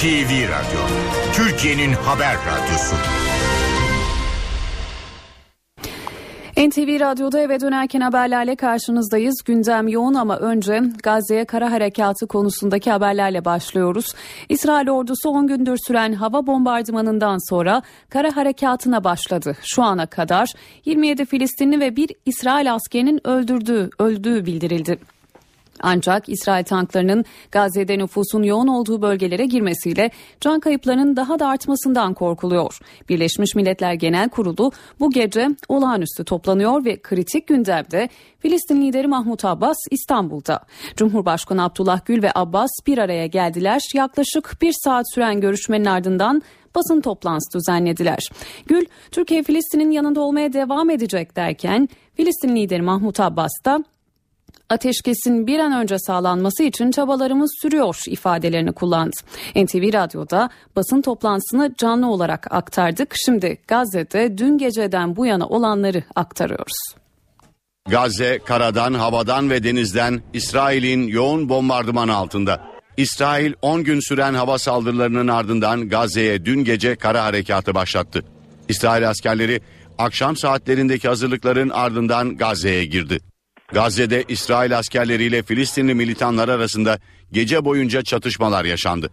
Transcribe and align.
NTV 0.00 0.30
Radyo, 0.30 0.80
Türkiye'nin 1.32 1.92
haber 1.92 2.36
radyosu. 2.36 2.96
NTV 6.56 7.00
Radyo'da 7.00 7.40
eve 7.40 7.60
dönerken 7.60 8.00
haberlerle 8.00 8.56
karşınızdayız. 8.56 9.42
Gündem 9.44 9.88
yoğun 9.88 10.14
ama 10.14 10.36
önce 10.36 10.82
Gazze'ye 11.02 11.44
kara 11.44 11.72
harekatı 11.72 12.26
konusundaki 12.26 12.90
haberlerle 12.90 13.44
başlıyoruz. 13.44 14.06
İsrail 14.48 14.88
ordusu 14.88 15.28
10 15.28 15.46
gündür 15.46 15.78
süren 15.86 16.12
hava 16.12 16.46
bombardımanından 16.46 17.48
sonra 17.50 17.82
kara 18.10 18.36
harekatına 18.36 19.04
başladı. 19.04 19.56
Şu 19.62 19.82
ana 19.82 20.06
kadar 20.06 20.48
27 20.84 21.24
Filistinli 21.24 21.80
ve 21.80 21.96
bir 21.96 22.10
İsrail 22.26 22.74
askerinin 22.74 23.26
öldürdüğü, 23.26 23.90
öldüğü 23.98 24.46
bildirildi. 24.46 24.98
Ancak 25.82 26.28
İsrail 26.28 26.64
tanklarının 26.64 27.24
Gazze'de 27.52 27.98
nüfusun 27.98 28.42
yoğun 28.42 28.66
olduğu 28.66 29.02
bölgelere 29.02 29.46
girmesiyle 29.46 30.10
can 30.40 30.60
kayıplarının 30.60 31.16
daha 31.16 31.38
da 31.38 31.48
artmasından 31.48 32.14
korkuluyor. 32.14 32.78
Birleşmiş 33.08 33.54
Milletler 33.54 33.94
Genel 33.94 34.28
Kurulu 34.28 34.72
bu 35.00 35.10
gece 35.10 35.48
olağanüstü 35.68 36.24
toplanıyor 36.24 36.84
ve 36.84 37.02
kritik 37.02 37.46
gündemde 37.46 38.08
Filistin 38.38 38.82
lideri 38.82 39.06
Mahmut 39.06 39.44
Abbas 39.44 39.76
İstanbul'da. 39.90 40.60
Cumhurbaşkanı 40.96 41.64
Abdullah 41.64 42.04
Gül 42.04 42.22
ve 42.22 42.30
Abbas 42.34 42.70
bir 42.86 42.98
araya 42.98 43.26
geldiler. 43.26 43.80
Yaklaşık 43.94 44.62
bir 44.62 44.74
saat 44.84 45.14
süren 45.14 45.40
görüşmenin 45.40 45.84
ardından 45.84 46.42
basın 46.74 47.00
toplantısı 47.00 47.58
düzenlediler. 47.58 48.18
Gül, 48.66 48.86
Türkiye 49.10 49.42
Filistin'in 49.42 49.90
yanında 49.90 50.20
olmaya 50.20 50.52
devam 50.52 50.90
edecek 50.90 51.36
derken 51.36 51.88
Filistin 52.14 52.56
lideri 52.56 52.82
Mahmut 52.82 53.20
Abbas 53.20 53.52
da 53.64 53.84
ateşkesin 54.70 55.46
bir 55.46 55.58
an 55.58 55.72
önce 55.72 55.98
sağlanması 55.98 56.62
için 56.62 56.90
çabalarımız 56.90 57.50
sürüyor 57.62 57.96
ifadelerini 58.06 58.72
kullandı. 58.72 59.16
NTV 59.56 59.92
Radyo'da 59.92 60.50
basın 60.76 61.02
toplantısını 61.02 61.74
canlı 61.78 62.10
olarak 62.10 62.46
aktardık. 62.52 63.14
Şimdi 63.26 63.58
Gazze'de 63.68 64.38
dün 64.38 64.58
geceden 64.58 65.16
bu 65.16 65.26
yana 65.26 65.46
olanları 65.46 66.02
aktarıyoruz. 66.14 66.94
Gazze 67.88 68.38
karadan, 68.38 68.94
havadan 68.94 69.50
ve 69.50 69.62
denizden 69.62 70.22
İsrail'in 70.32 71.08
yoğun 71.08 71.48
bombardımanı 71.48 72.14
altında. 72.14 72.60
İsrail 72.96 73.52
10 73.62 73.84
gün 73.84 74.00
süren 74.08 74.34
hava 74.34 74.58
saldırılarının 74.58 75.28
ardından 75.28 75.88
Gazze'ye 75.88 76.44
dün 76.44 76.64
gece 76.64 76.96
kara 76.96 77.24
harekatı 77.24 77.74
başlattı. 77.74 78.24
İsrail 78.68 79.08
askerleri 79.08 79.60
akşam 79.98 80.36
saatlerindeki 80.36 81.08
hazırlıkların 81.08 81.68
ardından 81.68 82.36
Gazze'ye 82.36 82.84
girdi. 82.84 83.29
Gazze'de 83.72 84.24
İsrail 84.28 84.78
askerleriyle 84.78 85.42
Filistinli 85.42 85.94
militanlar 85.94 86.48
arasında 86.48 86.98
gece 87.32 87.64
boyunca 87.64 88.02
çatışmalar 88.02 88.64
yaşandı. 88.64 89.10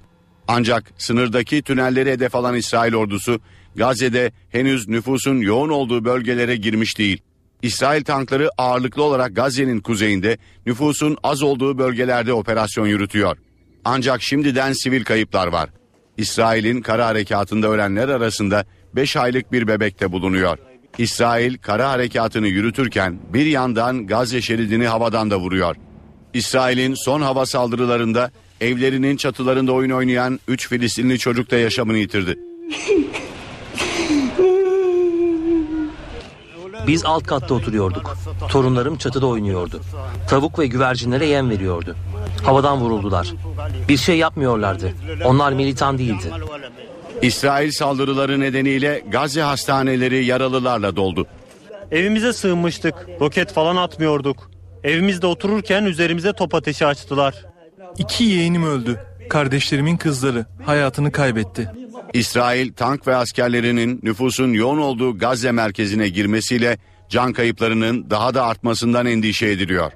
Ancak 0.48 0.92
sınırdaki 0.98 1.62
tünelleri 1.62 2.12
hedef 2.12 2.36
alan 2.36 2.56
İsrail 2.56 2.94
ordusu 2.94 3.40
Gazze'de 3.76 4.32
henüz 4.50 4.88
nüfusun 4.88 5.38
yoğun 5.38 5.70
olduğu 5.70 6.06
bölgelere 6.06 6.56
girmiş 6.56 6.98
değil. 6.98 7.22
İsrail 7.62 8.04
tankları 8.04 8.50
ağırlıklı 8.58 9.04
olarak 9.04 9.36
Gazze'nin 9.36 9.80
kuzeyinde 9.80 10.38
nüfusun 10.66 11.18
az 11.24 11.44
olduğu 11.44 11.78
bölgelerde 11.78 12.34
operasyon 12.34 12.88
yürütüyor. 12.88 13.38
Ancak 13.86 14.22
şimdiden 14.22 14.74
sivil 14.74 15.04
kayıplar 15.04 15.48
var. 15.48 15.70
İsrail'in 16.18 16.82
kara 16.82 17.06
harekatında 17.06 17.68
ölenler 17.68 18.10
arasında 18.10 18.66
5 18.96 19.16
aylık 19.16 19.52
bir 19.52 19.68
bebek 19.68 20.00
de 20.00 20.12
bulunuyor. 20.12 20.58
İsrail 20.98 21.58
kara 21.58 21.90
harekatını 21.90 22.48
yürütürken 22.48 23.20
bir 23.34 23.46
yandan 23.46 24.08
Gazze 24.08 24.42
şeridini 24.42 24.88
havadan 24.88 25.32
da 25.32 25.40
vuruyor. 25.40 25.76
İsrail'in 26.34 26.94
son 26.94 27.22
hava 27.22 27.46
saldırılarında 27.46 28.32
evlerinin 28.62 29.18
çatılarında 29.18 29.72
oyun 29.72 29.90
oynayan 29.90 30.40
3 30.48 30.68
Filistinli 30.70 31.20
çocuk 31.20 31.52
da 31.52 31.58
yaşamını 31.58 31.98
yitirdi. 31.98 32.38
Biz 36.88 37.06
alt 37.06 37.28
katta 37.28 37.54
oturuyorduk. 37.54 38.16
Torunlarım 38.50 38.98
çatıda 38.98 39.28
oynuyordu. 39.28 39.82
Tavuk 40.30 40.60
ve 40.60 40.68
güvercinlere 40.68 41.26
yem 41.26 41.50
veriyordu. 41.50 41.96
Havadan 42.44 42.78
vuruldular. 42.80 43.34
Bir 43.90 43.98
şey 43.98 44.18
yapmıyorlardı. 44.18 44.92
Onlar 45.26 45.52
militan 45.52 45.98
değildi. 45.98 46.32
İsrail 47.22 47.72
saldırıları 47.72 48.40
nedeniyle 48.40 49.04
Gazze 49.10 49.42
hastaneleri 49.42 50.26
yaralılarla 50.26 50.96
doldu. 50.96 51.28
Evimize 51.92 52.34
sığınmıştık. 52.34 52.94
Roket 53.22 53.54
falan 53.54 53.76
atmıyorduk. 53.76 54.52
Evimizde 54.84 55.28
otururken 55.28 55.86
üzerimize 55.86 56.34
top 56.34 56.56
ateşi 56.56 56.86
açtılar. 56.86 57.46
İki 57.98 58.24
yeğenim 58.24 58.64
öldü. 58.64 59.00
Kardeşlerimin 59.30 59.98
kızları 59.98 60.46
hayatını 60.66 61.12
kaybetti. 61.12 61.72
İsrail 62.14 62.74
tank 62.74 63.08
ve 63.08 63.16
askerlerinin 63.16 64.00
nüfusun 64.04 64.54
yoğun 64.54 64.78
olduğu 64.78 65.18
Gazze 65.18 65.52
merkezine 65.52 66.10
girmesiyle 66.10 66.78
can 67.10 67.34
kayıplarının 67.34 68.10
daha 68.10 68.34
da 68.34 68.44
artmasından 68.44 69.06
endişe 69.06 69.48
ediliyor. 69.48 69.92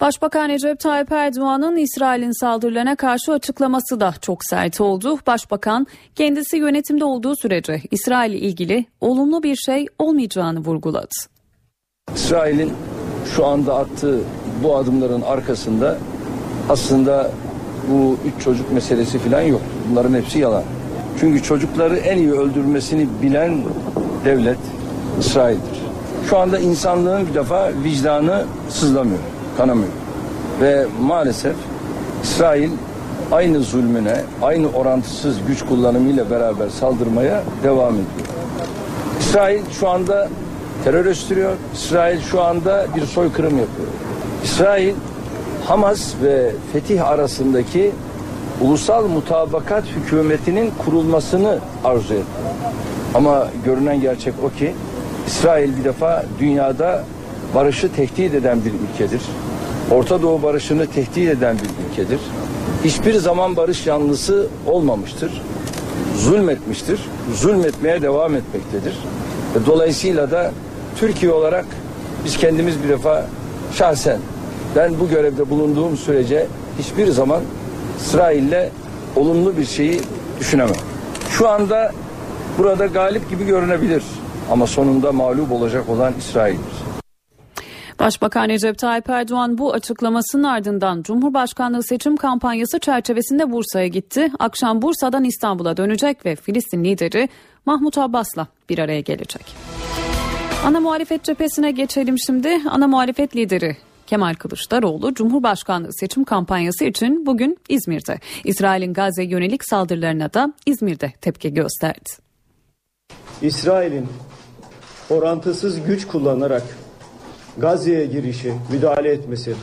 Başbakan 0.00 0.48
Recep 0.48 0.80
Tayyip 0.80 1.12
Erdoğan'ın 1.12 1.76
İsrail'in 1.76 2.40
saldırılarına 2.40 2.96
karşı 2.96 3.32
açıklaması 3.32 4.00
da 4.00 4.14
çok 4.20 4.44
sert 4.44 4.80
oldu. 4.80 5.18
Başbakan 5.26 5.86
kendisi 6.14 6.56
yönetimde 6.56 7.04
olduğu 7.04 7.36
sürece 7.36 7.82
İsrail 7.90 8.32
ile 8.32 8.38
ilgili 8.38 8.84
olumlu 9.00 9.42
bir 9.42 9.56
şey 9.56 9.86
olmayacağını 9.98 10.58
vurguladı. 10.58 11.14
İsrail'in 12.14 12.72
şu 13.36 13.46
anda 13.46 13.76
attığı 13.76 14.20
bu 14.62 14.76
adımların 14.76 15.22
arkasında 15.22 15.98
aslında 16.68 17.30
bu 17.90 18.18
üç 18.26 18.44
çocuk 18.44 18.72
meselesi 18.72 19.18
falan 19.18 19.40
yok. 19.40 19.60
Bunların 19.90 20.14
hepsi 20.14 20.38
yalan. 20.38 20.62
Çünkü 21.20 21.42
çocukları 21.42 21.96
en 21.96 22.16
iyi 22.16 22.32
öldürmesini 22.32 23.08
bilen 23.22 23.62
devlet 24.24 24.58
İsrail'dir. 25.20 25.80
Şu 26.30 26.38
anda 26.38 26.58
insanlığın 26.58 27.26
bir 27.26 27.34
defa 27.34 27.70
vicdanı 27.84 28.44
sızlamıyor 28.68 29.35
kanamıyor. 29.56 29.92
Ve 30.60 30.86
maalesef 31.00 31.54
İsrail 32.22 32.70
aynı 33.32 33.60
zulmüne, 33.60 34.16
aynı 34.42 34.68
orantısız 34.68 35.36
güç 35.48 35.64
kullanımıyla 35.64 36.30
beraber 36.30 36.68
saldırmaya 36.68 37.42
devam 37.62 37.94
ediyor. 37.94 38.26
İsrail 39.20 39.62
şu 39.80 39.88
anda 39.88 40.28
terör 40.84 41.04
östürüyor. 41.04 41.52
İsrail 41.74 42.20
şu 42.20 42.42
anda 42.42 42.86
bir 42.96 43.06
soykırım 43.06 43.58
yapıyor. 43.58 43.88
İsrail 44.44 44.94
Hamas 45.64 46.14
ve 46.22 46.52
Fetih 46.72 47.08
arasındaki 47.08 47.92
ulusal 48.60 49.08
mutabakat 49.08 49.84
hükümetinin 49.86 50.72
kurulmasını 50.84 51.58
arzu 51.84 52.14
etti. 52.14 52.24
Ama 53.14 53.48
görünen 53.64 54.00
gerçek 54.00 54.34
o 54.44 54.58
ki 54.58 54.74
İsrail 55.26 55.76
bir 55.76 55.84
defa 55.84 56.24
dünyada 56.38 57.04
barışı 57.56 57.92
tehdit 57.92 58.34
eden 58.34 58.58
bir 58.64 58.72
ülkedir. 58.72 59.22
Orta 59.90 60.22
Doğu 60.22 60.42
barışını 60.42 60.86
tehdit 60.86 61.28
eden 61.28 61.56
bir 61.58 61.90
ülkedir. 61.90 62.20
Hiçbir 62.84 63.14
zaman 63.14 63.56
barış 63.56 63.86
yanlısı 63.86 64.46
olmamıştır. 64.66 65.42
Zulmetmiştir. 66.18 67.00
Zulmetmeye 67.34 68.02
devam 68.02 68.34
etmektedir. 68.34 68.98
Dolayısıyla 69.66 70.30
da 70.30 70.52
Türkiye 70.96 71.32
olarak 71.32 71.64
biz 72.24 72.36
kendimiz 72.36 72.82
bir 72.84 72.88
defa 72.88 73.26
şahsen 73.74 74.18
ben 74.76 75.00
bu 75.00 75.08
görevde 75.08 75.50
bulunduğum 75.50 75.96
sürece 75.96 76.46
hiçbir 76.78 77.08
zaman 77.08 77.40
İsrail'le 77.98 78.70
olumlu 79.16 79.56
bir 79.56 79.66
şeyi 79.66 80.00
düşünemem. 80.40 80.76
Şu 81.30 81.48
anda 81.48 81.92
burada 82.58 82.86
galip 82.86 83.30
gibi 83.30 83.46
görünebilir 83.46 84.02
ama 84.50 84.66
sonunda 84.66 85.12
mağlup 85.12 85.52
olacak 85.52 85.88
olan 85.88 86.12
İsrail'dir. 86.18 86.75
Başbakan 87.98 88.48
Recep 88.48 88.78
Tayyip 88.78 89.10
Erdoğan 89.10 89.58
bu 89.58 89.72
açıklamasının 89.72 90.42
ardından 90.42 91.02
Cumhurbaşkanlığı 91.02 91.82
seçim 91.82 92.16
kampanyası 92.16 92.78
çerçevesinde 92.78 93.52
Bursa'ya 93.52 93.86
gitti. 93.86 94.30
Akşam 94.38 94.82
Bursa'dan 94.82 95.24
İstanbul'a 95.24 95.76
dönecek 95.76 96.26
ve 96.26 96.36
Filistin 96.36 96.84
lideri 96.84 97.28
Mahmut 97.66 97.98
Abbas'la 97.98 98.46
bir 98.68 98.78
araya 98.78 99.00
gelecek. 99.00 99.56
Ana 100.64 100.80
muhalefet 100.80 101.24
cephesine 101.24 101.70
geçelim 101.70 102.18
şimdi. 102.18 102.60
Ana 102.70 102.86
muhalefet 102.86 103.36
lideri 103.36 103.76
Kemal 104.06 104.34
Kılıçdaroğlu 104.34 105.14
Cumhurbaşkanlığı 105.14 105.92
seçim 105.92 106.24
kampanyası 106.24 106.84
için 106.84 107.26
bugün 107.26 107.58
İzmir'de. 107.68 108.18
İsrail'in 108.44 108.92
Gazze 108.92 109.24
yönelik 109.24 109.64
saldırılarına 109.64 110.34
da 110.34 110.52
İzmir'de 110.66 111.12
tepki 111.20 111.54
gösterdi. 111.54 112.10
İsrail'in 113.42 114.06
orantısız 115.10 115.86
güç 115.86 116.06
kullanarak 116.06 116.62
Gazze'ye 117.58 118.06
girişi, 118.06 118.52
müdahale 118.72 119.10
etmesi, 119.12 119.54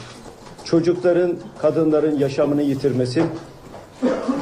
çocukların, 0.63 1.37
kadınların 1.59 2.17
yaşamını 2.17 2.61
yitirmesi 2.61 3.23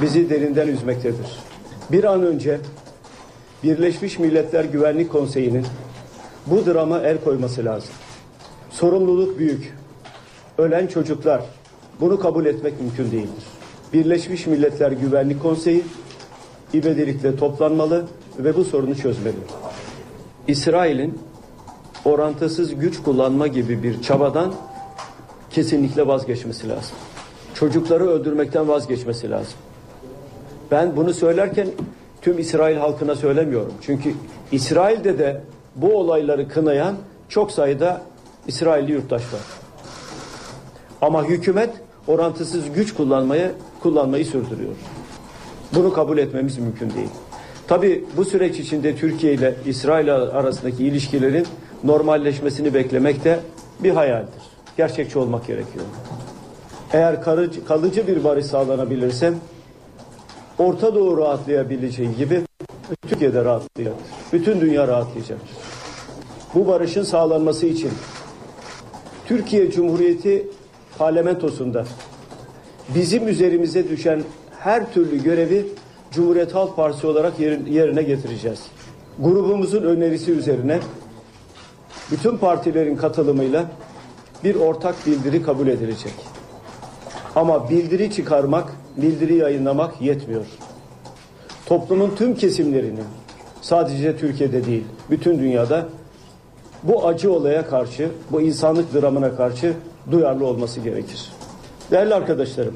bizi 0.01 0.29
derinden 0.29 0.67
üzmektedir. 0.67 1.39
Bir 1.91 2.03
an 2.03 2.23
önce 2.23 2.59
Birleşmiş 3.63 4.19
Milletler 4.19 4.63
Güvenlik 4.63 5.11
Konseyi'nin 5.11 5.65
bu 6.47 6.65
drama 6.65 6.99
el 6.99 7.17
koyması 7.17 7.65
lazım. 7.65 7.89
Sorumluluk 8.71 9.39
büyük. 9.39 9.73
Ölen 10.57 10.87
çocuklar. 10.87 11.41
Bunu 11.99 12.19
kabul 12.19 12.45
etmek 12.45 12.81
mümkün 12.81 13.11
değildir. 13.11 13.43
Birleşmiş 13.93 14.47
Milletler 14.47 14.91
Güvenlik 14.91 15.41
Konseyi 15.41 15.83
ivedilikle 16.73 17.35
toplanmalı 17.35 18.05
ve 18.39 18.55
bu 18.55 18.63
sorunu 18.63 18.95
çözmeli. 18.95 19.35
İsrail'in 20.47 21.19
orantısız 22.05 22.75
güç 22.75 23.03
kullanma 23.03 23.47
gibi 23.47 23.83
bir 23.83 24.01
çabadan 24.01 24.53
kesinlikle 25.49 26.07
vazgeçmesi 26.07 26.69
lazım. 26.69 26.95
Çocukları 27.53 28.09
öldürmekten 28.09 28.67
vazgeçmesi 28.67 29.29
lazım. 29.29 29.53
Ben 30.71 30.95
bunu 30.95 31.13
söylerken 31.13 31.67
tüm 32.21 32.39
İsrail 32.39 32.77
halkına 32.77 33.15
söylemiyorum. 33.15 33.73
Çünkü 33.81 34.13
İsrail'de 34.51 35.19
de 35.19 35.41
bu 35.75 35.97
olayları 35.97 36.47
kınayan 36.47 36.95
çok 37.29 37.51
sayıda 37.51 38.01
İsrailli 38.47 38.91
yurttaş 38.91 39.21
var. 39.33 39.41
Ama 41.01 41.25
hükümet 41.25 41.69
orantısız 42.07 42.63
güç 42.75 42.93
kullanmayı 42.93 43.51
kullanmayı 43.79 44.25
sürdürüyor. 44.25 44.73
Bunu 45.75 45.93
kabul 45.93 46.17
etmemiz 46.17 46.57
mümkün 46.57 46.89
değil. 46.89 47.09
Tabi 47.67 48.05
bu 48.17 48.25
süreç 48.25 48.59
içinde 48.59 48.95
Türkiye 48.95 49.33
ile 49.33 49.55
İsrail 49.65 50.15
arasındaki 50.15 50.85
ilişkilerin 50.85 51.47
normalleşmesini 51.83 52.73
beklemek 52.73 53.23
de 53.23 53.39
bir 53.79 53.91
hayaldir. 53.91 54.41
Gerçekçi 54.77 55.19
olmak 55.19 55.47
gerekiyor. 55.47 55.85
Eğer 56.93 57.21
kalıcı, 57.21 57.65
kalıcı 57.65 58.07
bir 58.07 58.23
barış 58.23 58.45
sağlanabilirse 58.45 59.33
Orta 60.59 60.95
Doğu 60.95 61.17
rahatlayabileceği 61.17 62.15
gibi 62.15 62.41
Türkiye'de 63.07 63.45
rahatlayacaktır. 63.45 64.05
Bütün 64.33 64.61
dünya 64.61 64.87
rahatlayacaktır. 64.87 65.57
Bu 66.55 66.67
barışın 66.67 67.03
sağlanması 67.03 67.65
için 67.65 67.91
Türkiye 69.25 69.71
Cumhuriyeti 69.71 70.47
parlamentosunda 70.97 71.85
bizim 72.95 73.27
üzerimize 73.27 73.89
düşen 73.89 74.23
her 74.59 74.93
türlü 74.93 75.23
görevi 75.23 75.65
Cumhuriyet 76.11 76.55
Halk 76.55 76.75
Partisi 76.75 77.07
olarak 77.07 77.39
yerine 77.69 78.03
getireceğiz. 78.03 78.59
Grubumuzun 79.19 79.83
önerisi 79.83 80.31
üzerine 80.31 80.79
bütün 82.11 82.37
partilerin 82.37 82.95
katılımıyla 82.95 83.65
bir 84.43 84.55
ortak 84.55 85.05
bildiri 85.07 85.43
kabul 85.43 85.67
edilecek. 85.67 86.13
Ama 87.35 87.69
bildiri 87.69 88.11
çıkarmak, 88.11 88.73
bildiri 88.97 89.35
yayınlamak 89.35 90.01
yetmiyor. 90.01 90.45
Toplumun 91.65 92.15
tüm 92.15 92.35
kesimlerinin 92.35 93.03
sadece 93.61 94.17
Türkiye'de 94.17 94.65
değil, 94.65 94.83
bütün 95.09 95.39
dünyada 95.39 95.85
bu 96.83 97.07
acı 97.07 97.33
olaya 97.33 97.67
karşı, 97.67 98.09
bu 98.31 98.41
insanlık 98.41 98.93
dramına 98.93 99.35
karşı 99.35 99.73
duyarlı 100.11 100.45
olması 100.45 100.79
gerekir. 100.79 101.31
Değerli 101.91 102.15
arkadaşlarım, 102.15 102.75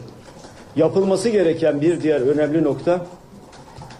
yapılması 0.75 1.29
gereken 1.29 1.81
bir 1.81 2.01
diğer 2.01 2.21
önemli 2.21 2.63
nokta 2.63 3.05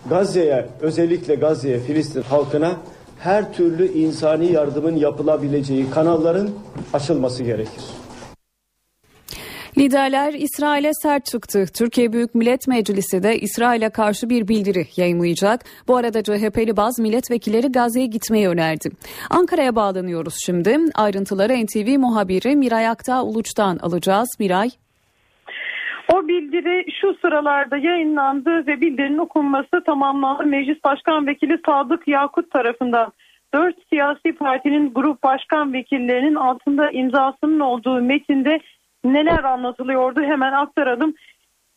Gazze'ye, 0.10 0.66
özellikle 0.82 1.36
Gazze'ye, 1.36 1.80
Filistin 1.80 2.22
halkına 2.22 2.72
her 3.26 3.54
türlü 3.54 3.92
insani 3.92 4.52
yardımın 4.52 4.96
yapılabileceği 4.96 5.90
kanalların 5.90 6.50
açılması 6.94 7.44
gerekir. 7.44 7.84
Liderler 9.78 10.34
İsrail'e 10.34 10.92
sert 10.94 11.26
çıktı. 11.26 11.66
Türkiye 11.74 12.14
Büyük 12.14 12.36
Millet 12.36 12.68
Meclisi 12.68 13.24
de 13.24 13.40
İsrail'e 13.40 13.90
karşı 13.90 14.30
bir 14.30 14.48
bildiri 14.48 14.88
yayınlayacak. 14.98 15.66
Bu 15.88 15.96
arada 15.96 16.24
CHP'li 16.24 16.78
bazı 16.78 17.02
milletvekilleri 17.02 17.68
Gazze'ye 17.68 18.06
gitmeyi 18.06 18.48
önerdi. 18.48 18.90
Ankara'ya 19.30 19.76
bağlanıyoruz 19.76 20.36
şimdi. 20.46 20.78
Ayrıntıları 20.94 21.66
NTV 21.66 22.00
muhabiri 22.00 22.56
Miray 22.56 22.88
Aktağ 22.88 23.24
Uluç'tan 23.24 23.78
alacağız. 23.78 24.30
Miray. 24.40 24.70
O 26.14 26.28
bildiri 26.28 26.86
şu 27.02 27.14
sıralarda 27.22 27.78
yayınlandı 27.78 28.68
ve 28.68 28.82
bildirinin 28.82 29.18
okunması 29.18 29.84
tamamlandı. 29.86 30.46
Meclis 30.46 30.84
Başkan 30.84 31.28
Vekili 31.28 31.60
Sadık 31.66 32.08
Yakut 32.08 32.52
tarafından 32.52 33.12
dört 33.54 33.76
siyasi 33.90 34.34
partinin 34.34 34.94
grup 34.94 35.24
başkan 35.24 35.74
vekillerinin 35.74 36.36
altında 36.36 36.92
imzasının 36.92 37.60
olduğu 37.60 38.02
metinde 38.02 38.60
neler 39.06 39.44
anlatılıyordu 39.44 40.22
hemen 40.22 40.54
aktaralım. 40.54 41.14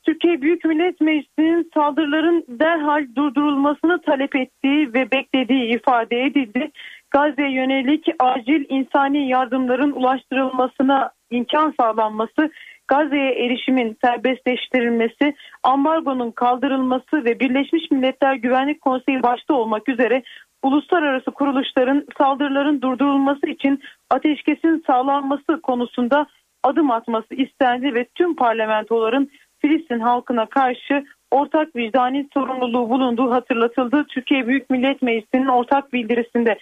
Türkiye 0.02 0.42
Büyük 0.42 0.64
Millet 0.64 1.00
Meclisi'nin 1.00 1.70
saldırıların 1.74 2.44
derhal 2.48 3.06
durdurulmasını 3.16 4.00
talep 4.02 4.36
ettiği 4.36 4.94
ve 4.94 5.10
beklediği 5.10 5.76
ifade 5.76 6.22
edildi. 6.22 6.70
Gazze'ye 7.10 7.50
yönelik 7.50 8.06
acil 8.18 8.64
insani 8.68 9.28
yardımların 9.28 9.92
ulaştırılmasına 9.92 11.10
imkan 11.30 11.74
sağlanması, 11.80 12.50
Gazze'ye 12.88 13.32
erişimin 13.32 13.96
serbestleştirilmesi, 14.04 15.34
ambargonun 15.62 16.30
kaldırılması 16.30 17.24
ve 17.24 17.40
Birleşmiş 17.40 17.90
Milletler 17.90 18.34
Güvenlik 18.34 18.80
Konseyi 18.80 19.22
başta 19.22 19.54
olmak 19.54 19.88
üzere 19.88 20.22
uluslararası 20.62 21.30
kuruluşların 21.30 22.06
saldırıların 22.18 22.82
durdurulması 22.82 23.46
için 23.46 23.80
ateşkesin 24.10 24.84
sağlanması 24.86 25.60
konusunda 25.62 26.26
adım 26.62 26.90
atması 26.90 27.34
istendi 27.34 27.94
ve 27.94 28.06
tüm 28.14 28.36
parlamentoların 28.36 29.30
Filistin 29.58 30.00
halkına 30.00 30.46
karşı 30.46 31.04
ortak 31.30 31.76
vicdani 31.76 32.28
sorumluluğu 32.34 32.90
bulunduğu 32.90 33.30
hatırlatıldı. 33.30 34.04
Türkiye 34.08 34.46
Büyük 34.46 34.70
Millet 34.70 35.02
Meclisi'nin 35.02 35.46
ortak 35.46 35.92
bildirisinde 35.92 36.58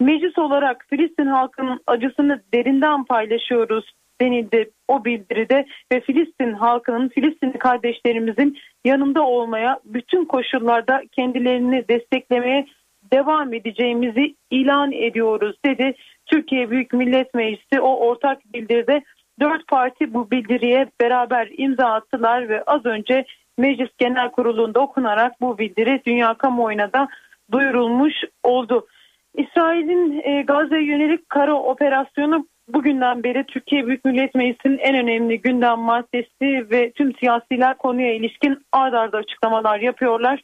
meclis 0.00 0.38
olarak 0.38 0.86
Filistin 0.90 1.26
halkının 1.26 1.80
acısını 1.86 2.42
derinden 2.54 3.04
paylaşıyoruz 3.04 3.92
denildi 4.20 4.70
o 4.88 5.04
bildiride 5.04 5.66
ve 5.92 6.00
Filistin 6.00 6.52
halkının, 6.52 7.08
Filistin 7.08 7.50
kardeşlerimizin 7.50 8.58
yanında 8.84 9.26
olmaya, 9.26 9.80
bütün 9.84 10.24
koşullarda 10.24 11.02
kendilerini 11.12 11.88
desteklemeye 11.88 12.66
devam 13.12 13.52
edeceğimizi 13.52 14.34
ilan 14.50 14.92
ediyoruz 14.92 15.56
dedi. 15.64 15.94
Türkiye 16.26 16.70
Büyük 16.70 16.92
Millet 16.92 17.34
Meclisi 17.34 17.80
o 17.80 17.96
ortak 17.96 18.52
bildiride 18.54 19.02
dört 19.40 19.66
parti 19.66 20.14
bu 20.14 20.30
bildiriye 20.30 20.90
beraber 21.00 21.48
imza 21.56 21.86
attılar 21.86 22.48
ve 22.48 22.62
az 22.62 22.86
önce 22.86 23.24
Meclis 23.58 23.90
Genel 23.98 24.30
Kurulu'nda 24.30 24.80
okunarak 24.80 25.40
bu 25.40 25.58
bildiri 25.58 26.02
dünya 26.06 26.34
kamuoyuna 26.34 26.92
da 26.92 27.08
duyurulmuş 27.52 28.14
oldu. 28.42 28.86
İsrail'in 29.34 30.20
e, 30.24 30.42
Gazze'ye 30.42 30.84
yönelik 30.84 31.28
kara 31.28 31.54
operasyonu 31.54 32.46
bugünden 32.68 33.22
beri 33.22 33.44
Türkiye 33.44 33.86
Büyük 33.86 34.04
Millet 34.04 34.34
Meclisi'nin 34.34 34.78
en 34.78 34.94
önemli 34.94 35.40
gündem 35.40 35.78
maddesi 35.78 36.70
ve 36.70 36.90
tüm 36.90 37.14
siyasiler 37.16 37.78
konuya 37.78 38.14
ilişkin 38.14 38.58
ard 38.72 38.92
arda 38.92 39.18
açıklamalar 39.18 39.80
yapıyorlar. 39.80 40.42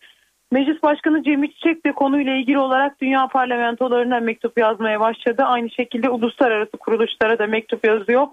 Meclis 0.52 0.82
Başkanı 0.82 1.22
Cemil 1.22 1.52
Çiçek 1.52 1.86
de 1.86 1.92
konuyla 1.92 2.34
ilgili 2.34 2.58
olarak 2.58 3.00
dünya 3.00 3.26
parlamentolarına 3.26 4.20
mektup 4.20 4.58
yazmaya 4.58 5.00
başladı. 5.00 5.42
Aynı 5.42 5.70
şekilde 5.70 6.10
uluslararası 6.10 6.76
kuruluşlara 6.76 7.38
da 7.38 7.46
mektup 7.46 7.86
yazıyor. 7.86 8.26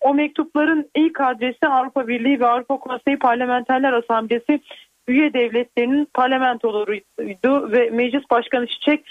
O 0.00 0.14
mektupların 0.14 0.90
ilk 0.94 1.20
adresi 1.20 1.66
Avrupa 1.66 2.08
Birliği 2.08 2.40
ve 2.40 2.46
Avrupa 2.46 2.76
Konseyi 2.76 3.18
Parlamenterler 3.18 3.92
Asamblesi 3.92 4.60
üye 5.08 5.34
devletlerinin 5.34 6.08
parlamentolarıydı 6.14 7.72
ve 7.72 7.90
Meclis 7.90 8.30
Başkanı 8.30 8.66
Çiçek 8.66 9.04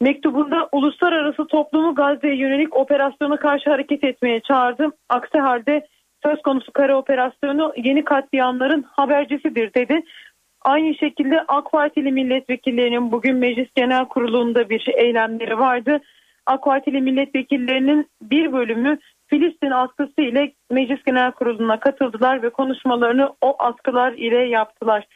mektubunda 0.00 0.68
uluslararası 0.72 1.46
toplumu 1.46 1.94
Gazze'ye 1.94 2.36
yönelik 2.36 2.76
operasyona 2.76 3.36
karşı 3.36 3.70
hareket 3.70 4.04
etmeye 4.04 4.40
çağırdı. 4.40 4.88
Aksi 5.08 5.38
halde 5.38 5.86
söz 6.22 6.42
konusu 6.42 6.72
kara 6.72 6.96
operasyonu 6.96 7.72
yeni 7.76 8.04
katliamların 8.04 8.82
habercisidir 8.82 9.74
dedi. 9.74 10.02
Aynı 10.62 10.94
şekilde 10.94 11.40
AK 11.48 11.72
Partili 11.72 12.12
milletvekillerinin 12.12 13.12
bugün 13.12 13.36
Meclis 13.36 13.68
Genel 13.74 14.04
Kurulu'nda 14.04 14.70
bir 14.70 14.88
eylemleri 14.94 15.58
vardı. 15.58 16.00
AK 16.46 16.64
Partili 16.64 17.00
milletvekillerinin 17.00 18.06
bir 18.22 18.52
bölümü 18.52 18.98
Filistin 19.26 19.70
askısı 19.70 20.20
ile 20.20 20.52
Meclis 20.70 21.04
Genel 21.04 21.32
Kurulu'na 21.32 21.80
katıldılar 21.80 22.42
ve 22.42 22.50
konuşmalarını 22.50 23.30
o 23.40 23.56
askılar 23.58 24.12
ile 24.12 24.48
yaptılar. 24.48 25.06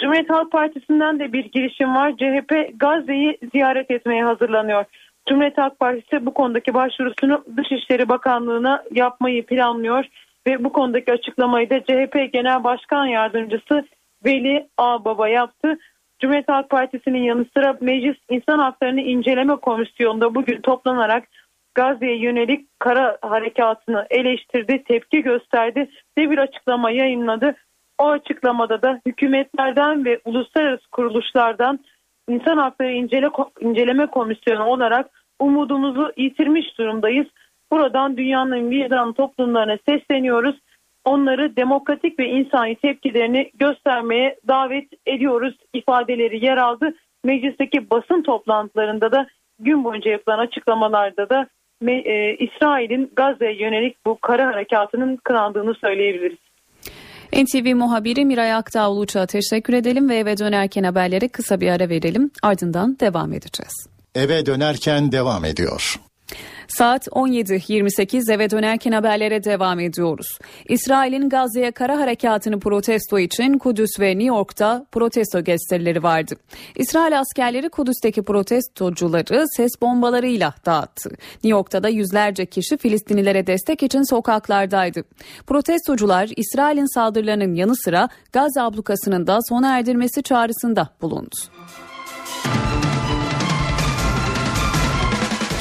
Cumhuriyet 0.00 0.30
Halk 0.30 0.52
Partisi'nden 0.52 1.18
de 1.18 1.32
bir 1.32 1.44
girişim 1.44 1.94
var. 1.94 2.12
CHP 2.16 2.80
Gazze'yi 2.80 3.38
ziyaret 3.52 3.90
etmeye 3.90 4.24
hazırlanıyor. 4.24 4.84
Cumhuriyet 5.28 5.58
Halk 5.58 5.78
Partisi 5.78 6.26
bu 6.26 6.34
konudaki 6.34 6.74
başvurusunu 6.74 7.44
Dışişleri 7.56 8.08
Bakanlığı'na 8.08 8.82
yapmayı 8.90 9.46
planlıyor 9.46 10.04
ve 10.46 10.64
bu 10.64 10.72
konudaki 10.72 11.12
açıklamayı 11.12 11.70
da 11.70 11.80
CHP 11.80 12.32
Genel 12.32 12.64
Başkan 12.64 13.06
Yardımcısı 13.06 13.84
Veli 14.24 14.68
Ağbaba 14.78 15.28
yaptı. 15.28 15.78
Cumhuriyet 16.20 16.48
Halk 16.48 16.70
Partisi'nin 16.70 17.22
yanı 17.22 17.46
sıra 17.56 17.76
Meclis 17.80 18.16
İnsan 18.30 18.58
Haklarını 18.58 19.00
İnceleme 19.00 19.56
Komisyonu'nda 19.56 20.34
bugün 20.34 20.60
toplanarak 20.60 21.24
Gazze'ye 21.74 22.16
yönelik 22.16 22.80
kara 22.80 23.18
harekatını 23.22 24.06
eleştirdi, 24.10 24.84
tepki 24.84 25.22
gösterdi 25.22 25.90
ve 26.18 26.30
bir 26.30 26.38
açıklama 26.38 26.90
yayınladı. 26.90 27.54
O 27.98 28.08
açıklamada 28.08 28.82
da 28.82 29.00
hükümetlerden 29.06 30.04
ve 30.04 30.20
uluslararası 30.24 30.90
kuruluşlardan 30.90 31.78
İnsan 32.28 32.58
Hakları 32.58 32.92
İncele, 32.92 33.28
İnceleme 33.60 34.06
Komisyonu 34.06 34.64
olarak 34.64 35.10
umudumuzu 35.40 36.12
yitirmiş 36.16 36.78
durumdayız. 36.78 37.26
Buradan 37.72 38.16
dünyanın 38.16 38.70
vicdan 38.70 39.12
toplumlarına 39.12 39.78
sesleniyoruz. 39.88 40.56
onları 41.04 41.56
demokratik 41.56 42.18
ve 42.18 42.28
insani 42.28 42.74
tepkilerini 42.74 43.50
göstermeye 43.54 44.36
davet 44.48 44.88
ediyoruz 45.06 45.54
ifadeleri 45.72 46.44
yer 46.44 46.56
aldı. 46.56 46.94
Meclisteki 47.24 47.90
basın 47.90 48.22
toplantılarında 48.22 49.12
da 49.12 49.26
gün 49.58 49.84
boyunca 49.84 50.10
yapılan 50.10 50.38
açıklamalarda 50.38 51.28
da 51.30 51.46
e, 51.88 52.36
İsrail'in 52.36 53.12
Gazze'ye 53.16 53.62
yönelik 53.62 54.06
bu 54.06 54.18
kara 54.20 54.46
harekatının 54.46 55.16
kınandığını 55.16 55.74
söyleyebiliriz. 55.74 56.43
NTV 57.32 57.74
muhabiri 57.74 58.24
Miray 58.24 58.52
Aktağ 58.54 58.90
Uluç'a 58.90 59.26
teşekkür 59.26 59.72
edelim 59.72 60.08
ve 60.08 60.16
eve 60.16 60.38
dönerken 60.38 60.84
haberlere 60.84 61.28
kısa 61.28 61.60
bir 61.60 61.68
ara 61.68 61.88
verelim. 61.88 62.30
Ardından 62.42 62.96
devam 63.00 63.32
edeceğiz. 63.32 63.86
Eve 64.14 64.46
dönerken 64.46 65.12
devam 65.12 65.44
ediyor. 65.44 66.00
Saat 66.68 67.06
17.28 67.06 68.32
eve 68.32 68.50
dönerken 68.50 68.92
haberlere 68.92 69.44
devam 69.44 69.80
ediyoruz. 69.80 70.26
İsrail'in 70.68 71.28
Gazze'ye 71.28 71.70
kara 71.70 71.98
harekatını 71.98 72.60
protesto 72.60 73.18
için 73.18 73.58
Kudüs 73.58 74.00
ve 74.00 74.08
New 74.08 74.24
York'ta 74.24 74.86
protesto 74.92 75.44
gösterileri 75.44 76.02
vardı. 76.02 76.34
İsrail 76.76 77.20
askerleri 77.20 77.68
Kudüs'teki 77.68 78.22
protestocuları 78.22 79.44
ses 79.56 79.70
bombalarıyla 79.82 80.54
dağıttı. 80.66 81.10
New 81.10 81.48
York'ta 81.48 81.82
da 81.82 81.88
yüzlerce 81.88 82.46
kişi 82.46 82.76
Filistinlilere 82.76 83.46
destek 83.46 83.82
için 83.82 84.10
sokaklardaydı. 84.10 85.04
Protestocular 85.46 86.30
İsrail'in 86.36 86.94
saldırılarının 86.94 87.54
yanı 87.54 87.76
sıra 87.76 88.08
Gazze 88.32 88.60
ablukasının 88.60 89.26
da 89.26 89.38
sona 89.48 89.78
erdirmesi 89.78 90.22
çağrısında 90.22 90.88
bulundu. 91.02 91.36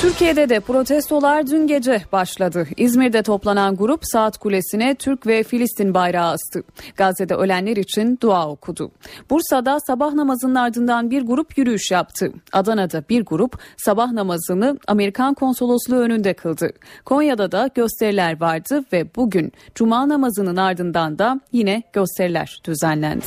Türkiye'de 0.03 0.49
de 0.49 0.59
protestolar 0.59 1.47
dün 1.47 1.67
gece 1.67 2.01
başladı. 2.11 2.67
İzmir'de 2.77 3.23
toplanan 3.23 3.75
grup 3.75 3.99
Saat 4.03 4.37
Kulesi'ne 4.37 4.95
Türk 4.95 5.27
ve 5.27 5.43
Filistin 5.43 5.93
bayrağı 5.93 6.31
astı. 6.31 6.63
Gazze'de 6.95 7.35
ölenler 7.35 7.77
için 7.77 8.17
dua 8.21 8.49
okudu. 8.49 8.91
Bursa'da 9.29 9.79
sabah 9.87 10.13
namazının 10.13 10.55
ardından 10.55 11.11
bir 11.11 11.21
grup 11.21 11.57
yürüyüş 11.57 11.91
yaptı. 11.91 12.33
Adana'da 12.51 13.03
bir 13.09 13.25
grup 13.25 13.59
sabah 13.77 14.11
namazını 14.11 14.77
Amerikan 14.87 15.33
konsolosluğu 15.33 15.99
önünde 15.99 16.33
kıldı. 16.33 16.69
Konya'da 17.05 17.51
da 17.51 17.69
gösteriler 17.75 18.41
vardı 18.41 18.83
ve 18.93 19.15
bugün 19.15 19.51
cuma 19.75 20.09
namazının 20.09 20.55
ardından 20.55 21.19
da 21.19 21.39
yine 21.51 21.83
gösteriler 21.93 22.61
düzenlendi. 22.65 23.25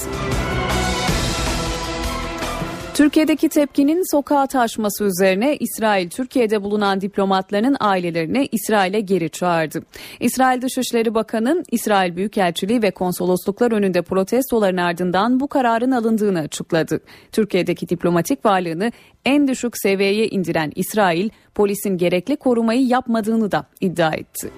Türkiye'deki 2.96 3.48
tepkinin 3.48 4.16
sokağa 4.16 4.46
taşması 4.46 5.04
üzerine 5.04 5.56
İsrail 5.56 6.10
Türkiye'de 6.10 6.62
bulunan 6.62 7.00
diplomatların 7.00 7.76
ailelerini 7.80 8.48
İsrail'e 8.52 9.00
geri 9.00 9.30
çağırdı. 9.30 9.82
İsrail 10.20 10.62
Dışişleri 10.62 11.14
Bakanı 11.14 11.62
İsrail 11.70 12.16
Büyükelçiliği 12.16 12.82
ve 12.82 12.90
konsolosluklar 12.90 13.72
önünde 13.72 14.02
protestoların 14.02 14.76
ardından 14.76 15.40
bu 15.40 15.48
kararın 15.48 15.90
alındığını 15.90 16.38
açıkladı. 16.40 17.00
Türkiye'deki 17.32 17.88
diplomatik 17.88 18.44
varlığını 18.44 18.92
en 19.24 19.48
düşük 19.48 19.78
seviyeye 19.78 20.28
indiren 20.28 20.72
İsrail 20.74 21.30
polisin 21.54 21.98
gerekli 21.98 22.36
korumayı 22.36 22.86
yapmadığını 22.86 23.52
da 23.52 23.66
iddia 23.80 24.14
etti. 24.14 24.50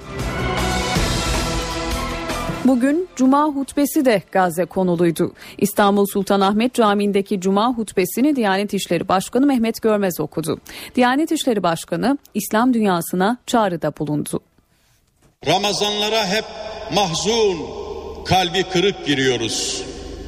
Bugün 2.69 3.09
Cuma 3.17 3.45
hutbesi 3.45 4.05
de 4.05 4.23
Gazze 4.33 4.65
konuluydu. 4.65 5.33
İstanbul 5.59 6.07
Sultanahmet 6.07 6.75
Camii'ndeki 6.75 7.41
Cuma 7.41 7.75
hutbesini 7.75 8.37
Diyanet 8.37 8.75
İşleri 8.75 9.09
Başkanı 9.09 9.47
Mehmet 9.47 9.83
Görmez 9.83 10.21
okudu. 10.21 10.61
Diyanet 10.95 11.33
İşleri 11.33 11.63
Başkanı 11.63 12.19
İslam 12.35 12.75
dünyasına 12.75 13.39
çağrıda 13.47 13.93
bulundu. 13.99 14.41
Ramazanlara 15.47 16.27
hep 16.27 16.45
mahzun, 16.95 17.59
kalbi 18.25 18.63
kırık 18.63 19.07
giriyoruz. 19.07 19.83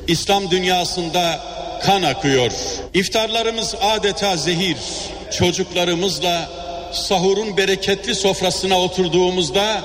İslam 0.09 0.51
dünyasında 0.51 1.41
kan 1.83 2.03
akıyor. 2.03 2.53
İftarlarımız 2.95 3.75
adeta 3.83 4.37
zehir. 4.37 4.79
Çocuklarımızla 5.39 6.49
sahurun 6.93 7.57
bereketli 7.57 8.15
sofrasına 8.15 8.81
oturduğumuzda 8.81 9.83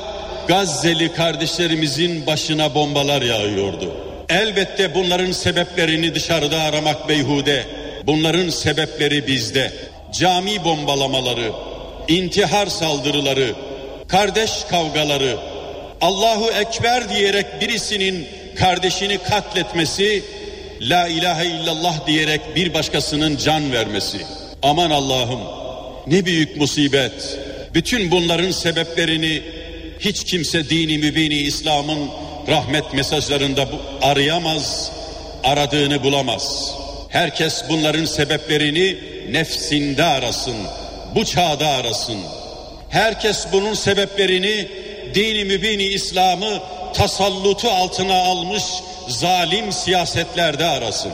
Gazze'li 0.48 1.14
kardeşlerimizin 1.14 2.26
başına 2.26 2.76
bombalar 2.76 3.22
yağıyordu. 3.22 3.92
Elbette 4.30 4.96
bunların 4.96 5.32
sebeplerini 5.32 6.16
dışarıda 6.16 6.62
aramak 6.62 7.10
beyhude. 7.10 7.66
Bunların 8.06 8.50
sebepleri 8.50 9.28
bizde. 9.28 9.72
Cami 10.12 10.64
bombalamaları, 10.64 11.52
intihar 12.08 12.68
saldırıları, 12.68 13.56
kardeş 14.08 14.52
kavgaları, 14.70 15.38
Allahu 16.02 16.52
Ekber 16.52 17.10
diyerek 17.10 17.46
birisinin 17.62 18.28
kardeşini 18.56 19.18
katletmesi, 19.18 20.24
La 20.82 21.08
ilahe 21.08 21.46
illallah 21.46 22.08
diyerek 22.08 22.42
bir 22.56 22.74
başkasının 22.74 23.38
can 23.38 23.72
vermesi. 23.72 24.18
Aman 24.64 24.92
Allah'ım 24.92 25.40
ne 26.08 26.26
büyük 26.26 26.58
musibet. 26.58 27.40
Bütün 27.74 28.12
bunların 28.12 28.52
sebeplerini 28.52 29.42
hiç 30.00 30.24
kimse 30.24 30.70
dini 30.70 30.98
mübini 30.98 31.36
İslam'ın 31.36 32.10
rahmet 32.48 32.94
mesajlarında 32.94 33.68
arayamaz, 34.02 34.92
aradığını 35.44 36.04
bulamaz. 36.04 36.76
Herkes 37.10 37.64
bunların 37.70 38.06
sebeplerini 38.06 38.98
nefsinde 39.30 40.04
arasın, 40.04 40.56
bu 41.16 41.26
çağda 41.26 41.68
arasın. 41.68 42.18
Herkes 42.90 43.46
bunun 43.52 43.74
sebeplerini 43.74 44.68
dini 45.14 45.46
mübini 45.46 45.84
İslam'ı 45.84 46.60
tasallutu 46.94 47.70
altına 47.70 48.16
almış 48.16 48.64
zalim 49.08 49.72
siyasetlerde 49.72 50.66
arasın. 50.66 51.12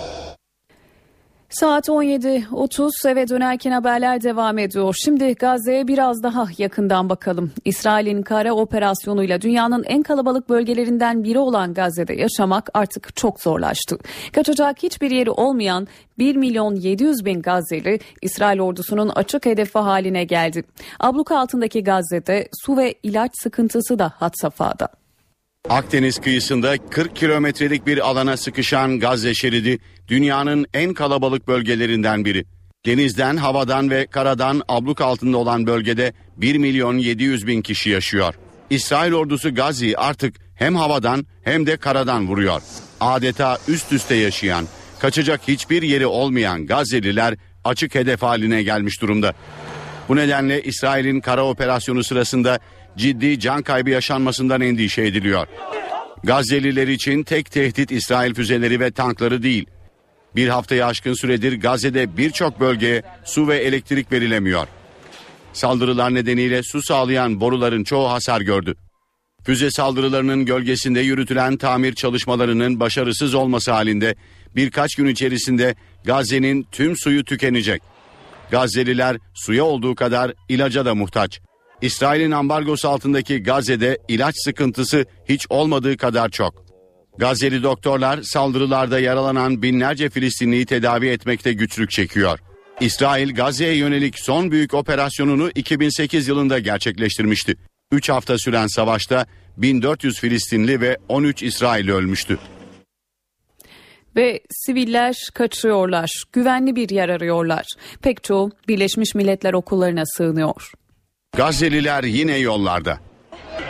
Saat 1.52 1.88
17.30 1.90 3.10
eve 3.10 3.28
dönerken 3.28 3.72
haberler 3.72 4.24
devam 4.24 4.58
ediyor. 4.58 4.96
Şimdi 5.04 5.36
Gazze'ye 5.36 5.88
biraz 5.88 6.24
daha 6.24 6.48
yakından 6.58 7.10
bakalım. 7.10 7.52
İsrail'in 7.66 8.22
kara 8.22 8.54
operasyonuyla 8.54 9.42
dünyanın 9.42 9.84
en 9.84 10.04
kalabalık 10.04 10.50
bölgelerinden 10.50 11.24
biri 11.24 11.40
olan 11.40 11.74
Gazze'de 11.74 12.14
yaşamak 12.14 12.70
artık 12.74 13.16
çok 13.16 13.42
zorlaştı. 13.42 13.98
Kaçacak 14.34 14.84
hiçbir 14.84 15.12
yeri 15.12 15.30
olmayan 15.30 15.88
1 16.18 16.36
milyon 16.36 16.76
700 16.76 17.26
bin 17.26 17.42
Gazze'li 17.42 18.00
İsrail 18.22 18.60
ordusunun 18.60 19.10
açık 19.10 19.46
hedefi 19.46 19.80
haline 19.80 20.24
geldi. 20.24 20.64
Abluk 21.00 21.32
altındaki 21.32 21.84
Gazze'de 21.84 22.50
su 22.66 22.78
ve 22.78 22.96
ilaç 23.04 23.32
sıkıntısı 23.44 24.00
da 24.00 24.14
had 24.16 24.34
safhada. 24.42 24.88
Akdeniz 25.70 26.20
kıyısında 26.20 26.78
40 26.90 27.16
kilometrelik 27.16 27.88
bir 27.88 28.10
alana 28.10 28.38
sıkışan 28.38 29.00
Gazze 29.00 29.34
şeridi 29.34 29.80
dünyanın 30.08 30.66
en 30.74 30.94
kalabalık 30.94 31.48
bölgelerinden 31.48 32.26
biri. 32.26 32.46
Denizden, 32.86 33.38
havadan 33.38 33.90
ve 33.90 34.08
karadan 34.08 34.62
abluk 34.68 35.02
altında 35.02 35.38
olan 35.38 35.68
bölgede 35.68 36.14
1 36.38 36.58
milyon 36.58 36.98
700 36.98 37.48
bin 37.48 37.62
kişi 37.62 37.90
yaşıyor. 37.90 38.34
İsrail 38.70 39.14
ordusu 39.14 39.56
Gazze'yi 39.56 39.98
artık 39.98 40.36
hem 40.56 40.76
havadan 40.76 41.26
hem 41.44 41.66
de 41.66 41.78
karadan 41.78 42.28
vuruyor. 42.28 42.62
Adeta 43.00 43.58
üst 43.68 43.92
üste 43.92 44.16
yaşayan, 44.16 44.66
kaçacak 45.00 45.42
hiçbir 45.48 45.82
yeri 45.82 46.06
olmayan 46.06 46.66
Gazze'liler 46.66 47.36
açık 47.64 47.96
hedef 47.96 48.22
haline 48.22 48.64
gelmiş 48.64 49.02
durumda. 49.02 49.34
Bu 50.10 50.16
nedenle 50.16 50.64
İsrail'in 50.64 51.20
kara 51.20 51.46
operasyonu 51.46 52.04
sırasında 52.04 52.60
ciddi 52.98 53.40
can 53.40 53.62
kaybı 53.62 53.90
yaşanmasından 53.90 54.62
endişe 54.62 55.02
ediliyor. 55.02 55.48
Gazze'liler 56.24 56.88
için 56.88 57.24
tek 57.24 57.52
tehdit 57.52 57.92
İsrail 57.92 58.34
füzeleri 58.34 58.80
ve 58.80 58.92
tankları 58.92 59.44
değil. 59.44 59.66
Bir 60.36 60.48
haftayı 60.48 60.86
aşkın 60.86 61.14
süredir 61.14 61.60
Gazze'de 61.62 62.18
birçok 62.18 62.60
bölgeye 62.60 63.02
su 63.26 63.48
ve 63.48 63.58
elektrik 63.58 64.12
verilemiyor. 64.12 64.68
Saldırılar 65.54 66.14
nedeniyle 66.14 66.64
su 66.64 66.82
sağlayan 66.82 67.40
boruların 67.40 67.84
çoğu 67.84 68.10
hasar 68.10 68.42
gördü. 68.42 68.76
Füze 69.44 69.72
saldırılarının 69.72 70.46
gölgesinde 70.46 71.00
yürütülen 71.00 71.58
tamir 71.58 71.96
çalışmalarının 71.96 72.80
başarısız 72.80 73.34
olması 73.34 73.72
halinde 73.72 74.16
birkaç 74.56 74.96
gün 74.96 75.06
içerisinde 75.06 75.76
Gazze'nin 76.06 76.66
tüm 76.72 76.98
suyu 76.98 77.24
tükenecek. 77.24 77.82
Gazze'liler 78.52 79.18
suya 79.34 79.64
olduğu 79.64 79.96
kadar 79.96 80.34
ilaca 80.50 80.86
da 80.86 80.96
muhtaç. 80.96 81.40
İsrail'in 81.82 82.32
ambargosu 82.32 82.90
altındaki 82.90 83.44
Gazze'de 83.44 83.98
ilaç 84.08 84.36
sıkıntısı 84.38 85.06
hiç 85.30 85.46
olmadığı 85.50 85.98
kadar 85.98 86.30
çok. 86.30 86.71
Gazze'li 87.18 87.64
doktorlar 87.64 88.22
saldırılarda 88.22 89.00
yaralanan 89.00 89.62
binlerce 89.62 90.10
Filistinliyi 90.10 90.66
tedavi 90.66 91.08
etmekte 91.08 91.54
güçlük 91.54 91.92
çekiyor. 91.92 92.40
İsrail 92.80 93.34
Gazze'ye 93.34 93.76
yönelik 93.76 94.20
son 94.20 94.52
büyük 94.52 94.74
operasyonunu 94.74 95.50
2008 95.56 96.28
yılında 96.28 96.60
gerçekleştirmişti. 96.60 97.56
3 97.92 98.10
hafta 98.10 98.38
süren 98.38 98.68
savaşta 98.68 99.26
1400 99.58 100.20
Filistinli 100.20 100.82
ve 100.82 100.98
13 101.10 101.44
İsrailli 101.44 101.94
ölmüştü. 101.94 102.40
Ve 104.16 104.40
siviller 104.52 105.16
kaçıyorlar, 105.34 106.24
güvenli 106.34 106.76
bir 106.76 106.90
yer 106.90 107.10
arıyorlar. 107.10 107.66
Pek 108.02 108.24
çoğu 108.24 108.52
Birleşmiş 108.68 109.16
Milletler 109.16 109.54
okullarına 109.54 110.04
sığınıyor. 110.06 110.72
Gazze'liler 111.38 112.04
yine 112.04 112.38
yollarda. 112.38 113.11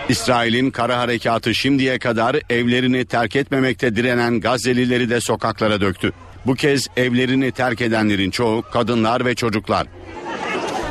İsrail'in 0.09 0.71
kara 0.71 0.99
harekatı 0.99 1.55
şimdiye 1.55 1.99
kadar 1.99 2.35
evlerini 2.49 3.05
terk 3.05 3.35
etmemekte 3.35 3.95
direnen 3.95 4.39
Gazze'lileri 4.39 5.09
de 5.09 5.21
sokaklara 5.21 5.81
döktü. 5.81 6.11
Bu 6.45 6.55
kez 6.55 6.87
evlerini 6.97 7.51
terk 7.51 7.81
edenlerin 7.81 8.31
çoğu 8.31 8.61
kadınlar 8.61 9.25
ve 9.25 9.35
çocuklar. 9.35 9.87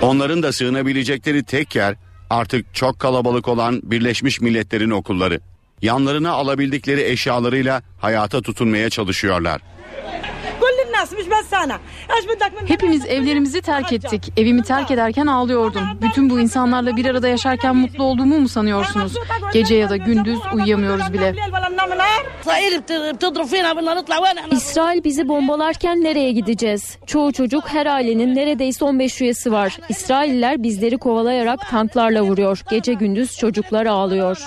Onların 0.03 0.43
da 0.43 0.53
sığınabilecekleri 0.53 1.45
tek 1.45 1.77
yer 1.77 1.95
artık 2.31 2.75
çok 2.75 2.99
kalabalık 2.99 3.49
olan 3.49 3.81
Birleşmiş 3.83 4.41
Milletler'in 4.41 4.91
okulları. 4.91 5.41
Yanlarına 5.83 6.31
alabildikleri 6.31 7.03
eşyalarıyla 7.05 7.83
hayata 7.99 8.43
tutunmaya 8.43 8.91
çalışıyorlar. 8.91 9.61
Hepimiz 12.67 13.07
evlerimizi 13.07 13.63
terk 13.63 13.93
ettik. 13.93 14.33
Evimi 14.37 14.63
terk 14.63 14.91
ederken 14.91 15.27
ağlıyordum. 15.27 15.83
Bütün 16.03 16.31
bu 16.31 16.41
insanlarla 16.41 16.97
bir 16.97 17.05
arada 17.07 17.29
yaşarken 17.29 17.77
mutlu 17.77 18.05
olduğumu 18.05 18.39
mu 18.39 18.49
sanıyorsunuz? 18.49 19.15
Gece 19.53 19.75
ya 19.75 19.91
da 19.91 19.97
gündüz 19.97 20.39
uyuyamıyoruz 20.55 21.13
bile. 21.13 21.35
İsrail 24.51 25.05
bizi 25.05 25.29
bombalarken 25.29 26.05
nereye 26.05 26.33
gideceğiz? 26.33 26.99
Çoğu 27.07 27.33
çocuk 27.33 27.69
her 27.69 27.87
ailenin 27.87 28.35
neredeyse 28.35 28.85
15 28.85 29.21
üyesi 29.21 29.53
var. 29.53 29.79
İsrailler 29.89 30.63
bizleri 30.63 30.99
kovalayarak 30.99 31.71
tanklarla 31.71 32.23
vuruyor. 32.23 32.63
Gece 32.71 32.93
gündüz 32.93 33.37
çocuklar 33.37 33.87
ağlıyor. 33.87 34.39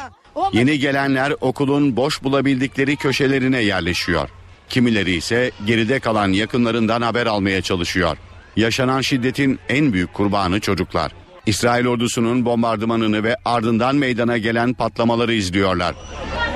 Yeni 0.53 0.79
gelenler 0.79 1.33
okulun 1.41 1.95
boş 1.95 2.23
bulabildikleri 2.23 2.95
köşelerine 2.95 3.59
yerleşiyor. 3.61 4.29
Kimileri 4.73 5.11
ise 5.11 5.51
geride 5.65 5.99
kalan 5.99 6.27
yakınlarından 6.27 7.01
haber 7.01 7.25
almaya 7.25 7.61
çalışıyor. 7.61 8.17
Yaşanan 8.55 9.01
şiddetin 9.01 9.59
en 9.69 9.93
büyük 9.93 10.13
kurbanı 10.13 10.59
çocuklar. 10.59 11.11
İsrail 11.45 11.87
ordusunun 11.87 12.45
bombardımanını 12.45 13.23
ve 13.23 13.35
ardından 13.45 13.95
meydana 13.95 14.37
gelen 14.37 14.73
patlamaları 14.73 15.33
izliyorlar. 15.33 15.95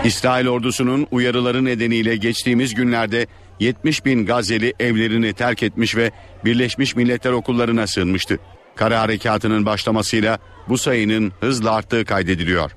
İsrail 0.03 0.47
ordusunun 0.47 1.07
uyarıları 1.11 1.65
nedeniyle 1.65 2.15
geçtiğimiz 2.15 2.73
günlerde 2.73 3.27
70 3.59 4.05
bin 4.05 4.25
Gazeli 4.25 4.73
evlerini 4.79 5.33
terk 5.33 5.63
etmiş 5.63 5.95
ve 5.95 6.11
Birleşmiş 6.45 6.95
Milletler 6.95 7.31
okullarına 7.31 7.87
sığınmıştı. 7.87 8.39
Kara 8.75 9.01
harekatının 9.01 9.65
başlamasıyla 9.65 10.39
bu 10.69 10.77
sayının 10.77 11.31
hızla 11.39 11.71
arttığı 11.71 12.05
kaydediliyor. 12.05 12.71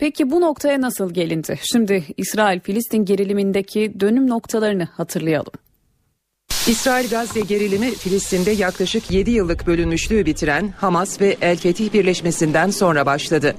Peki 0.00 0.30
bu 0.30 0.40
noktaya 0.40 0.80
nasıl 0.80 1.14
gelindi? 1.14 1.58
Şimdi 1.72 2.04
İsrail-Filistin 2.16 3.04
gerilimindeki 3.04 4.00
dönüm 4.00 4.30
noktalarını 4.30 4.84
hatırlayalım. 4.84 5.52
İsrail-Gazze 6.66 7.40
gerilimi 7.40 7.90
Filistin'de 7.90 8.50
yaklaşık 8.50 9.10
7 9.10 9.30
yıllık 9.30 9.66
bölünmüşlüğü 9.66 10.26
bitiren 10.26 10.68
Hamas 10.68 11.20
ve 11.20 11.36
El 11.40 11.56
Fetih 11.56 11.92
birleşmesinden 11.92 12.70
sonra 12.70 13.06
başladı. 13.06 13.54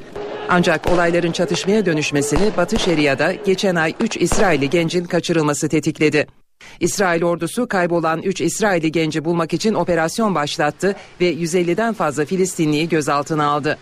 Ancak 0.49 0.91
olayların 0.91 1.31
çatışmaya 1.31 1.85
dönüşmesini 1.85 2.57
Batı 2.57 2.79
Şeria'da 2.79 3.33
geçen 3.33 3.75
ay 3.75 3.93
3 3.99 4.17
İsrailli 4.17 4.69
gencin 4.69 5.05
kaçırılması 5.05 5.69
tetikledi. 5.69 6.27
İsrail 6.79 7.23
ordusu 7.23 7.67
kaybolan 7.67 8.21
3 8.21 8.41
İsrailli 8.41 8.91
genci 8.91 9.25
bulmak 9.25 9.53
için 9.53 9.73
operasyon 9.73 10.35
başlattı 10.35 10.95
ve 11.21 11.33
150'den 11.33 11.93
fazla 11.93 12.25
Filistinliyi 12.25 12.89
gözaltına 12.89 13.45
aldı. 13.45 13.77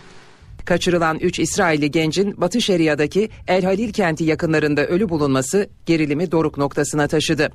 Kaçırılan 0.64 1.18
3 1.18 1.38
İsrailli 1.38 1.90
gencin 1.90 2.40
Batı 2.40 2.60
Şeria'daki 2.60 3.28
El 3.48 3.64
Halil 3.64 3.92
kenti 3.92 4.24
yakınlarında 4.24 4.86
ölü 4.86 5.08
bulunması 5.08 5.68
gerilimi 5.86 6.32
doruk 6.32 6.58
noktasına 6.58 7.08
taşıdı. 7.08 7.52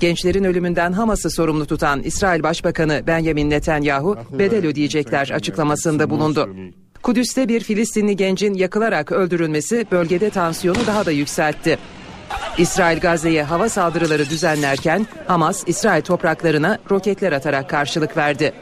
Gençlerin 0.00 0.44
ölümünden 0.44 0.92
Hamas'ı 0.92 1.30
sorumlu 1.30 1.66
tutan 1.66 2.02
İsrail 2.02 2.42
Başbakanı 2.42 3.02
Benjamin 3.06 3.50
Netanyahu 3.50 4.18
bedel 4.38 4.66
ödeyecekler 4.66 5.30
açıklamasında 5.30 6.10
bulundu. 6.10 6.50
Kudüs'te 7.02 7.48
bir 7.48 7.60
Filistinli 7.60 8.16
gencin 8.16 8.54
yakılarak 8.54 9.12
öldürülmesi 9.12 9.86
bölgede 9.92 10.30
tansiyonu 10.30 10.86
daha 10.86 11.06
da 11.06 11.10
yükseltti. 11.10 11.78
İsrail 12.58 13.00
Gazze'ye 13.00 13.42
hava 13.42 13.68
saldırıları 13.68 14.30
düzenlerken 14.30 15.06
Hamas 15.26 15.64
İsrail 15.66 16.02
topraklarına 16.02 16.78
roketler 16.90 17.32
atarak 17.32 17.70
karşılık 17.70 18.16
verdi. 18.16 18.52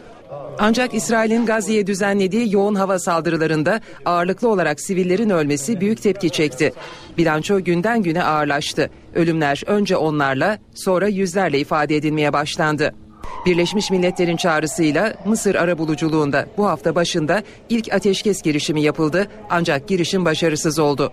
Ancak 0.58 0.94
İsrail'in 0.94 1.46
Gazze'ye 1.46 1.86
düzenlediği 1.86 2.54
yoğun 2.54 2.74
hava 2.74 2.98
saldırılarında 2.98 3.80
ağırlıklı 4.04 4.48
olarak 4.48 4.80
sivillerin 4.80 5.30
ölmesi 5.30 5.80
büyük 5.80 6.02
tepki 6.02 6.30
çekti. 6.30 6.72
Bilanço 7.18 7.60
günden 7.60 8.02
güne 8.02 8.24
ağırlaştı. 8.24 8.90
Ölümler 9.14 9.62
önce 9.66 9.96
onlarla 9.96 10.58
sonra 10.74 11.08
yüzlerle 11.08 11.58
ifade 11.58 11.96
edilmeye 11.96 12.32
başlandı. 12.32 12.94
Birleşmiş 13.46 13.90
Milletler'in 13.90 14.36
çağrısıyla 14.36 15.14
Mısır 15.24 15.54
arabuluculuğunda 15.54 16.46
bu 16.56 16.66
hafta 16.66 16.94
başında 16.94 17.42
ilk 17.68 17.94
ateşkes 17.94 18.42
girişimi 18.42 18.82
yapıldı 18.82 19.26
ancak 19.50 19.88
girişim 19.88 20.24
başarısız 20.24 20.78
oldu. 20.78 21.12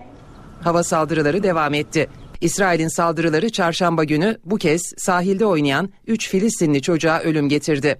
Hava 0.62 0.84
saldırıları 0.84 1.43
devam 1.43 1.73
etti. 1.73 2.08
İsrail'in 2.41 2.88
saldırıları 2.88 3.49
çarşamba 3.49 4.03
günü 4.03 4.38
bu 4.45 4.58
kez 4.58 4.82
sahilde 4.97 5.45
oynayan 5.45 5.89
3 6.08 6.29
Filistinli 6.29 6.82
çocuğa 6.82 7.19
ölüm 7.19 7.49
getirdi. 7.49 7.97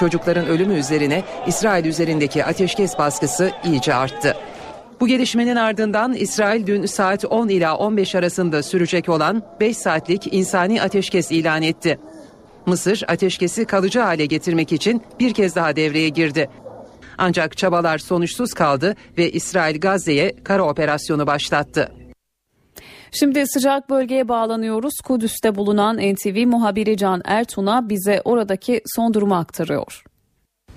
Çocukların 0.00 0.46
ölümü 0.46 0.74
üzerine 0.74 1.22
İsrail 1.46 1.84
üzerindeki 1.84 2.44
ateşkes 2.44 2.98
baskısı 2.98 3.50
iyice 3.64 3.94
arttı. 3.94 4.36
Bu 5.00 5.06
gelişmenin 5.06 5.56
ardından 5.56 6.14
İsrail 6.14 6.66
dün 6.66 6.86
saat 6.86 7.24
10 7.24 7.48
ila 7.48 7.76
15 7.76 8.14
arasında 8.14 8.62
sürecek 8.62 9.08
olan 9.08 9.42
5 9.60 9.76
saatlik 9.76 10.34
insani 10.34 10.82
ateşkes 10.82 11.32
ilan 11.32 11.62
etti. 11.62 11.98
Mısır 12.66 13.04
ateşkesi 13.08 13.64
kalıcı 13.64 14.00
hale 14.00 14.26
getirmek 14.26 14.72
için 14.72 15.02
bir 15.20 15.34
kez 15.34 15.56
daha 15.56 15.76
devreye 15.76 16.08
girdi. 16.08 16.50
Ancak 17.18 17.56
çabalar 17.56 17.98
sonuçsuz 17.98 18.54
kaldı 18.54 18.96
ve 19.18 19.30
İsrail 19.30 19.80
Gazze'ye 19.80 20.34
kara 20.44 20.62
operasyonu 20.62 21.26
başlattı. 21.26 21.99
Şimdi 23.12 23.46
sıcak 23.46 23.90
bölgeye 23.90 24.28
bağlanıyoruz. 24.28 24.94
Kudüs'te 25.04 25.54
bulunan 25.54 25.96
NTV 25.96 26.46
muhabiri 26.46 26.96
Can 26.96 27.22
Ertun'a 27.24 27.88
bize 27.88 28.22
oradaki 28.24 28.82
son 28.86 29.14
durumu 29.14 29.34
aktarıyor. 29.34 30.04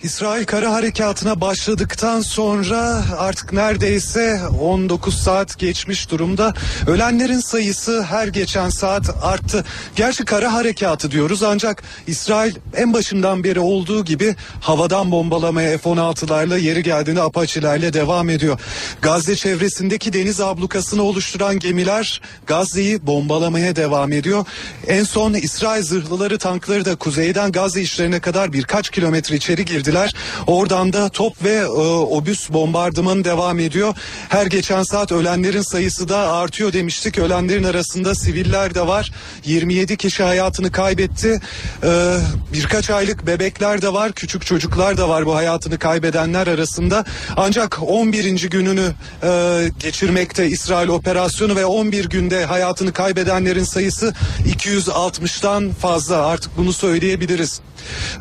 İsrail 0.04 0.46
kara 0.46 0.74
harekatına 0.74 1.42
başladıktan 1.42 2.22
sonra 2.22 3.04
artık 3.18 3.54
neredeyse 3.54 4.42
19 4.62 5.18
saat 5.24 5.60
geçmiş 5.60 6.12
durumda. 6.12 6.54
Ölenlerin 6.88 7.40
sayısı 7.40 8.04
her 8.04 8.28
geçen 8.28 8.70
saat 8.70 9.10
arttı. 9.22 9.66
Gerçi 9.96 10.26
kara 10.26 10.54
harekatı 10.54 11.12
diyoruz 11.12 11.44
ancak 11.44 11.84
İsrail 12.08 12.56
en 12.76 12.94
başından 12.94 13.44
beri 13.44 13.60
olduğu 13.60 14.06
gibi 14.06 14.36
havadan 14.62 15.12
bombalamaya 15.12 15.78
F-16'larla 15.78 16.60
yeri 16.60 16.84
geldiğinde 16.84 17.22
apaçilerle 17.22 17.94
devam 17.94 18.30
ediyor. 18.30 18.60
Gazze 19.02 19.36
çevresindeki 19.36 20.14
deniz 20.14 20.42
ablukasını 20.42 21.04
oluşturan 21.04 21.60
gemiler 21.60 22.22
Gazze'yi 22.48 23.08
bombalamaya 23.08 23.76
devam 23.76 24.12
ediyor. 24.12 24.46
En 24.88 25.04
son 25.04 25.34
İsrail 25.34 25.84
zırhlıları 25.84 26.38
tankları 26.38 26.86
da 26.86 26.96
kuzeyden 26.96 27.52
Gazze 27.52 27.82
işlerine 27.82 28.20
kadar 28.20 28.54
birkaç 28.54 28.90
kilometre 28.90 29.36
içeri 29.36 29.66
girdiler 29.66 29.93
ettiler. 29.94 30.14
Oradan 30.48 30.94
da 30.94 31.10
top 31.10 31.44
ve 31.44 31.54
e, 31.54 31.66
obüs 31.66 32.50
bombardımanı 32.50 33.24
devam 33.24 33.60
ediyor. 33.60 33.96
Her 34.30 34.46
geçen 34.46 34.84
saat 34.84 35.12
ölenlerin 35.12 35.62
sayısı 35.62 36.10
da 36.10 36.18
artıyor 36.18 36.74
demiştik. 36.74 37.18
Ölenlerin 37.18 37.64
arasında 37.64 38.16
siviller 38.16 38.76
de 38.76 38.88
var. 38.88 39.12
27 39.46 39.98
kişi 39.98 40.24
hayatını 40.24 40.72
kaybetti. 40.72 41.42
E, 41.84 42.18
birkaç 42.54 42.90
aylık 42.90 43.28
bebekler 43.28 43.82
de 43.82 43.94
var. 43.94 44.12
Küçük 44.12 44.46
çocuklar 44.46 44.98
da 44.98 45.10
var 45.10 45.26
bu 45.26 45.36
hayatını 45.36 45.80
kaybedenler 45.80 46.48
arasında. 46.48 47.06
Ancak 47.38 47.80
11. 47.84 48.50
gününü 48.50 48.92
e, 49.24 49.70
geçirmekte 49.80 50.48
İsrail 50.48 50.88
operasyonu 50.88 51.56
ve 51.56 51.66
11 51.66 52.10
günde 52.10 52.46
hayatını 52.46 52.94
kaybedenlerin 52.94 53.64
sayısı 53.64 54.14
260'tan 54.48 55.74
fazla 55.74 56.26
artık 56.26 56.58
bunu 56.58 56.74
söyleyebiliriz. 56.74 57.62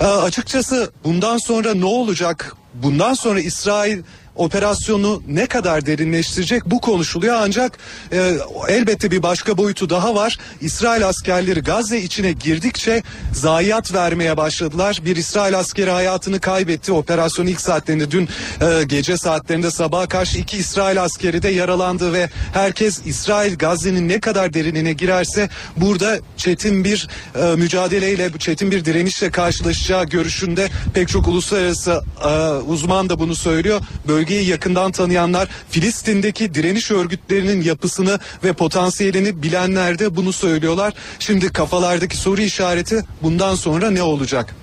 E, 0.01 0.05
açıkçası 0.05 0.91
bundan 1.05 1.39
sonra 1.39 1.62
ne 1.71 1.85
olacak? 1.85 2.57
Bundan 2.75 3.15
sonra 3.15 3.41
İsrail 3.41 4.03
operasyonu 4.37 5.23
ne 5.29 5.47
kadar 5.47 5.87
derinleştirecek 5.87 6.67
bu 6.67 6.81
konuşuluyor 6.81 7.37
ancak 7.39 7.79
e, 8.13 8.33
elbette 8.69 9.11
bir 9.11 9.23
başka 9.23 9.59
boyutu 9.59 9.91
daha 9.91 10.15
var. 10.15 10.39
İsrail 10.61 11.09
askerleri 11.09 11.61
Gazze 11.61 12.01
içine 12.01 12.33
girdikçe 12.33 13.03
zayiat 13.33 13.95
vermeye 13.95 14.37
başladılar. 14.37 14.99
Bir 15.05 15.17
İsrail 15.17 15.59
askeri 15.59 15.91
hayatını 15.91 16.41
kaybetti. 16.41 16.93
Operasyon 16.93 17.47
ilk 17.47 17.61
saatlerinde 17.61 18.11
dün 18.11 18.29
e, 18.61 18.85
gece 18.85 19.17
saatlerinde 19.17 19.71
sabaha 19.71 20.09
karşı 20.09 20.39
iki 20.39 20.57
İsrail 20.57 21.03
askeri 21.03 21.43
de 21.43 21.49
yaralandı 21.49 22.13
ve 22.13 22.31
herkes 22.55 23.01
İsrail 23.07 23.57
Gazze'nin 23.57 24.09
ne 24.09 24.21
kadar 24.21 24.55
derinine 24.55 24.93
girerse 24.93 25.49
burada 25.77 26.19
çetin 26.37 26.85
bir 26.85 27.09
e, 27.35 27.57
mücadeleyle 27.57 28.31
çetin 28.39 28.71
bir 28.71 28.85
direnişle 28.85 29.31
karşılaşacağı 29.31 30.05
görüşünde 30.05 30.69
pek 30.95 31.09
çok 31.09 31.29
uluslararası 31.29 32.03
e, 32.25 32.29
uzman 32.49 33.09
da 33.09 33.19
bunu 33.19 33.35
söylüyor. 33.35 33.81
Böyle 34.09 34.22
bölgeyi 34.23 34.49
yakından 34.49 34.93
tanıyanlar 34.93 35.49
Filistin'deki 35.71 36.55
direniş 36.55 36.91
örgütlerinin 36.91 37.63
yapısını 37.63 38.19
ve 38.45 38.53
potansiyelini 38.53 39.43
bilenler 39.43 39.99
de 39.99 40.17
bunu 40.17 40.33
söylüyorlar. 40.33 40.95
Şimdi 41.19 41.53
kafalardaki 41.53 42.17
soru 42.17 42.41
işareti 42.41 43.05
bundan 43.23 43.55
sonra 43.55 43.91
ne 43.91 44.03
olacak? 44.03 44.55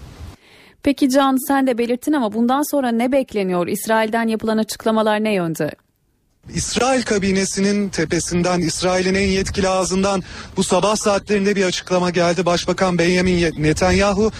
Peki 0.83 1.09
Can 1.09 1.37
sen 1.47 1.67
de 1.67 1.77
belirttin 1.77 2.13
ama 2.13 2.33
bundan 2.33 2.71
sonra 2.71 2.91
ne 2.91 3.11
bekleniyor? 3.11 3.67
İsrail'den 3.67 4.27
yapılan 4.27 4.57
açıklamalar 4.57 5.23
ne 5.23 5.33
yönde? 5.33 5.71
İsrail 6.53 7.03
kabinesinin 7.03 7.89
tepesinden, 7.89 8.59
İsrail'in 8.59 9.15
en 9.15 9.27
yetkili 9.27 9.69
ağzından 9.69 10.23
bu 10.57 10.63
sabah 10.63 10.95
saatlerinde 10.95 11.55
bir 11.55 11.65
açıklama 11.65 12.09
geldi. 12.09 12.45
Başbakan 12.45 12.97
Benjamin 12.97 13.63
Netanyahu 13.63 14.31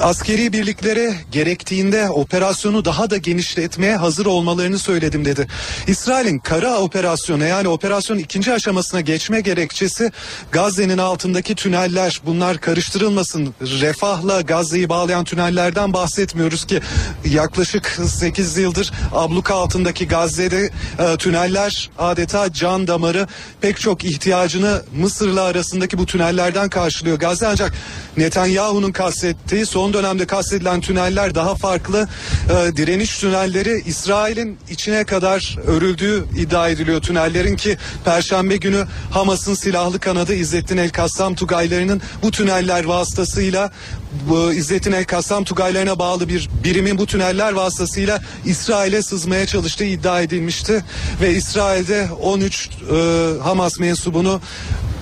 askeri 0.00 0.52
birliklere 0.52 1.14
gerektiğinde 1.32 2.10
operasyonu 2.10 2.84
daha 2.84 3.10
da 3.10 3.16
genişletmeye 3.16 3.96
hazır 3.96 4.26
olmalarını 4.26 4.78
söyledim 4.78 5.24
dedi. 5.24 5.46
İsrail'in 5.86 6.38
kara 6.38 6.78
operasyonu 6.78 7.44
yani 7.44 7.68
operasyonun 7.68 8.20
ikinci 8.20 8.52
aşamasına 8.52 9.00
geçme 9.00 9.40
gerekçesi 9.40 10.12
Gazze'nin 10.52 10.98
altındaki 10.98 11.54
tüneller 11.54 12.20
bunlar 12.26 12.58
karıştırılmasın. 12.58 13.54
Refahla 13.60 14.40
Gazze'yi 14.40 14.88
bağlayan 14.88 15.24
tünellerden 15.24 15.92
bahsetmiyoruz 15.92 16.64
ki 16.66 16.80
yaklaşık 17.24 17.98
8 18.08 18.56
yıldır 18.56 18.92
abluka 19.12 19.54
altındaki 19.54 20.08
Gazze'de 20.08 20.70
e, 20.98 21.16
tüneller 21.16 21.90
adeta 21.98 22.52
can 22.52 22.86
damarı 22.86 23.26
pek 23.60 23.80
çok 23.80 24.04
ihtiyacını 24.04 24.82
Mısır'la 24.96 25.42
arasındaki 25.42 25.98
bu 25.98 26.06
tünellerden 26.06 26.68
karşılıyor 26.68 27.18
Gazze 27.18 27.46
ancak 27.46 27.72
Netanyahu'nun 28.16 28.92
kastettiği 28.92 29.66
son 29.66 29.85
dönemde 29.92 30.26
kastedilen 30.26 30.80
tüneller 30.80 31.34
daha 31.34 31.54
farklı. 31.54 32.08
E, 32.50 32.76
direniş 32.76 33.18
tünelleri 33.18 33.82
İsrail'in 33.86 34.58
içine 34.70 35.04
kadar 35.04 35.58
örüldüğü 35.66 36.24
iddia 36.36 36.68
ediliyor 36.68 37.00
tünellerin 37.00 37.56
ki 37.56 37.76
Perşembe 38.04 38.56
günü 38.56 38.84
Hamas'ın 39.10 39.54
silahlı 39.54 39.98
kanadı 39.98 40.34
İzzettin 40.34 40.76
El 40.76 40.90
Kassam 40.90 41.34
Tugaylarının 41.34 42.02
bu 42.22 42.30
tüneller 42.30 42.84
vasıtasıyla 42.84 43.70
bu 44.28 44.52
İzzettin 44.52 44.92
El 44.92 45.04
Kassam 45.04 45.44
Tugaylarına 45.44 45.98
bağlı 45.98 46.28
bir 46.28 46.48
birimin 46.64 46.98
bu 46.98 47.06
tüneller 47.06 47.52
vasıtasıyla 47.52 48.20
İsrail'e 48.44 49.02
sızmaya 49.02 49.46
çalıştığı 49.46 49.84
iddia 49.84 50.20
edilmişti 50.20 50.84
ve 51.20 51.34
İsrail'de 51.34 52.08
13 52.20 52.68
e, 52.68 53.42
Hamas 53.42 53.78
mensubunu 53.78 54.40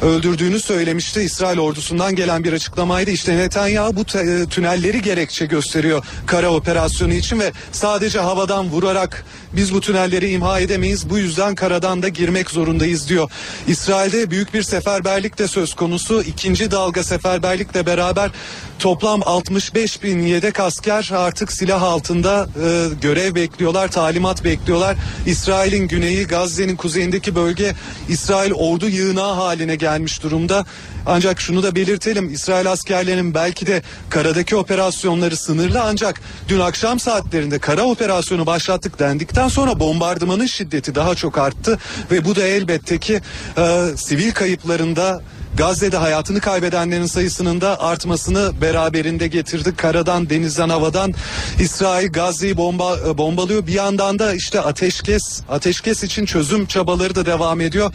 öldürdüğünü 0.04 0.60
söylemişti. 0.60 1.20
İsrail 1.20 1.58
ordusundan 1.58 2.14
gelen 2.14 2.44
bir 2.44 2.52
açıklamaydı. 2.52 3.10
İşte 3.10 3.36
Netanyahu 3.36 3.96
bu 3.96 4.18
e, 4.18 4.46
tünelleri 4.46 5.02
gerekçe 5.02 5.46
gösteriyor 5.46 6.04
kara 6.26 6.50
operasyonu 6.50 7.12
için 7.12 7.40
ve 7.40 7.52
sadece 7.72 8.18
havadan 8.18 8.70
vurarak 8.70 9.24
biz 9.56 9.74
bu 9.74 9.80
tünelleri 9.80 10.30
imha 10.30 10.60
edemeyiz. 10.60 11.10
Bu 11.10 11.18
yüzden 11.18 11.54
karadan 11.54 12.02
da 12.02 12.08
girmek 12.08 12.50
zorundayız 12.50 13.08
diyor. 13.08 13.30
İsrail'de 13.66 14.30
büyük 14.30 14.54
bir 14.54 14.62
seferberlik 14.62 15.38
de 15.38 15.48
söz 15.48 15.74
konusu. 15.74 16.22
İkinci 16.22 16.70
dalga 16.70 17.04
seferberlikle 17.04 17.86
beraber 17.86 18.30
toplam 18.78 19.22
65 19.26 20.02
bin 20.02 20.22
yedek 20.22 20.60
asker 20.60 21.10
artık 21.14 21.52
silah 21.52 21.82
altında 21.82 22.48
e, 22.64 22.94
görev 23.00 23.34
bekliyorlar, 23.34 23.90
talimat 23.90 24.44
bekliyorlar. 24.44 24.96
İsrail'in 25.26 25.88
güneyi, 25.88 26.26
Gazze'nin 26.26 26.76
kuzeyindeki 26.76 27.34
bölge 27.34 27.74
İsrail 28.08 28.52
ordu 28.52 28.88
yığınağı 28.88 29.34
haline 29.34 29.76
gelmiş 29.76 30.22
durumda. 30.22 30.64
Ancak 31.06 31.40
şunu 31.40 31.62
da 31.62 31.74
belirtelim 31.74 32.32
İsrail 32.32 32.72
askerlerinin 32.72 33.34
belki 33.34 33.66
de 33.66 33.82
karadaki 34.10 34.56
operasyonları 34.56 35.36
sınırlı 35.36 35.82
ancak 35.82 36.20
dün 36.48 36.60
akşam 36.60 37.00
saatlerinde 37.00 37.58
kara 37.58 37.82
operasyonu 37.82 38.46
başlattık 38.46 38.98
dendikten 38.98 39.48
sonra 39.48 39.80
bombardımanın 39.80 40.46
şiddeti 40.46 40.94
daha 40.94 41.14
çok 41.14 41.38
arttı 41.38 41.78
ve 42.10 42.24
bu 42.24 42.36
da 42.36 42.42
elbette 42.42 42.98
ki 42.98 43.20
e, 43.58 43.84
sivil 43.96 44.32
kayıplarında 44.32 45.22
Gazze'de 45.56 45.96
hayatını 45.96 46.40
kaybedenlerin 46.40 47.06
sayısının 47.06 47.60
da 47.60 47.80
artmasını 47.80 48.52
beraberinde 48.60 49.28
getirdi. 49.28 49.76
Karadan, 49.76 50.30
denizden, 50.30 50.68
havadan 50.68 51.14
İsrail 51.60 52.12
Gazze'yi 52.12 52.56
bomba, 52.56 52.98
e, 53.08 53.18
bombalıyor. 53.18 53.66
Bir 53.66 53.72
yandan 53.72 54.18
da 54.18 54.34
işte 54.34 54.60
ateşkes, 54.60 55.40
ateşkes 55.48 56.04
için 56.04 56.26
çözüm 56.26 56.66
çabaları 56.66 57.14
da 57.14 57.26
devam 57.26 57.60
ediyor. 57.60 57.94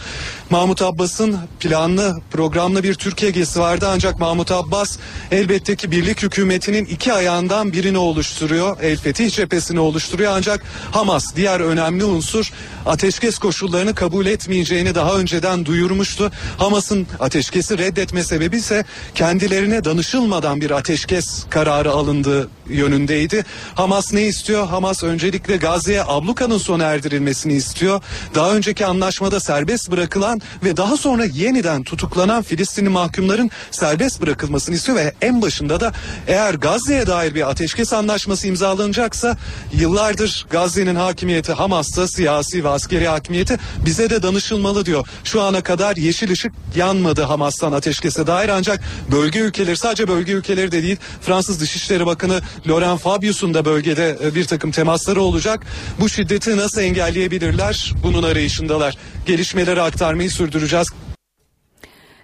Mahmut 0.50 0.82
Abbas'ın 0.82 1.38
planlı, 1.60 2.22
programlı 2.32 2.84
bir 2.84 2.94
Türkiye 2.94 3.32
gezisi 3.32 3.60
vardı 3.60 3.88
ancak 3.90 4.20
Mahmut 4.20 4.52
Abbas 4.52 4.98
elbette 5.32 5.76
ki 5.76 5.92
birlik 5.92 6.24
hükümetinin 6.24 6.86
iki 6.86 7.14
ayağından 7.14 7.74
birini 7.74 7.98
oluşturuyor. 7.98 8.78
El 8.82 8.98
Fetih 8.98 9.32
cephesini 9.32 9.80
oluşturuyor 9.80 10.32
ancak 10.36 10.64
Hamas 10.92 11.36
diğer 11.36 11.60
önemli 11.60 12.04
unsur 12.04 12.52
ateşkes 12.86 13.38
koşullarını 13.38 13.96
kabul 13.96 14.26
etmeyeceğini 14.26 14.96
daha 14.96 15.16
önceden 15.16 15.66
duyurmuştu. 15.66 16.32
Hamas'ın 16.58 17.08
ateş 17.20 17.49
ateşkesi 17.50 17.78
reddetme 17.78 18.24
sebebi 18.24 18.58
ise 18.58 18.86
kendilerine 19.16 19.84
danışılmadan 19.84 20.62
bir 20.62 20.72
ateşkes 20.72 21.46
kararı 21.50 21.92
alındığı 21.92 22.50
yönündeydi. 22.70 23.46
Hamas 23.76 24.14
ne 24.14 24.22
istiyor? 24.22 24.68
Hamas 24.68 25.04
öncelikle 25.04 25.58
Gazze'ye 25.58 26.04
ablukanın 26.04 26.58
sona 26.58 26.84
erdirilmesini 26.84 27.54
istiyor. 27.54 28.02
Daha 28.36 28.56
önceki 28.56 28.86
anlaşmada 28.86 29.40
serbest 29.40 29.92
bırakılan 29.92 30.42
ve 30.64 30.78
daha 30.78 30.98
sonra 30.98 31.26
yeniden 31.26 31.84
tutuklanan 31.84 32.44
Filistinli 32.44 32.90
mahkumların 32.90 33.50
serbest 33.72 34.22
bırakılmasını 34.22 34.76
istiyor 34.76 34.98
ve 34.98 35.14
en 35.22 35.42
başında 35.42 35.80
da 35.80 35.94
eğer 36.28 36.54
Gazze'ye 36.54 37.08
dair 37.08 37.36
bir 37.36 37.50
ateşkes 37.50 37.94
anlaşması 37.94 38.48
imzalanacaksa 38.48 39.38
yıllardır 39.74 40.46
Gazze'nin 40.50 40.96
hakimiyeti 40.96 41.54
Hamas'ta 41.54 42.08
siyasi 42.08 42.64
ve 42.64 42.70
askeri 42.70 43.08
hakimiyeti 43.08 43.58
bize 43.86 44.10
de 44.10 44.24
danışılmalı 44.24 44.86
diyor. 44.86 45.08
Şu 45.24 45.42
ana 45.42 45.62
kadar 45.64 45.96
yeşil 45.96 46.32
ışık 46.32 46.52
yanmadı 46.76 47.22
Hamas 47.22 47.39
Hamas'tan 47.40 47.72
ateşkese 47.72 48.28
dair 48.28 48.50
ancak 48.50 48.80
bölge 49.12 49.40
ülkeleri 49.40 49.78
sadece 49.78 50.08
bölge 50.08 50.32
ülkeleri 50.32 50.72
de 50.72 50.84
değil 50.84 50.98
Fransız 51.22 51.62
Dışişleri 51.62 52.06
Bakanı 52.06 52.40
Laurent 52.68 53.00
Fabius'un 53.00 53.54
da 53.54 53.66
bölgede 53.66 54.18
e, 54.24 54.36
bir 54.36 54.46
takım 54.46 54.72
temasları 54.72 55.22
olacak. 55.22 55.66
Bu 56.00 56.10
şiddeti 56.10 56.58
nasıl 56.58 56.82
engelleyebilirler? 56.82 57.94
Bunun 58.04 58.24
arayışındalar. 58.24 58.98
Gelişmeleri 59.26 59.82
aktarmayı 59.82 60.32
sürdüreceğiz. 60.32 60.88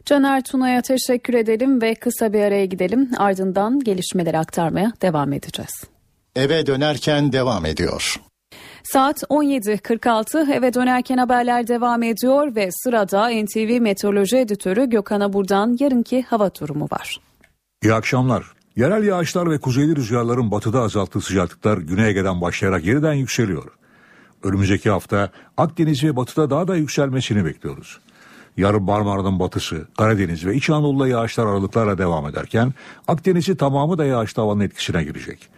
Caner 0.06 0.43
Tuna'ya 0.43 0.82
teşekkür 0.82 1.34
edelim 1.34 1.82
ve 1.82 1.95
kısa 1.95 2.34
bir 2.34 2.41
araya 2.41 2.65
gidelim. 2.65 3.10
Ardından 3.17 3.80
gelişmeleri 3.80 4.38
aktarmaya 4.38 4.91
devam 5.01 5.34
edeceğiz. 5.34 5.84
Eve 6.36 6.65
dönerken 6.65 7.32
devam 7.32 7.65
ediyor. 7.65 8.19
Saat 8.85 9.23
17.46 9.23 10.53
eve 10.53 10.73
dönerken 10.73 11.17
haberler 11.17 11.67
devam 11.67 12.03
ediyor 12.03 12.55
ve 12.55 12.69
sırada 12.71 13.29
NTV 13.29 13.81
Meteoroloji 13.81 14.37
Editörü 14.37 14.89
Gökhan 14.89 15.21
Abur'dan 15.21 15.77
yarınki 15.79 16.21
hava 16.21 16.55
durumu 16.55 16.87
var. 16.91 17.17
İyi 17.83 17.93
akşamlar. 17.93 18.45
Yerel 18.75 19.03
yağışlar 19.03 19.51
ve 19.51 19.59
kuzeyli 19.59 19.95
rüzgarların 19.95 20.51
batıda 20.51 20.81
azalttığı 20.81 21.21
sıcaklıklar 21.21 21.77
Güney 21.77 22.09
Ege'den 22.09 22.41
başlayarak 22.41 22.85
yeniden 22.85 23.13
yükseliyor. 23.13 23.71
Önümüzdeki 24.43 24.89
hafta 24.89 25.29
Akdeniz 25.57 26.03
ve 26.03 26.15
batıda 26.15 26.49
daha 26.49 26.67
da 26.67 26.75
yükselmesini 26.75 27.45
bekliyoruz. 27.45 27.99
Yarın 28.57 28.83
Marmara'nın 28.83 29.39
batısı, 29.39 29.87
Karadeniz 29.97 30.45
ve 30.45 30.55
İç 30.55 30.69
Anadolu'da 30.69 31.07
yağışlar 31.07 31.45
aralıklarla 31.45 31.97
devam 31.97 32.27
ederken 32.27 32.73
Akdeniz'i 33.07 33.57
tamamı 33.57 33.97
da 33.97 34.05
yağışlı 34.05 34.41
havanın 34.41 34.59
etkisine 34.59 35.03
girecek. 35.03 35.49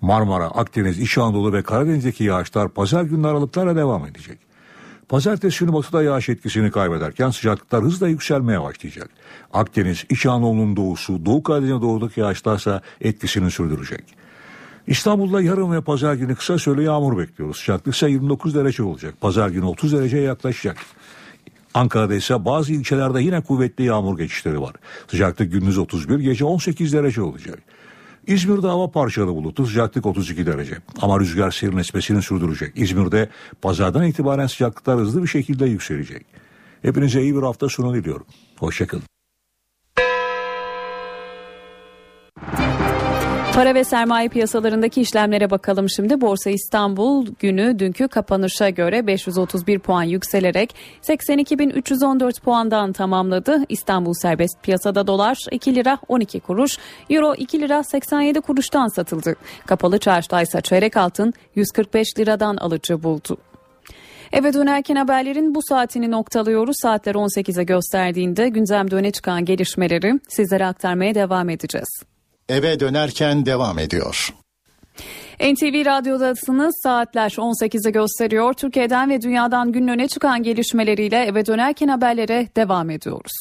Marmara, 0.00 0.46
Akdeniz, 0.46 0.98
İç 0.98 1.18
Anadolu 1.18 1.52
ve 1.52 1.62
Karadeniz'deki 1.62 2.24
yağışlar 2.24 2.68
pazar 2.68 3.02
günü 3.02 3.26
aralıklarla 3.26 3.76
devam 3.76 4.06
edecek. 4.06 4.38
Pazartesi 5.08 5.60
günü 5.60 5.72
batıda 5.72 6.02
yağış 6.02 6.28
etkisini 6.28 6.70
kaybederken 6.70 7.30
sıcaklıklar 7.30 7.82
hızla 7.82 8.08
yükselmeye 8.08 8.62
başlayacak. 8.62 9.10
Akdeniz, 9.52 10.04
İç 10.10 10.26
Anadolu'nun 10.26 10.76
doğusu, 10.76 11.26
Doğu 11.26 11.42
Karadeniz'e 11.42 11.82
doğudaki 11.82 12.20
yağışlarsa 12.20 12.82
etkisini 13.00 13.50
sürdürecek. 13.50 14.04
İstanbul'da 14.86 15.42
yarın 15.42 15.72
ve 15.72 15.80
pazar 15.80 16.14
günü 16.14 16.34
kısa 16.34 16.58
süreli 16.58 16.84
yağmur 16.84 17.18
bekliyoruz. 17.18 17.56
Sıcaklık 17.56 17.94
ise 17.94 18.10
29 18.10 18.54
derece 18.54 18.82
olacak. 18.82 19.14
Pazar 19.20 19.48
günü 19.48 19.64
30 19.64 19.92
dereceye 19.92 20.22
yaklaşacak. 20.22 20.76
Ankara'da 21.74 22.14
ise 22.14 22.44
bazı 22.44 22.72
ilçelerde 22.72 23.22
yine 23.22 23.40
kuvvetli 23.40 23.84
yağmur 23.84 24.18
geçişleri 24.18 24.60
var. 24.60 24.72
Sıcaklık 25.10 25.52
gündüz 25.52 25.78
31, 25.78 26.18
gece 26.18 26.44
18 26.44 26.92
derece 26.92 27.22
olacak. 27.22 27.58
İzmir'de 28.26 28.66
hava 28.66 28.90
parçalı 28.90 29.34
bulutlu 29.34 29.66
sıcaklık 29.66 30.06
32 30.06 30.46
derece. 30.46 30.78
Ama 31.00 31.20
rüzgar 31.20 31.50
serin 31.50 31.76
esmesini 31.76 32.22
sürdürecek. 32.22 32.72
İzmir'de 32.76 33.28
pazardan 33.62 34.06
itibaren 34.06 34.46
sıcaklıklar 34.46 34.98
hızlı 34.98 35.22
bir 35.22 35.28
şekilde 35.28 35.66
yükselecek. 35.66 36.26
Hepinize 36.82 37.22
iyi 37.22 37.36
bir 37.36 37.42
hafta 37.42 37.68
sonu 37.68 37.94
diliyorum. 37.94 38.26
Hoşçakalın. 38.58 39.13
Para 43.54 43.74
ve 43.74 43.84
sermaye 43.84 44.28
piyasalarındaki 44.28 45.00
işlemlere 45.00 45.50
bakalım 45.50 45.90
şimdi. 45.90 46.20
Borsa 46.20 46.50
İstanbul 46.50 47.26
günü 47.38 47.78
dünkü 47.78 48.08
kapanışa 48.08 48.70
göre 48.70 49.06
531 49.06 49.78
puan 49.78 50.02
yükselerek 50.02 50.74
82.314 51.02 52.40
puandan 52.40 52.92
tamamladı. 52.92 53.64
İstanbul 53.68 54.12
serbest 54.14 54.62
piyasada 54.62 55.06
dolar 55.06 55.38
2 55.50 55.74
lira 55.74 55.98
12 56.08 56.40
kuruş, 56.40 56.78
euro 57.10 57.34
2 57.34 57.60
lira 57.60 57.82
87 57.82 58.40
kuruştan 58.40 58.88
satıldı. 58.88 59.34
Kapalı 59.66 59.98
çarşıda 59.98 60.42
ise 60.42 60.60
çeyrek 60.60 60.96
altın 60.96 61.32
145 61.54 62.18
liradan 62.18 62.56
alıcı 62.56 63.02
buldu. 63.02 63.36
Eve 64.32 64.52
dönerken 64.52 64.96
haberlerin 64.96 65.54
bu 65.54 65.60
saatini 65.62 66.10
noktalıyoruz. 66.10 66.76
Saatler 66.82 67.14
18'e 67.14 67.64
gösterdiğinde 67.64 68.48
gündemde 68.48 68.96
öne 68.96 69.10
çıkan 69.10 69.44
gelişmeleri 69.44 70.20
sizlere 70.28 70.66
aktarmaya 70.66 71.14
devam 71.14 71.50
edeceğiz 71.50 72.13
eve 72.48 72.80
dönerken 72.80 73.46
devam 73.46 73.78
ediyor. 73.78 74.34
NTV 75.40 75.86
Radyo'dasınız. 75.86 76.80
Saatler 76.82 77.30
18'i 77.30 77.92
gösteriyor. 77.92 78.52
Türkiye'den 78.52 79.10
ve 79.10 79.22
dünyadan 79.22 79.72
günün 79.72 79.88
öne 79.88 80.08
çıkan 80.08 80.42
gelişmeleriyle 80.42 81.24
eve 81.24 81.46
dönerken 81.46 81.88
haberlere 81.88 82.48
devam 82.56 82.90
ediyoruz. 82.90 83.32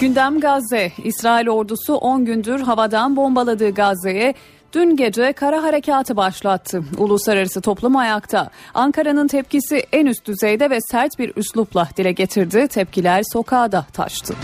Gündem 0.00 0.40
Gazze. 0.40 0.92
İsrail 1.04 1.48
ordusu 1.48 1.94
10 1.94 2.24
gündür 2.24 2.60
havadan 2.60 3.16
bombaladığı 3.16 3.70
Gazze'ye 3.70 4.34
dün 4.72 4.96
gece 4.96 5.32
kara 5.32 5.62
harekatı 5.62 6.16
başlattı. 6.16 6.84
Uluslararası 6.98 7.60
toplum 7.60 7.96
ayakta. 7.96 8.50
Ankara'nın 8.74 9.28
tepkisi 9.28 9.82
en 9.92 10.06
üst 10.06 10.26
düzeyde 10.26 10.70
ve 10.70 10.78
sert 10.80 11.18
bir 11.18 11.32
üslupla 11.36 11.88
dile 11.96 12.12
getirdi. 12.12 12.68
Tepkiler 12.68 13.22
sokağa 13.32 13.72
da 13.72 13.86
taştı. 13.92 14.34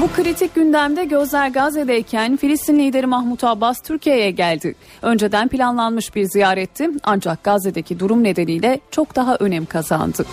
Bu 0.00 0.08
kritik 0.12 0.54
gündemde 0.54 1.04
gözler 1.04 1.48
Gazze'deyken 1.48 2.36
Filistin 2.36 2.78
lideri 2.78 3.06
Mahmut 3.06 3.44
Abbas 3.44 3.80
Türkiye'ye 3.82 4.30
geldi. 4.30 4.74
Önceden 5.02 5.48
planlanmış 5.48 6.14
bir 6.14 6.24
ziyaretti 6.24 6.90
ancak 7.04 7.44
Gazze'deki 7.44 8.00
durum 8.00 8.24
nedeniyle 8.24 8.80
çok 8.90 9.16
daha 9.16 9.36
önem 9.36 9.66
kazandı. 9.66 10.24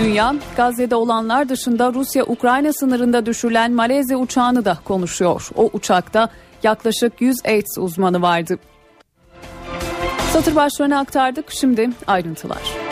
Dünya, 0.00 0.34
Gazze'de 0.56 0.96
olanlar 0.96 1.48
dışında 1.48 1.92
Rusya-Ukrayna 1.92 2.72
sınırında 2.72 3.26
düşürülen 3.26 3.72
Malezya 3.72 4.18
uçağını 4.18 4.64
da 4.64 4.78
konuşuyor. 4.84 5.48
O 5.56 5.70
uçakta 5.72 6.28
yaklaşık 6.62 7.20
100 7.20 7.36
AIDS 7.44 7.78
uzmanı 7.78 8.22
vardı. 8.22 8.58
Satır 10.32 10.56
başlarını 10.56 10.98
aktardık, 10.98 11.50
şimdi 11.50 11.90
ayrıntılar. 12.06 12.83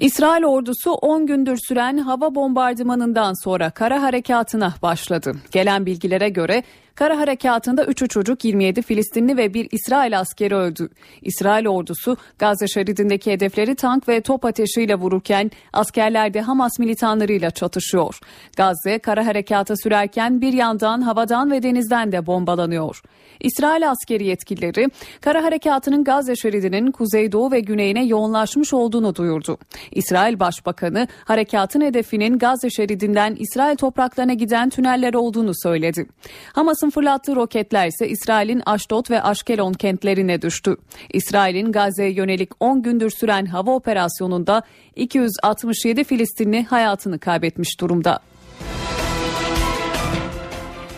İsrail 0.00 0.44
ordusu 0.44 0.92
10 0.92 1.26
gündür 1.26 1.58
süren 1.68 1.98
hava 1.98 2.34
bombardımanından 2.34 3.44
sonra 3.44 3.70
kara 3.70 4.02
harekatına 4.02 4.74
başladı. 4.82 5.34
Gelen 5.50 5.86
bilgilere 5.86 6.28
göre 6.28 6.62
kara 6.94 7.18
harekatında 7.18 7.84
3'ü 7.84 8.08
çocuk 8.08 8.44
27 8.44 8.82
Filistinli 8.82 9.36
ve 9.36 9.54
bir 9.54 9.68
İsrail 9.70 10.18
askeri 10.18 10.54
öldü. 10.54 10.88
İsrail 11.22 11.66
ordusu 11.66 12.16
Gazze 12.38 12.68
şeridindeki 12.68 13.32
hedefleri 13.32 13.74
tank 13.74 14.08
ve 14.08 14.20
top 14.20 14.44
ateşiyle 14.44 14.94
vururken 14.94 15.50
askerler 15.72 16.34
de 16.34 16.40
Hamas 16.40 16.78
militanlarıyla 16.78 17.50
çatışıyor. 17.50 18.18
Gazze 18.56 18.98
kara 18.98 19.26
harekata 19.26 19.76
sürerken 19.76 20.40
bir 20.40 20.52
yandan 20.52 21.00
havadan 21.00 21.50
ve 21.50 21.62
denizden 21.62 22.12
de 22.12 22.26
bombalanıyor. 22.26 23.02
İsrail 23.40 23.90
askeri 23.90 24.26
yetkilileri 24.26 24.88
kara 25.20 25.44
harekatının 25.44 26.04
Gazze 26.04 26.36
şeridinin 26.36 26.90
kuzeydoğu 26.90 27.52
ve 27.52 27.60
güneyine 27.60 28.04
yoğunlaşmış 28.04 28.74
olduğunu 28.74 29.14
duyurdu. 29.14 29.58
İsrail 29.90 30.40
Başbakanı 30.40 31.08
harekatın 31.24 31.80
hedefinin 31.80 32.38
Gazze 32.38 32.70
şeridinden 32.70 33.36
İsrail 33.38 33.76
topraklarına 33.76 34.34
giden 34.34 34.70
tüneller 34.70 35.14
olduğunu 35.14 35.52
söyledi. 35.62 36.06
Hamas'ın 36.52 36.89
fırlattığı 36.90 37.36
roketler 37.36 37.88
ise 37.88 38.08
İsrail'in 38.08 38.62
Aşdod 38.66 39.10
ve 39.10 39.22
Aşkelon 39.22 39.72
kentlerine 39.72 40.42
düştü. 40.42 40.76
İsrail'in 41.12 41.72
Gazze'ye 41.72 42.10
yönelik 42.12 42.50
10 42.60 42.82
gündür 42.82 43.10
süren 43.10 43.46
hava 43.46 43.70
operasyonunda 43.70 44.62
267 44.96 46.04
Filistinli 46.04 46.64
hayatını 46.64 47.18
kaybetmiş 47.18 47.80
durumda. 47.80 48.20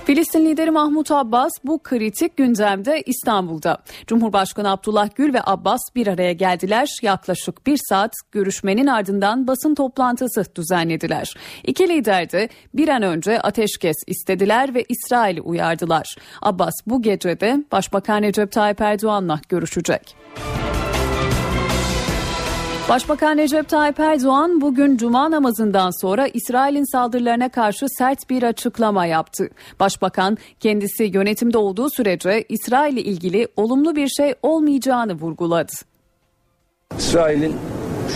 Filistin 0.05 0.45
lideri 0.45 0.71
Mahmut 0.71 1.11
Abbas 1.11 1.53
bu 1.65 1.83
kritik 1.83 2.37
gündemde 2.37 3.03
İstanbul'da. 3.07 3.79
Cumhurbaşkanı 4.07 4.71
Abdullah 4.71 5.09
Gül 5.15 5.35
ve 5.35 5.41
Abbas 5.45 5.81
bir 5.95 6.07
araya 6.07 6.33
geldiler. 6.33 6.89
Yaklaşık 7.03 7.67
bir 7.67 7.79
saat 7.89 8.13
görüşmenin 8.33 8.87
ardından 8.87 9.47
basın 9.47 9.75
toplantısı 9.75 10.45
düzenlediler. 10.55 11.35
İki 11.65 11.89
lider 11.89 12.33
de 12.33 12.49
bir 12.75 12.89
an 12.89 13.03
önce 13.03 13.41
ateşkes 13.41 13.97
istediler 14.07 14.75
ve 14.75 14.85
İsrail'i 14.89 15.41
uyardılar. 15.41 16.17
Abbas 16.43 16.75
bu 16.87 17.03
gece 17.03 17.41
de 17.41 17.65
Başbakan 17.73 18.23
Recep 18.23 18.53
Tayyip 18.53 18.81
Erdoğan'la 18.81 19.41
görüşecek. 19.49 20.17
Başbakan 22.93 23.39
Recep 23.39 23.69
Tayyip 23.69 24.01
Erdoğan 24.01 24.61
bugün 24.61 24.97
cuma 24.97 25.31
namazından 25.31 26.01
sonra 26.01 26.27
İsrail'in 26.27 26.93
saldırılarına 26.93 27.49
karşı 27.49 27.87
sert 27.89 28.31
bir 28.31 28.43
açıklama 28.43 29.07
yaptı. 29.07 29.49
Başbakan 29.81 30.39
kendisi 30.61 31.05
yönetimde 31.05 31.59
olduğu 31.59 31.91
sürece 31.91 32.45
İsrail 32.49 32.93
ile 32.93 33.03
ilgili 33.03 33.49
olumlu 33.57 33.97
bir 33.97 34.09
şey 34.09 34.35
olmayacağını 34.43 35.15
vurguladı. 35.15 35.73
İsrail'in 36.99 37.57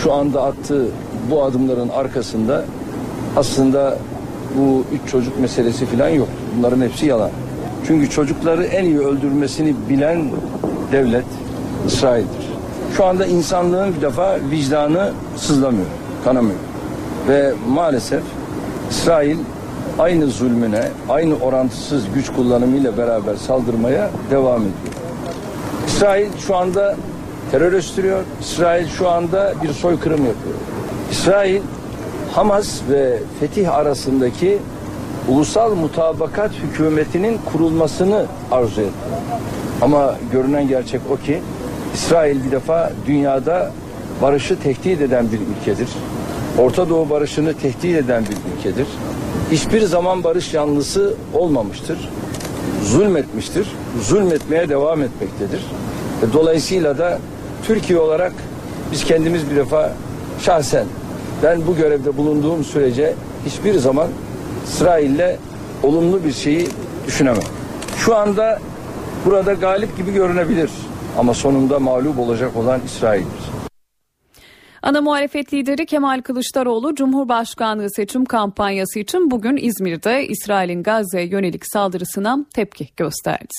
şu 0.03 0.13
anda 0.13 0.43
attığı 0.43 0.87
bu 1.31 1.43
adımların 1.43 1.89
arkasında 1.89 2.65
aslında 3.37 3.99
bu 4.57 4.85
üç 4.95 5.11
çocuk 5.11 5.41
meselesi 5.41 5.87
falan 5.87 6.09
yok. 6.09 6.29
Bunların 6.59 6.81
hepsi 6.81 7.07
yalan. 7.07 7.31
Çünkü 7.87 8.11
çocukları 8.11 8.65
en 8.65 8.85
iyi 8.85 8.99
öldürmesini 8.99 9.75
bilen 9.89 10.31
devlet 10.93 11.27
İsrail'dir. 11.87 12.46
Şu 12.97 13.05
anda 13.05 13.27
insanlığın 13.27 13.95
bir 13.95 14.01
defa 14.01 14.39
vicdanı 14.51 15.13
sızlamıyor, 15.37 15.87
kanamıyor. 16.25 16.59
Ve 17.29 17.53
maalesef 17.69 18.23
İsrail 18.91 19.39
aynı 19.99 20.27
zulmüne, 20.27 20.89
aynı 21.09 21.37
orantısız 21.37 22.05
güç 22.15 22.33
kullanımıyla 22.33 22.97
beraber 22.97 23.37
saldırmaya 23.37 24.11
devam 24.31 24.61
ediyor. 24.61 24.75
İsrail 25.87 26.29
şu 26.47 26.57
anda 26.57 26.97
terör 27.51 27.73
östürüyor. 27.73 28.23
İsrail 28.41 28.89
şu 28.89 29.09
anda 29.09 29.53
bir 29.63 29.73
soykırım 29.73 30.27
yapıyor. 30.27 30.57
İsrail 31.11 31.63
Hamas 32.33 32.81
ve 32.91 33.19
Fetih 33.41 33.75
arasındaki 33.75 34.59
ulusal 35.29 35.75
mutabakat 35.75 36.51
hükümetinin 36.53 37.39
kurulmasını 37.53 38.27
arzu 38.51 38.81
etti. 38.81 38.93
Ama 39.83 40.15
görünen 40.33 40.69
gerçek 40.69 41.01
o 41.11 41.17
ki 41.17 41.43
İsrail 41.97 42.45
bir 42.45 42.51
defa 42.51 42.93
dünyada 43.07 43.73
barışı 44.23 44.59
tehdit 44.61 45.01
eden 45.01 45.27
bir 45.33 45.39
ülkedir. 45.39 45.89
Orta 46.59 46.89
Doğu 46.89 47.11
barışını 47.11 47.55
tehdit 47.55 47.97
eden 47.97 48.25
bir 48.25 48.59
ülkedir. 48.59 48.87
Hiçbir 49.51 49.83
zaman 49.83 50.25
barış 50.25 50.55
yanlısı 50.55 51.15
olmamıştır. 51.35 52.11
Zulmetmiştir. 52.85 53.67
Zulmetmeye 54.03 54.69
devam 54.69 55.03
etmektedir. 55.03 55.61
Ve 56.23 56.33
dolayısıyla 56.33 56.99
da 56.99 57.19
Türkiye 57.67 57.99
olarak 57.99 58.33
biz 58.93 59.05
kendimiz 59.05 59.51
bir 59.51 59.57
defa 59.57 59.93
şahsen 60.41 60.85
ben 61.43 61.67
bu 61.67 61.77
görevde 61.77 62.17
bulunduğum 62.17 62.65
sürece 62.65 63.15
hiçbir 63.47 63.79
zaman 63.79 64.09
İsrail'le 64.69 65.37
olumlu 65.83 66.25
bir 66.25 66.33
şeyi 66.33 66.69
düşünemem. 67.07 67.43
Şu 67.97 68.17
anda 68.17 68.59
burada 69.27 69.53
galip 69.53 69.97
gibi 69.97 70.13
görünebilir 70.13 70.71
ama 71.19 71.35
sonunda 71.35 71.79
mağlup 71.79 72.19
olacak 72.19 72.57
olan 72.57 72.81
İsrail'dir. 72.87 73.67
Ana 74.83 75.01
muhalefet 75.01 75.55
lideri 75.55 75.87
Kemal 75.87 76.23
Kılıçdaroğlu 76.23 76.95
Cumhurbaşkanlığı 76.95 77.91
seçim 77.91 78.25
kampanyası 78.25 78.99
için 78.99 79.31
bugün 79.31 79.57
İzmir'de 79.57 80.27
İsrail'in 80.27 80.83
Gazze'ye 80.83 81.27
yönelik 81.27 81.67
saldırısına 81.73 82.39
tepki 82.55 82.89
gösterdi. 82.97 83.55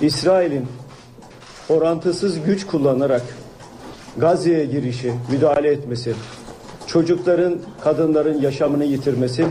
İsrail'in 0.00 0.66
orantısız 1.68 2.44
güç 2.44 2.66
kullanarak 2.66 3.22
Gazze'ye 4.16 4.64
girişi, 4.64 5.12
müdahale 5.30 5.68
etmesi, 5.68 6.14
çocukların, 6.86 7.58
kadınların 7.80 8.40
yaşamını 8.40 8.84
yitirmesi 8.84 9.46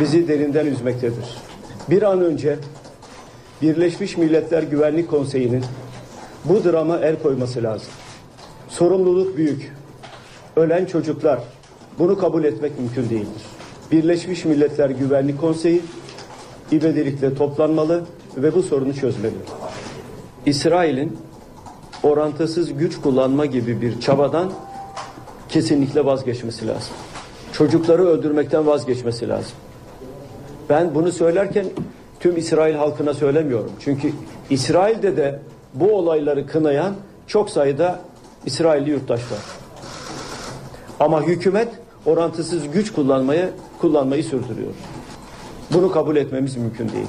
bizi 0.00 0.28
derinden 0.28 0.66
üzmektedir. 0.66 1.38
Bir 1.90 2.02
an 2.02 2.20
önce 2.20 2.58
Birleşmiş 3.64 4.16
Milletler 4.16 4.62
Güvenlik 4.62 5.10
Konseyi'nin 5.10 5.64
bu 6.44 6.64
drama 6.64 6.98
el 6.98 7.22
koyması 7.22 7.62
lazım. 7.62 7.88
Sorumluluk 8.68 9.36
büyük. 9.36 9.72
Ölen 10.56 10.84
çocuklar. 10.84 11.40
Bunu 11.98 12.18
kabul 12.18 12.44
etmek 12.44 12.78
mümkün 12.78 13.10
değildir. 13.10 13.42
Birleşmiş 13.92 14.44
Milletler 14.44 14.90
Güvenlik 14.90 15.40
Konseyi 15.40 15.82
ivedilikle 16.72 17.34
toplanmalı 17.34 18.04
ve 18.36 18.54
bu 18.54 18.62
sorunu 18.62 18.94
çözmeli. 18.94 19.34
İsrail'in 20.46 21.18
orantısız 22.02 22.78
güç 22.78 23.00
kullanma 23.00 23.46
gibi 23.46 23.82
bir 23.82 24.00
çabadan 24.00 24.52
kesinlikle 25.48 26.04
vazgeçmesi 26.04 26.66
lazım. 26.66 26.94
Çocukları 27.52 28.06
öldürmekten 28.06 28.66
vazgeçmesi 28.66 29.28
lazım. 29.28 29.52
Ben 30.68 30.94
bunu 30.94 31.12
söylerken 31.12 31.66
tüm 32.24 32.36
İsrail 32.36 32.74
halkına 32.74 33.14
söylemiyorum. 33.14 33.70
Çünkü 33.80 34.12
İsrail'de 34.50 35.16
de 35.16 35.38
bu 35.74 35.92
olayları 35.92 36.46
kınayan 36.46 36.94
çok 37.26 37.50
sayıda 37.50 38.00
İsrailli 38.46 38.90
yurttaş 38.90 39.20
var. 39.20 39.38
Ama 41.00 41.22
hükümet 41.22 41.68
orantısız 42.06 42.62
güç 42.72 42.92
kullanmayı 42.92 43.48
kullanmayı 43.80 44.24
sürdürüyor. 44.24 44.72
Bunu 45.70 45.92
kabul 45.92 46.16
etmemiz 46.16 46.56
mümkün 46.56 46.88
değil. 46.88 47.06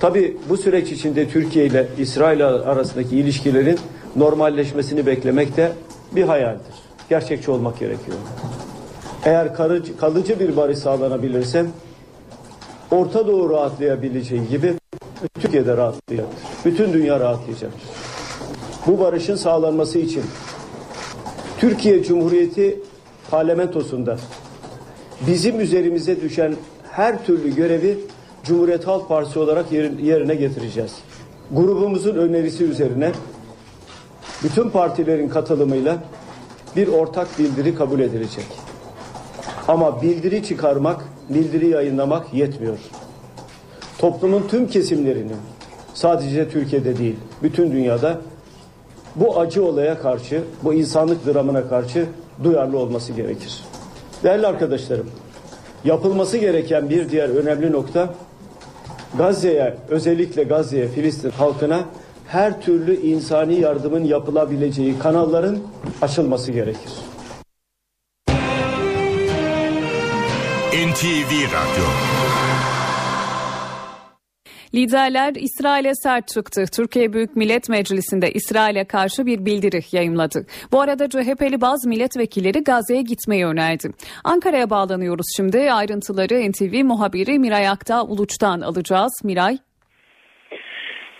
Tabi 0.00 0.36
bu 0.48 0.56
süreç 0.56 0.92
içinde 0.92 1.28
Türkiye 1.28 1.66
ile 1.66 1.88
İsrail 1.98 2.46
arasındaki 2.46 3.16
ilişkilerin 3.16 3.78
normalleşmesini 4.16 5.06
beklemek 5.06 5.56
de 5.56 5.72
bir 6.12 6.22
hayaldir. 6.22 6.74
Gerçekçi 7.10 7.50
olmak 7.50 7.78
gerekiyor. 7.78 8.18
Eğer 9.24 9.54
kalıcı, 10.00 10.40
bir 10.40 10.56
barış 10.56 10.78
sağlanabilirse 10.78 11.66
Orta 12.90 13.26
Doğu 13.26 13.50
rahatlayabileceği 13.50 14.48
gibi 14.48 14.74
Türkiye'de 15.40 15.76
rahatlayacaktır. 15.76 16.38
Bütün 16.64 16.92
dünya 16.92 17.20
rahatlayacaktır. 17.20 17.82
Bu 18.86 19.00
barışın 19.00 19.36
sağlanması 19.36 19.98
için 19.98 20.22
Türkiye 21.58 22.02
Cumhuriyeti 22.02 22.80
parlamentosunda 23.30 24.16
bizim 25.26 25.60
üzerimize 25.60 26.20
düşen 26.20 26.54
her 26.90 27.24
türlü 27.24 27.54
görevi 27.54 27.98
Cumhuriyet 28.44 28.86
Halk 28.86 29.08
Partisi 29.08 29.38
olarak 29.38 29.72
yerine 30.02 30.34
getireceğiz. 30.34 30.92
Grubumuzun 31.50 32.14
önerisi 32.14 32.64
üzerine 32.64 33.12
bütün 34.44 34.70
partilerin 34.70 35.28
katılımıyla 35.28 35.98
bir 36.76 36.88
ortak 36.88 37.38
bildiri 37.38 37.74
kabul 37.74 38.00
edilecek. 38.00 38.46
Ama 39.68 40.02
bildiri 40.02 40.44
çıkarmak, 40.44 41.04
bildiri 41.28 41.68
yayınlamak 41.68 42.34
yetmiyor. 42.34 42.78
Toplumun 43.98 44.42
tüm 44.50 44.68
kesimlerinin 44.68 45.36
sadece 45.94 46.48
Türkiye'de 46.48 46.98
değil, 46.98 47.16
bütün 47.42 47.72
dünyada 47.72 48.20
bu 49.16 49.40
acı 49.40 49.64
olaya 49.64 49.98
karşı, 49.98 50.42
bu 50.62 50.74
insanlık 50.74 51.26
dramına 51.26 51.68
karşı 51.68 52.06
duyarlı 52.44 52.78
olması 52.78 53.12
gerekir. 53.12 53.64
Değerli 54.22 54.46
arkadaşlarım, 54.46 55.10
yapılması 55.84 56.38
gereken 56.38 56.90
bir 56.90 57.10
diğer 57.10 57.28
önemli 57.28 57.72
nokta 57.72 58.14
Gazze'ye, 59.18 59.74
özellikle 59.88 60.44
Gazze'ye, 60.44 60.88
Filistin 60.88 61.30
halkına 61.30 61.80
her 62.26 62.60
türlü 62.60 63.00
insani 63.00 63.60
yardımın 63.60 64.04
yapılabileceği 64.04 64.98
kanalların 64.98 65.58
açılması 66.02 66.52
gerekir. 66.52 66.92
NTV 70.98 71.32
Radyo 71.56 71.86
Liderler 74.74 75.32
İsrail'e 75.34 75.94
sert 75.94 76.28
çıktı. 76.28 76.64
Türkiye 76.76 77.12
Büyük 77.12 77.36
Millet 77.36 77.68
Meclisi'nde 77.68 78.30
İsrail'e 78.30 78.84
karşı 78.84 79.26
bir 79.26 79.46
bildiri 79.46 79.80
yayımladı. 79.92 80.46
Bu 80.72 80.80
arada 80.80 81.08
CHP'li 81.08 81.60
bazı 81.60 81.88
milletvekilleri 81.88 82.64
Gazze'ye 82.64 83.02
gitmeyi 83.02 83.46
önerdi. 83.46 83.88
Ankara'ya 84.24 84.70
bağlanıyoruz 84.70 85.26
şimdi. 85.36 85.72
Ayrıntıları 85.72 86.50
NTV 86.50 86.84
muhabiri 86.84 87.38
Miray 87.38 87.68
Aktağ 87.68 88.02
Uluç'tan 88.04 88.60
alacağız. 88.60 89.12
Miray. 89.24 89.56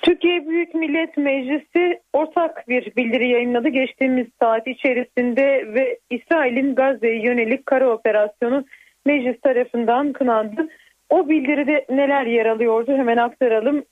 Türkiye 0.02 0.46
Büyük 0.48 0.74
Millet 0.74 1.16
Meclisi 1.16 2.00
ortak 2.12 2.68
bir 2.68 2.96
bildiri 2.96 3.28
yayınladı 3.28 3.68
geçtiğimiz 3.68 4.26
saat 4.42 4.66
içerisinde 4.66 5.74
ve 5.74 5.98
İsrail'in 6.10 6.74
Gazze'ye 6.74 7.22
yönelik 7.22 7.66
kara 7.66 7.90
operasyonu 7.90 8.64
meclis 9.08 9.40
tarafından 9.40 10.12
kınandı. 10.12 10.68
O 11.10 11.28
bildiride 11.28 11.84
neler 11.90 12.26
yer 12.26 12.46
alıyordu 12.46 12.96
hemen 12.96 13.16
aktaralım. 13.16 13.84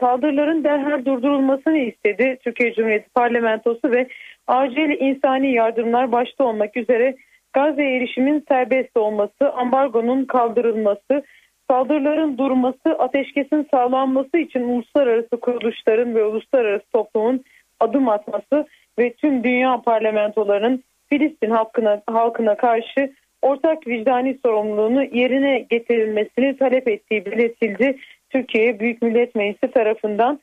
Saldırıların 0.00 0.64
derhal 0.64 1.04
durdurulmasını 1.04 1.78
istedi 1.78 2.38
Türkiye 2.44 2.74
Cumhuriyeti 2.74 3.10
Parlamentosu 3.10 3.90
ve 3.90 4.08
acil 4.46 5.00
insani 5.00 5.52
yardımlar 5.52 6.12
başta 6.12 6.44
olmak 6.44 6.76
üzere 6.76 7.14
Gazze 7.52 7.82
erişimin 7.82 8.44
serbest 8.48 8.96
olması, 8.96 9.52
ambargonun 9.52 10.24
kaldırılması, 10.24 11.22
saldırıların 11.70 12.38
durması, 12.38 12.98
ateşkesin 12.98 13.68
sağlanması 13.70 14.38
için 14.38 14.60
uluslararası 14.60 15.40
kuruluşların 15.40 16.14
ve 16.14 16.24
uluslararası 16.24 16.84
toplumun 16.92 17.44
adım 17.80 18.08
atması 18.08 18.66
ve 18.98 19.12
tüm 19.12 19.44
dünya 19.44 19.80
parlamentolarının 19.84 20.84
Filistin 21.08 21.50
halkına, 21.50 22.02
halkına 22.06 22.56
karşı 22.56 23.12
ortak 23.44 23.86
vicdani 23.86 24.38
sorumluluğunu 24.44 25.04
yerine 25.12 25.66
getirilmesini 25.70 26.56
talep 26.56 26.88
ettiği 26.88 27.26
belirtildi. 27.26 27.96
Türkiye 28.30 28.80
Büyük 28.80 29.02
Millet 29.02 29.34
Meclisi 29.34 29.70
tarafından 29.70 30.40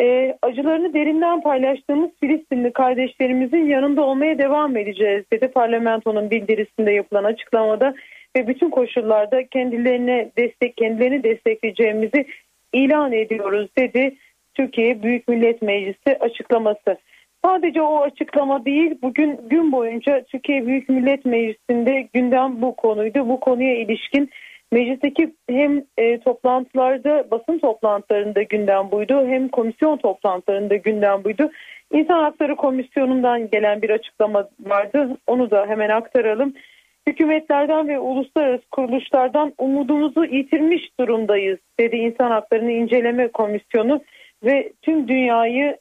e, 0.00 0.36
acılarını 0.42 0.94
derinden 0.94 1.40
paylaştığımız 1.40 2.10
Filistinli 2.20 2.72
kardeşlerimizin 2.72 3.66
yanında 3.66 4.02
olmaya 4.02 4.38
devam 4.38 4.76
edeceğiz 4.76 5.24
dedi 5.32 5.48
parlamentonun 5.48 6.30
bildirisinde 6.30 6.92
yapılan 6.92 7.24
açıklamada 7.24 7.94
ve 8.36 8.48
bütün 8.48 8.70
koşullarda 8.70 9.46
kendilerine 9.46 10.30
destek 10.38 10.76
kendilerini 10.76 11.22
destekleyeceğimizi 11.22 12.26
ilan 12.72 13.12
ediyoruz 13.12 13.68
dedi 13.78 14.16
Türkiye 14.54 15.02
Büyük 15.02 15.28
Millet 15.28 15.62
Meclisi 15.62 16.18
açıklaması. 16.20 16.96
Sadece 17.44 17.82
o 17.82 18.02
açıklama 18.02 18.64
değil 18.64 18.98
bugün 19.02 19.40
gün 19.48 19.72
boyunca 19.72 20.24
Türkiye 20.24 20.66
Büyük 20.66 20.88
Millet 20.88 21.24
Meclisi'nde 21.24 22.08
gündem 22.12 22.62
bu 22.62 22.76
konuydu. 22.76 23.28
Bu 23.28 23.40
konuya 23.40 23.76
ilişkin 23.76 24.30
meclisteki 24.72 25.34
hem 25.50 25.84
e, 25.98 26.20
toplantılarda 26.20 27.30
basın 27.30 27.58
toplantılarında 27.58 28.42
gündem 28.42 28.90
buydu 28.90 29.26
hem 29.26 29.48
komisyon 29.48 29.96
toplantılarında 29.96 30.76
gündem 30.76 31.24
buydu. 31.24 31.50
İnsan 31.92 32.22
Hakları 32.22 32.56
Komisyonu'ndan 32.56 33.50
gelen 33.50 33.82
bir 33.82 33.90
açıklama 33.90 34.48
vardı. 34.60 35.16
Onu 35.26 35.50
da 35.50 35.66
hemen 35.66 35.88
aktaralım. 35.88 36.54
Hükümetlerden 37.06 37.88
ve 37.88 37.98
uluslararası 37.98 38.64
kuruluşlardan 38.70 39.52
umudumuzu 39.58 40.24
yitirmiş 40.24 40.82
durumdayız 41.00 41.58
dedi 41.80 41.96
İnsan 41.96 42.30
Haklarını 42.30 42.70
İnceleme 42.70 43.28
Komisyonu 43.28 44.02
ve 44.44 44.72
tüm 44.82 45.08
dünyayı 45.08 45.76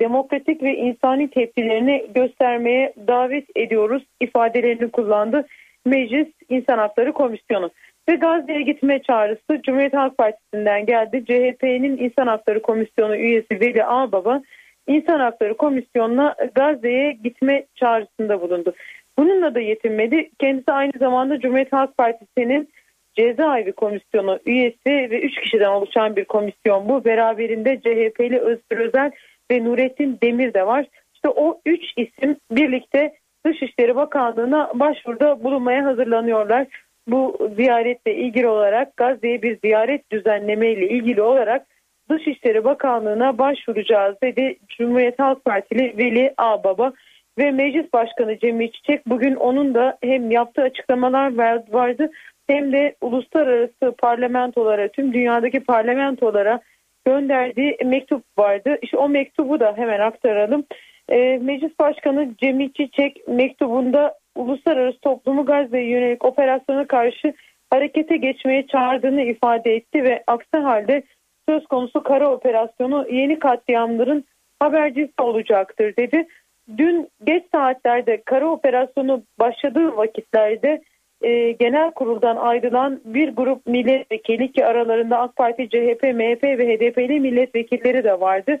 demokratik 0.00 0.62
ve 0.62 0.76
insani 0.76 1.30
tepkilerini 1.30 2.06
göstermeye 2.14 2.92
davet 3.06 3.44
ediyoruz 3.56 4.02
ifadelerini 4.20 4.90
kullandı 4.90 5.46
Meclis 5.86 6.28
İnsan 6.48 6.78
Hakları 6.78 7.12
Komisyonu. 7.12 7.70
Ve 8.08 8.14
Gazze'ye 8.14 8.62
gitme 8.62 9.02
çağrısı 9.02 9.62
Cumhuriyet 9.62 9.94
Halk 9.94 10.18
Partisi'nden 10.18 10.86
geldi. 10.86 11.24
CHP'nin 11.24 11.96
İnsan 11.96 12.26
Hakları 12.26 12.62
Komisyonu 12.62 13.16
üyesi 13.16 13.60
Veli 13.60 13.84
Ağbaba 13.84 14.42
İnsan 14.86 15.20
Hakları 15.20 15.56
Komisyonu'na 15.56 16.34
Gazze'ye 16.54 17.12
gitme 17.12 17.64
çağrısında 17.74 18.40
bulundu. 18.40 18.74
Bununla 19.18 19.54
da 19.54 19.60
yetinmedi. 19.60 20.30
Kendisi 20.38 20.72
aynı 20.72 20.92
zamanda 20.98 21.40
Cumhuriyet 21.40 21.72
Halk 21.72 21.96
Partisi'nin 21.96 22.68
cezaevi 23.14 23.72
komisyonu 23.72 24.38
üyesi 24.46 24.86
ve 24.86 25.20
3 25.20 25.40
kişiden 25.40 25.70
oluşan 25.70 26.16
bir 26.16 26.24
komisyon 26.24 26.88
bu. 26.88 27.04
Beraberinde 27.04 27.80
CHP'li 27.80 28.38
Özgür 28.38 28.78
Özel 28.78 29.10
ve 29.52 29.64
Nurettin 29.64 30.18
Demir 30.22 30.54
de 30.54 30.66
var. 30.66 30.86
İşte 31.14 31.28
o 31.28 31.60
üç 31.66 31.84
isim 31.96 32.36
birlikte 32.50 33.12
Dışişleri 33.46 33.96
Bakanlığı'na 33.96 34.70
başvuruda 34.74 35.44
bulunmaya 35.44 35.84
hazırlanıyorlar. 35.84 36.66
Bu 37.08 37.50
ziyaretle 37.56 38.14
ilgili 38.14 38.46
olarak 38.46 38.96
Gazze'ye 38.96 39.42
bir 39.42 39.58
ziyaret 39.64 40.12
düzenlemeyle 40.12 40.88
ilgili 40.88 41.22
olarak 41.22 41.66
Dışişleri 42.10 42.64
Bakanlığı'na 42.64 43.38
başvuracağız 43.38 44.16
dedi 44.22 44.56
Cumhuriyet 44.68 45.18
Halk 45.18 45.44
Partili 45.44 45.98
Veli 45.98 46.34
Ağbaba 46.36 46.92
ve 47.38 47.50
Meclis 47.50 47.92
Başkanı 47.92 48.38
Cemil 48.38 48.70
Çiçek 48.70 49.06
bugün 49.06 49.34
onun 49.34 49.74
da 49.74 49.98
hem 50.02 50.30
yaptığı 50.30 50.62
açıklamalar 50.62 51.36
vardı 51.72 52.10
hem 52.46 52.72
de 52.72 52.94
uluslararası 53.00 53.94
parlamentolara 53.98 54.88
tüm 54.88 55.12
dünyadaki 55.12 55.60
parlamentolara 55.60 56.60
gönderdiği 57.04 57.76
mektup 57.84 58.24
vardı. 58.38 58.78
İşte 58.82 58.96
o 58.96 59.08
mektubu 59.08 59.60
da 59.60 59.74
hemen 59.76 60.00
aktaralım. 60.00 60.64
E, 61.08 61.38
Meclis 61.38 61.78
Başkanı 61.78 62.34
Cemil 62.42 62.72
Çiçek 62.72 63.28
mektubunda 63.28 64.14
uluslararası 64.36 64.98
toplumu 64.98 65.46
Gazze'ye 65.46 65.88
yönelik 65.88 66.24
operasyona 66.24 66.86
karşı 66.86 67.34
harekete 67.70 68.16
geçmeye 68.16 68.66
çağırdığını 68.66 69.22
ifade 69.22 69.74
etti 69.74 70.04
ve 70.04 70.24
aksi 70.26 70.56
halde 70.56 71.02
söz 71.48 71.66
konusu 71.66 72.02
kara 72.02 72.30
operasyonu 72.30 73.06
yeni 73.10 73.38
katliamların 73.38 74.24
habercisi 74.60 75.22
olacaktır 75.22 75.96
dedi. 75.96 76.26
Dün 76.76 77.08
geç 77.24 77.44
saatlerde 77.52 78.22
kara 78.24 78.46
operasyonu 78.46 79.22
başladığı 79.40 79.96
vakitlerde 79.96 80.82
e, 81.22 81.52
genel 81.52 81.90
kuruldan 81.90 82.36
ayrılan 82.36 83.00
bir 83.04 83.28
grup 83.28 83.66
milletvekili 83.66 84.52
ki 84.52 84.66
aralarında 84.66 85.18
AK 85.18 85.36
Parti, 85.36 85.68
CHP, 85.68 86.02
MHP 86.02 86.44
ve 86.44 86.76
HDP'li 86.76 87.20
milletvekilleri 87.20 88.04
de 88.04 88.20
vardı. 88.20 88.60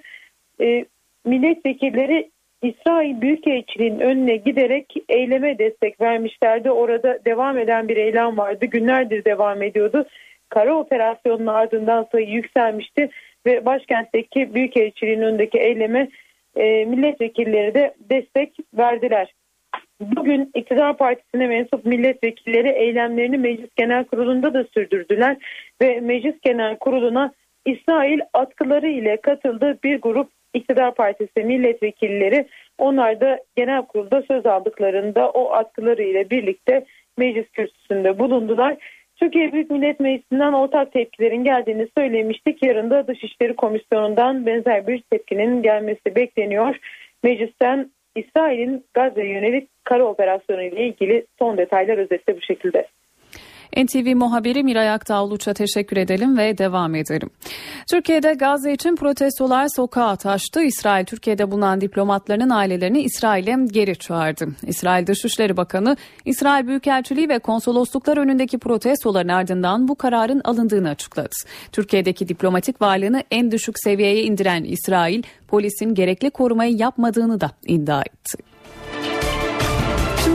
E, 0.60 0.84
milletvekilleri 1.24 2.30
İsrail 2.62 3.20
Büyükelçiliğinin 3.20 4.00
önüne 4.00 4.36
giderek 4.36 4.94
eyleme 5.08 5.58
destek 5.58 6.00
vermişlerdi. 6.00 6.70
Orada 6.70 7.18
devam 7.24 7.58
eden 7.58 7.88
bir 7.88 7.96
eylem 7.96 8.38
vardı. 8.38 8.66
Günlerdir 8.66 9.24
devam 9.24 9.62
ediyordu. 9.62 10.04
Kara 10.48 10.74
operasyonunun 10.74 11.46
ardından 11.46 12.06
sayı 12.12 12.28
yükselmişti 12.28 13.10
ve 13.46 13.64
başkentteki 13.64 14.54
Büyükelçiliğin 14.54 15.20
önündeki 15.20 15.58
eyleme 15.58 16.08
e, 16.56 16.84
milletvekilleri 16.84 17.74
de 17.74 17.94
destek 18.10 18.56
verdiler. 18.74 19.32
Bugün 20.02 20.50
iktidar 20.54 20.96
partisine 20.96 21.46
mensup 21.46 21.84
milletvekilleri 21.84 22.68
eylemlerini 22.68 23.38
Meclis 23.38 23.70
Genel 23.76 24.04
Kurulu'nda 24.04 24.54
da 24.54 24.64
sürdürdüler 24.64 25.36
ve 25.82 26.00
Meclis 26.00 26.40
Genel 26.42 26.76
Kurulu'na 26.76 27.32
İsrail 27.66 28.20
atkıları 28.32 28.88
ile 28.88 29.16
katıldığı 29.16 29.78
bir 29.84 30.00
grup 30.00 30.30
iktidar 30.54 30.94
partisi 30.94 31.44
milletvekilleri 31.44 32.48
Onlar 32.78 33.20
da 33.20 33.38
genel 33.56 33.82
kurulda 33.82 34.22
söz 34.22 34.46
aldıklarında 34.46 35.30
o 35.30 35.52
atkıları 35.52 36.02
ile 36.02 36.30
birlikte 36.30 36.84
meclis 37.18 37.50
kürsüsünde 37.50 38.18
bulundular. 38.18 38.76
Türkiye 39.16 39.52
Büyük 39.52 39.70
Millet 39.70 40.00
Meclisi'nden 40.00 40.52
ortak 40.52 40.92
tepkilerin 40.92 41.44
geldiğini 41.44 41.88
söylemiştik. 41.98 42.62
Yarın 42.62 42.90
da 42.90 43.06
Dışişleri 43.06 43.56
Komisyonu'ndan 43.56 44.46
benzer 44.46 44.86
bir 44.86 45.02
tepkinin 45.10 45.62
gelmesi 45.62 46.16
bekleniyor. 46.16 46.76
Meclisten 47.22 47.90
İsrail'in 48.16 48.84
Gazze 48.94 49.24
yönelik 49.24 49.68
kara 49.84 50.04
operasyonu 50.04 50.62
ile 50.62 50.86
ilgili 50.86 51.26
son 51.38 51.56
detaylar 51.56 51.98
özetle 51.98 52.36
bu 52.36 52.40
şekilde. 52.40 52.86
NTV 53.76 54.16
muhabiri 54.16 54.62
Miray 54.62 54.90
Aktağluç'a 54.90 55.54
teşekkür 55.54 55.96
edelim 55.96 56.38
ve 56.38 56.58
devam 56.58 56.94
edelim. 56.94 57.30
Türkiye'de 57.90 58.34
Gazze 58.34 58.72
için 58.72 58.96
protestolar 58.96 59.68
sokağa 59.76 60.16
taştı. 60.16 60.62
İsrail 60.62 61.04
Türkiye'de 61.04 61.50
bulunan 61.50 61.80
diplomatlarının 61.80 62.50
ailelerini 62.50 63.02
İsrail'e 63.02 63.56
geri 63.66 63.96
çağırdı. 63.96 64.48
İsrail 64.66 65.06
Dışişleri 65.06 65.56
Bakanı 65.56 65.96
İsrail 66.24 66.66
Büyükelçiliği 66.66 67.28
ve 67.28 67.38
konsolosluklar 67.38 68.16
önündeki 68.16 68.58
protestoların 68.58 69.28
ardından 69.28 69.88
bu 69.88 69.94
kararın 69.94 70.40
alındığını 70.44 70.88
açıkladı. 70.88 71.28
Türkiye'deki 71.72 72.28
diplomatik 72.28 72.82
varlığını 72.82 73.24
en 73.30 73.50
düşük 73.50 73.78
seviyeye 73.78 74.22
indiren 74.24 74.64
İsrail 74.64 75.22
polisin 75.48 75.94
gerekli 75.94 76.30
korumayı 76.30 76.76
yapmadığını 76.76 77.40
da 77.40 77.50
iddia 77.66 78.00
etti. 78.00 78.51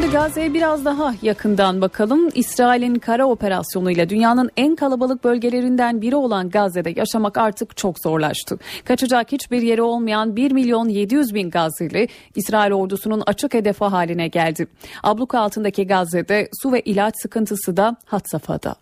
Şimdi 0.07 0.19
Gazze'ye 0.19 0.53
biraz 0.53 0.85
daha 0.85 1.13
yakından 1.21 1.81
bakalım. 1.81 2.29
İsrail'in 2.35 2.95
kara 2.95 3.25
operasyonuyla 3.25 4.09
dünyanın 4.09 4.49
en 4.57 4.75
kalabalık 4.75 5.23
bölgelerinden 5.23 6.01
biri 6.01 6.15
olan 6.15 6.49
Gazze'de 6.49 6.93
yaşamak 6.95 7.37
artık 7.37 7.77
çok 7.77 7.99
zorlaştı. 7.99 8.59
Kaçacak 8.85 9.31
hiçbir 9.31 9.61
yeri 9.61 9.81
olmayan 9.81 10.35
1 10.35 10.51
milyon 10.51 10.89
700 10.89 11.33
bin 11.33 11.49
Gazze'li 11.49 12.07
İsrail 12.35 12.71
ordusunun 12.71 13.23
açık 13.25 13.53
hedefi 13.53 13.85
haline 13.85 14.27
geldi. 14.27 14.67
Abluka 15.03 15.39
altındaki 15.39 15.87
Gazze'de 15.87 16.49
su 16.61 16.71
ve 16.71 16.81
ilaç 16.81 17.13
sıkıntısı 17.21 17.77
da 17.77 17.95
had 18.05 18.23
safhada. 18.25 18.75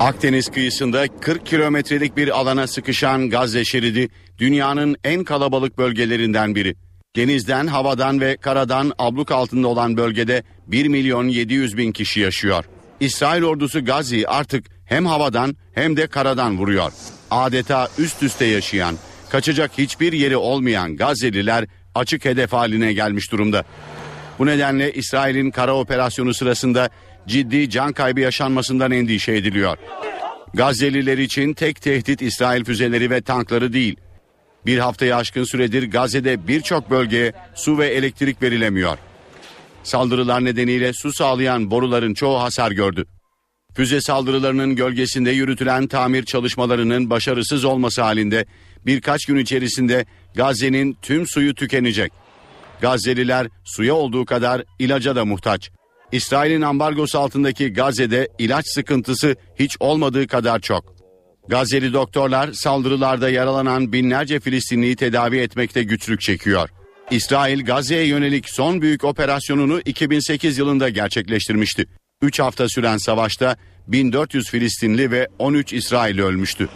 Akdeniz 0.00 0.48
kıyısında 0.48 1.04
40 1.20 1.46
kilometrelik 1.46 2.16
bir 2.16 2.38
alana 2.40 2.66
sıkışan 2.66 3.30
Gazze 3.30 3.64
şeridi 3.64 4.08
dünyanın 4.38 4.96
en 5.04 5.24
kalabalık 5.24 5.78
bölgelerinden 5.78 6.54
biri. 6.54 6.76
Denizden, 7.16 7.66
havadan 7.66 8.20
ve 8.20 8.36
karadan 8.36 8.92
abluk 8.98 9.30
altında 9.30 9.68
olan 9.68 9.96
bölgede 9.96 10.42
1 10.66 10.86
milyon 10.88 11.28
700 11.28 11.76
bin 11.76 11.92
kişi 11.92 12.20
yaşıyor. 12.20 12.64
İsrail 13.00 13.42
ordusu 13.42 13.84
Gazze'yi 13.84 14.28
artık 14.28 14.66
hem 14.84 15.06
havadan 15.06 15.56
hem 15.74 15.96
de 15.96 16.06
karadan 16.06 16.58
vuruyor. 16.58 16.92
Adeta 17.30 17.88
üst 17.98 18.22
üste 18.22 18.44
yaşayan, 18.44 18.96
kaçacak 19.30 19.70
hiçbir 19.78 20.12
yeri 20.12 20.36
olmayan 20.36 20.96
Gazze'liler 20.96 21.64
açık 21.94 22.24
hedef 22.24 22.52
haline 22.52 22.92
gelmiş 22.92 23.32
durumda. 23.32 23.64
Bu 24.38 24.46
nedenle 24.46 24.92
İsrail'in 24.92 25.50
kara 25.50 25.76
operasyonu 25.76 26.34
sırasında 26.34 26.90
ciddi 27.26 27.70
can 27.70 27.92
kaybı 27.92 28.20
yaşanmasından 28.20 28.90
endişe 28.90 29.32
ediliyor. 29.32 29.78
Gazze'liler 30.54 31.18
için 31.18 31.54
tek 31.54 31.82
tehdit 31.82 32.22
İsrail 32.22 32.64
füzeleri 32.64 33.10
ve 33.10 33.22
tankları 33.22 33.72
değil. 33.72 33.96
Bir 34.66 34.78
haftaya 34.78 35.16
aşkın 35.16 35.44
süredir 35.44 35.90
Gazze'de 35.90 36.48
birçok 36.48 36.90
bölgeye 36.90 37.32
su 37.54 37.78
ve 37.78 37.86
elektrik 37.88 38.42
verilemiyor. 38.42 38.98
Saldırılar 39.82 40.44
nedeniyle 40.44 40.92
su 40.92 41.12
sağlayan 41.12 41.70
boruların 41.70 42.14
çoğu 42.14 42.40
hasar 42.40 42.70
gördü. 42.70 43.04
Füze 43.74 44.00
saldırılarının 44.00 44.76
gölgesinde 44.76 45.30
yürütülen 45.30 45.86
tamir 45.86 46.24
çalışmalarının 46.24 47.10
başarısız 47.10 47.64
olması 47.64 48.02
halinde 48.02 48.46
birkaç 48.86 49.24
gün 49.24 49.36
içerisinde 49.36 50.06
Gazze'nin 50.34 50.96
tüm 51.02 51.26
suyu 51.26 51.54
tükenecek. 51.54 52.12
Gazze'liler 52.80 53.48
suya 53.64 53.94
olduğu 53.94 54.24
kadar 54.24 54.62
ilaca 54.78 55.16
da 55.16 55.24
muhtaç. 55.24 55.70
İsrail'in 56.12 56.62
ambargosu 56.62 57.18
altındaki 57.18 57.72
Gazze'de 57.72 58.28
ilaç 58.38 58.64
sıkıntısı 58.68 59.36
hiç 59.58 59.76
olmadığı 59.80 60.26
kadar 60.26 60.60
çok. 60.60 60.94
Gazze'li 61.48 61.92
doktorlar 61.92 62.52
saldırılarda 62.52 63.30
yaralanan 63.30 63.92
binlerce 63.92 64.40
Filistinliyi 64.40 64.96
tedavi 64.96 65.38
etmekte 65.38 65.82
güçlük 65.82 66.20
çekiyor. 66.20 66.68
İsrail 67.10 67.64
Gazze'ye 67.64 68.06
yönelik 68.06 68.48
son 68.48 68.82
büyük 68.82 69.04
operasyonunu 69.04 69.80
2008 69.84 70.58
yılında 70.58 70.88
gerçekleştirmişti. 70.88 71.86
3 72.22 72.40
hafta 72.40 72.68
süren 72.68 72.96
savaşta 72.96 73.56
1400 73.88 74.50
Filistinli 74.50 75.10
ve 75.10 75.28
13 75.38 75.72
İsrailli 75.72 76.22
ölmüştü. 76.22 76.68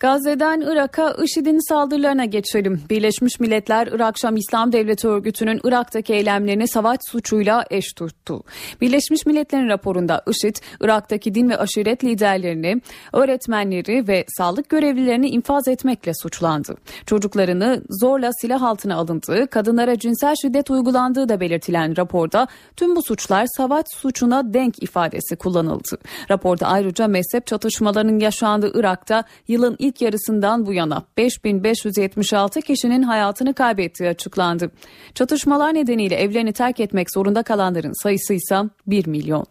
Gazze'den 0.00 0.60
Irak'a 0.60 1.16
IŞİD'in 1.24 1.68
saldırılarına 1.68 2.24
geçelim. 2.24 2.82
Birleşmiş 2.90 3.40
Milletler 3.40 3.86
Irak 3.86 4.18
Şam 4.18 4.36
İslam 4.36 4.72
Devleti 4.72 5.08
örgütünün 5.08 5.60
Irak'taki 5.64 6.14
eylemlerini 6.14 6.68
savaş 6.68 6.98
suçuyla 7.10 7.64
eş 7.70 7.92
tuttu. 7.92 8.42
Birleşmiş 8.80 9.26
Milletler'in 9.26 9.68
raporunda 9.68 10.22
IŞİD, 10.26 10.56
Irak'taki 10.80 11.34
din 11.34 11.50
ve 11.50 11.56
aşiret 11.56 12.04
liderlerini, 12.04 12.82
öğretmenleri 13.12 14.08
ve 14.08 14.24
sağlık 14.38 14.68
görevlilerini 14.68 15.28
infaz 15.28 15.68
etmekle 15.68 16.12
suçlandı. 16.22 16.76
Çocuklarını 17.06 17.82
zorla 17.90 18.30
silah 18.40 18.62
altına 18.62 18.96
alındığı, 18.96 19.46
kadınlara 19.46 19.98
cinsel 19.98 20.34
şiddet 20.42 20.70
uygulandığı 20.70 21.28
da 21.28 21.40
belirtilen 21.40 21.96
raporda 21.96 22.46
tüm 22.76 22.96
bu 22.96 23.02
suçlar 23.02 23.46
savaş 23.56 23.84
suçuna 23.94 24.54
denk 24.54 24.82
ifadesi 24.82 25.36
kullanıldı. 25.36 25.98
Raporda 26.30 26.66
ayrıca 26.66 27.08
mezhep 27.08 27.46
çatışmalarının 27.46 28.18
yaşandığı 28.18 28.80
Irak'ta 28.80 29.24
yılın 29.48 29.76
ilk 29.78 29.87
ilk 29.88 30.02
yarısından 30.02 30.66
bu 30.66 30.72
yana 30.72 31.02
5576 31.16 32.60
kişinin 32.60 33.02
hayatını 33.02 33.54
kaybettiği 33.54 34.08
açıklandı. 34.08 34.70
Çatışmalar 35.14 35.74
nedeniyle 35.74 36.14
evlerini 36.14 36.52
terk 36.52 36.80
etmek 36.80 37.12
zorunda 37.14 37.42
kalanların 37.42 38.02
sayısı 38.02 38.34
ise 38.34 38.62
1 38.86 39.06
milyon. 39.06 39.46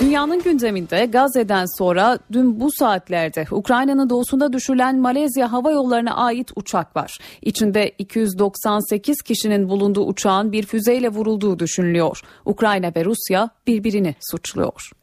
Dünyanın 0.00 0.42
gündeminde 0.42 1.06
Gazze'den 1.06 1.64
sonra 1.78 2.18
dün 2.32 2.60
bu 2.60 2.68
saatlerde 2.72 3.46
Ukrayna'nın 3.50 4.10
doğusunda 4.10 4.52
düşürülen 4.52 4.98
Malezya 4.98 5.52
Hava 5.52 5.70
Yolları'na 5.70 6.16
ait 6.16 6.50
uçak 6.56 6.96
var. 6.96 7.18
İçinde 7.42 7.92
298 7.98 9.22
kişinin 9.22 9.68
bulunduğu 9.68 10.06
uçağın 10.06 10.52
bir 10.52 10.66
füzeyle 10.66 11.08
vurulduğu 11.08 11.58
düşünülüyor. 11.58 12.20
Ukrayna 12.44 12.92
ve 12.96 13.04
Rusya 13.04 13.50
birbirini 13.66 14.14
suçluyor. 14.30 14.97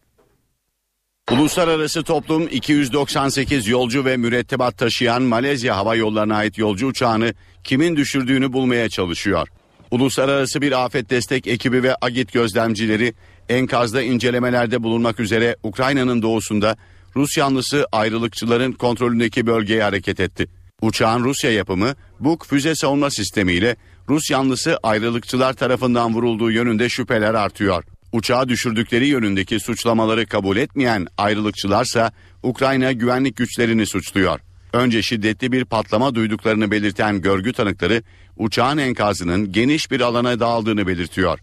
Uluslararası 1.31 2.03
toplum 2.03 2.47
298 2.47 3.67
yolcu 3.67 4.05
ve 4.05 4.17
mürettebat 4.17 4.77
taşıyan 4.77 5.21
Malezya 5.23 5.77
Hava 5.77 5.95
Yolları'na 5.95 6.35
ait 6.35 6.57
yolcu 6.57 6.87
uçağını 6.87 7.33
kimin 7.63 7.95
düşürdüğünü 7.95 8.53
bulmaya 8.53 8.89
çalışıyor. 8.89 9.47
Uluslararası 9.91 10.61
bir 10.61 10.85
afet 10.85 11.09
destek 11.09 11.47
ekibi 11.47 11.83
ve 11.83 11.95
agit 12.01 12.33
gözlemcileri 12.33 13.13
enkazda 13.49 14.01
incelemelerde 14.01 14.83
bulunmak 14.83 15.19
üzere 15.19 15.55
Ukrayna'nın 15.63 16.21
doğusunda 16.21 16.77
Rus 17.15 17.37
yanlısı 17.37 17.87
ayrılıkçıların 17.91 18.71
kontrolündeki 18.71 19.47
bölgeye 19.47 19.83
hareket 19.83 20.19
etti. 20.19 20.47
Uçağın 20.81 21.23
Rusya 21.23 21.51
yapımı 21.51 21.95
Buk 22.19 22.45
füze 22.45 22.75
savunma 22.75 23.11
sistemiyle 23.11 23.75
Rus 24.09 24.29
yanlısı 24.31 24.79
ayrılıkçılar 24.83 25.53
tarafından 25.53 26.13
vurulduğu 26.13 26.51
yönünde 26.51 26.89
şüpheler 26.89 27.33
artıyor. 27.33 27.83
Uçağı 28.15 28.49
düşürdükleri 28.49 29.07
yönündeki 29.07 29.59
suçlamaları 29.59 30.25
kabul 30.25 30.57
etmeyen 30.57 31.07
ayrılıkçılarsa 31.17 32.11
Ukrayna 32.43 32.91
güvenlik 32.91 33.35
güçlerini 33.35 33.85
suçluyor. 33.85 34.39
Önce 34.73 35.01
şiddetli 35.01 35.51
bir 35.51 35.65
patlama 35.65 36.15
duyduklarını 36.15 36.71
belirten 36.71 37.21
görgü 37.21 37.53
tanıkları 37.53 38.03
uçağın 38.37 38.77
enkazının 38.77 39.51
geniş 39.51 39.91
bir 39.91 40.01
alana 40.01 40.39
dağıldığını 40.39 40.87
belirtiyor. 40.87 41.39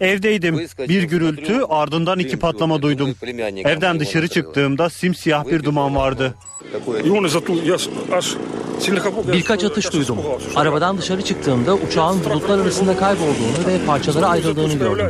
Evdeydim. 0.00 0.58
Bir 0.78 1.02
gürültü 1.02 1.60
ardından 1.68 2.18
iki 2.18 2.38
patlama 2.38 2.82
duydum. 2.82 3.14
Evden 3.64 4.00
dışarı 4.00 4.28
çıktığımda 4.28 4.90
simsiyah 4.90 5.44
bir 5.46 5.62
duman 5.62 5.96
vardı. 5.96 6.34
Birkaç 9.32 9.64
atış 9.64 9.92
duydum. 9.92 10.18
Arabadan 10.56 10.98
dışarı 10.98 11.22
çıktığımda 11.22 11.74
uçağın 11.74 12.24
bulutlar 12.24 12.58
arasında 12.58 12.96
kaybolduğunu 12.96 13.66
ve 13.66 13.86
parçalara 13.86 14.26
ayrıldığını 14.26 14.74
gördüm. 14.74 15.06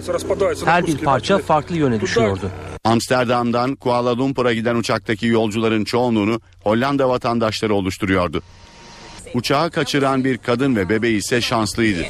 Her 0.64 0.86
bir 0.86 0.98
parça 0.98 1.38
farklı 1.38 1.76
yöne 1.76 2.00
düşüyordu. 2.00 2.50
Amsterdam'dan 2.84 3.76
Kuala 3.76 4.18
Lumpur'a 4.18 4.52
giden 4.54 4.76
uçaktaki 4.76 5.26
yolcuların 5.26 5.84
çoğunluğunu 5.84 6.40
Hollanda 6.62 7.08
vatandaşları 7.08 7.74
oluşturuyordu. 7.74 8.42
Uçağı 9.34 9.70
kaçıran 9.70 10.24
bir 10.24 10.38
kadın 10.38 10.76
ve 10.76 10.88
bebeği 10.88 11.18
ise 11.18 11.40
şanslıydı. 11.40 12.00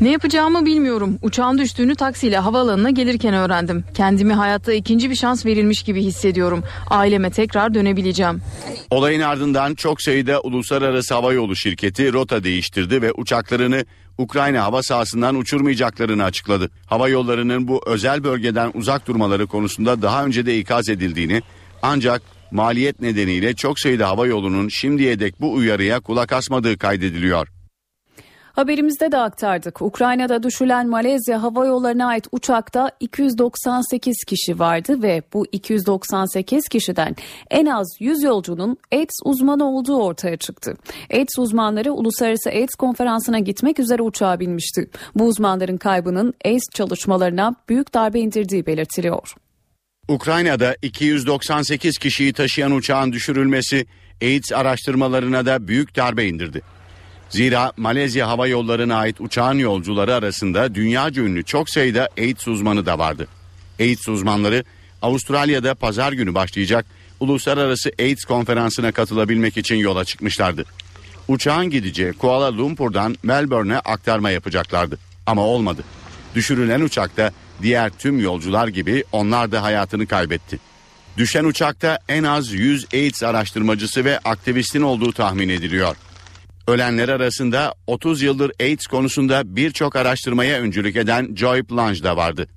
Ne 0.00 0.10
yapacağımı 0.10 0.66
bilmiyorum. 0.66 1.18
Uçağın 1.22 1.58
düştüğünü 1.58 1.94
taksiyle 1.94 2.38
havaalanına 2.38 2.90
gelirken 2.90 3.34
öğrendim. 3.34 3.84
Kendimi 3.94 4.32
hayatta 4.32 4.72
ikinci 4.72 5.10
bir 5.10 5.14
şans 5.14 5.46
verilmiş 5.46 5.82
gibi 5.82 6.02
hissediyorum. 6.02 6.64
Aileme 6.90 7.30
tekrar 7.30 7.74
dönebileceğim. 7.74 8.42
Olayın 8.90 9.20
ardından 9.20 9.74
çok 9.74 10.02
sayıda 10.02 10.40
uluslararası 10.40 11.14
havayolu 11.14 11.56
şirketi 11.56 12.12
rota 12.12 12.44
değiştirdi 12.44 13.02
ve 13.02 13.12
uçaklarını 13.12 13.84
Ukrayna 14.18 14.64
hava 14.64 14.82
sahasından 14.82 15.34
uçurmayacaklarını 15.34 16.24
açıkladı. 16.24 16.70
Hava 16.86 17.08
yollarının 17.08 17.68
bu 17.68 17.80
özel 17.86 18.24
bölgeden 18.24 18.70
uzak 18.74 19.06
durmaları 19.06 19.46
konusunda 19.46 20.02
daha 20.02 20.24
önce 20.24 20.46
de 20.46 20.58
ikaz 20.58 20.88
edildiğini 20.88 21.42
Ancak 21.86 22.22
maliyet 22.54 23.00
nedeniyle 23.00 23.54
çok 23.54 23.80
sayıda 23.80 24.08
hava 24.08 24.26
yolunun 24.26 24.68
şimdiye 24.68 25.20
dek 25.20 25.40
bu 25.40 25.52
uyarıya 25.52 26.00
kulak 26.00 26.32
asmadığı 26.32 26.78
kaydediliyor. 26.78 27.48
Haberimizde 28.54 29.12
de 29.12 29.18
aktardık. 29.18 29.82
Ukrayna'da 29.82 30.42
düşülen 30.42 30.88
Malezya 30.88 31.42
Hava 31.42 31.66
Yolları'na 31.66 32.06
ait 32.06 32.26
uçakta 32.32 32.90
298 33.00 34.16
kişi 34.26 34.58
vardı 34.58 35.02
ve 35.02 35.22
bu 35.32 35.46
298 35.52 36.68
kişiden 36.68 37.16
en 37.50 37.66
az 37.66 37.96
100 38.00 38.22
yolcunun 38.22 38.76
AIDS 38.92 39.20
uzmanı 39.24 39.64
olduğu 39.64 39.96
ortaya 39.96 40.36
çıktı. 40.36 40.74
AIDS 41.12 41.38
uzmanları 41.38 41.92
Uluslararası 41.92 42.50
AIDS 42.50 42.74
konferansına 42.74 43.38
gitmek 43.38 43.78
üzere 43.80 44.02
uçağa 44.02 44.40
binmişti. 44.40 44.90
Bu 45.14 45.24
uzmanların 45.24 45.76
kaybının 45.76 46.34
AIDS 46.44 46.64
çalışmalarına 46.74 47.54
büyük 47.68 47.94
darbe 47.94 48.20
indirdiği 48.20 48.66
belirtiliyor. 48.66 49.34
Ukrayna'da 50.08 50.76
298 50.82 51.98
kişiyi 51.98 52.32
taşıyan 52.32 52.72
uçağın 52.72 53.12
düşürülmesi 53.12 53.86
AIDS 54.22 54.52
araştırmalarına 54.52 55.46
da 55.46 55.68
büyük 55.68 55.96
darbe 55.96 56.26
indirdi. 56.26 56.62
Zira 57.28 57.72
Malezya 57.76 58.28
Hava 58.28 58.46
Yolları'na 58.46 58.96
ait 58.96 59.20
uçağın 59.20 59.58
yolcuları 59.58 60.14
arasında 60.14 60.74
dünyaca 60.74 61.22
ünlü 61.22 61.44
çok 61.44 61.70
sayıda 61.70 62.08
AIDS 62.18 62.48
uzmanı 62.48 62.86
da 62.86 62.98
vardı. 62.98 63.26
AIDS 63.80 64.08
uzmanları 64.08 64.64
Avustralya'da 65.02 65.74
pazar 65.74 66.12
günü 66.12 66.34
başlayacak 66.34 66.86
uluslararası 67.20 67.92
AIDS 67.98 68.24
konferansına 68.24 68.92
katılabilmek 68.92 69.56
için 69.56 69.76
yola 69.76 70.04
çıkmışlardı. 70.04 70.64
Uçağın 71.28 71.70
gideceği 71.70 72.12
Kuala 72.12 72.56
Lumpur'dan 72.56 73.16
Melbourne'e 73.22 73.78
aktarma 73.78 74.30
yapacaklardı. 74.30 74.98
Ama 75.26 75.42
olmadı. 75.42 75.84
Düşürülen 76.34 76.80
uçakta 76.80 77.32
diğer 77.62 77.90
tüm 77.90 78.20
yolcular 78.20 78.68
gibi 78.68 79.04
onlar 79.12 79.52
da 79.52 79.62
hayatını 79.62 80.06
kaybetti. 80.06 80.58
Düşen 81.16 81.44
uçakta 81.44 81.98
en 82.08 82.24
az 82.24 82.52
100 82.52 82.86
AIDS 82.94 83.22
araştırmacısı 83.22 84.04
ve 84.04 84.18
aktivistin 84.18 84.82
olduğu 84.82 85.12
tahmin 85.12 85.48
ediliyor. 85.48 85.96
Ölenler 86.68 87.08
arasında 87.08 87.74
30 87.86 88.22
yıldır 88.22 88.52
AIDS 88.60 88.86
konusunda 88.86 89.56
birçok 89.56 89.96
araştırmaya 89.96 90.60
öncülük 90.60 90.96
eden 90.96 91.34
Joy 91.36 91.62
Plange 91.62 92.02
da 92.02 92.16
vardı. 92.16 92.48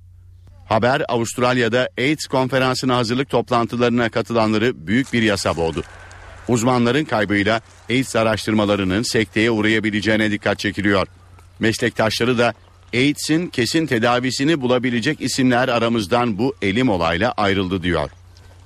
Haber 0.66 1.04
Avustralya'da 1.08 1.90
AIDS 1.98 2.28
konferansına 2.28 2.98
hazırlık 2.98 3.30
toplantılarına 3.30 4.10
katılanları 4.10 4.88
büyük 4.88 5.14
bir 5.14 5.22
yasa 5.22 5.58
boğdu. 5.58 5.84
Uzmanların 6.48 7.06
kaybıyla 7.06 7.62
AIDS 7.90 8.16
araştırmalarının 8.16 9.02
sekteye 9.02 9.52
uğrayabileceğine 9.52 10.32
dikkat 10.32 10.60
çekiliyor. 10.60 11.08
Meslektaşları 11.60 12.38
da 12.38 12.54
AIDS'in 12.94 13.48
kesin 13.48 13.86
tedavisini 13.86 14.62
bulabilecek 14.62 15.22
isimler 15.22 15.68
aramızdan 15.68 16.38
bu 16.38 16.56
elim 16.62 16.90
olayla 16.90 17.32
ayrıldı 17.32 17.84
diyor. 17.84 18.10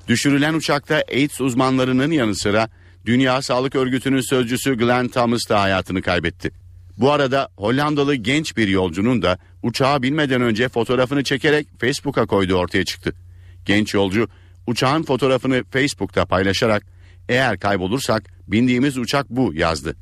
Düşürülen 0.07 0.53
uçakta 0.53 1.03
AIDS 1.11 1.41
uzmanlarının 1.41 2.11
yanı 2.11 2.36
sıra 2.36 2.69
Dünya 3.05 3.41
Sağlık 3.41 3.76
Örgütü'nün 3.76 4.22
sözcüsü 4.22 4.78
Glenn 4.78 5.07
Thomas 5.07 5.49
da 5.49 5.61
hayatını 5.61 6.01
kaybetti. 6.01 6.51
Bu 6.97 7.11
arada 7.11 7.49
Hollandalı 7.57 8.15
genç 8.15 8.57
bir 8.57 8.67
yolcunun 8.67 9.22
da 9.22 9.38
uçağa 9.63 10.03
binmeden 10.03 10.41
önce 10.41 10.69
fotoğrafını 10.69 11.24
çekerek 11.24 11.67
Facebook'a 11.80 12.26
koyduğu 12.26 12.55
ortaya 12.55 12.86
çıktı. 12.86 13.13
Genç 13.65 13.93
yolcu 13.93 14.28
uçağın 14.67 15.03
fotoğrafını 15.03 15.63
Facebook'ta 15.72 16.26
paylaşarak 16.26 16.84
eğer 17.30 17.59
kaybolursak 17.59 18.24
bindiğimiz 18.47 18.97
uçak 18.97 19.30
bu 19.30 19.53
yazdı. 19.53 19.95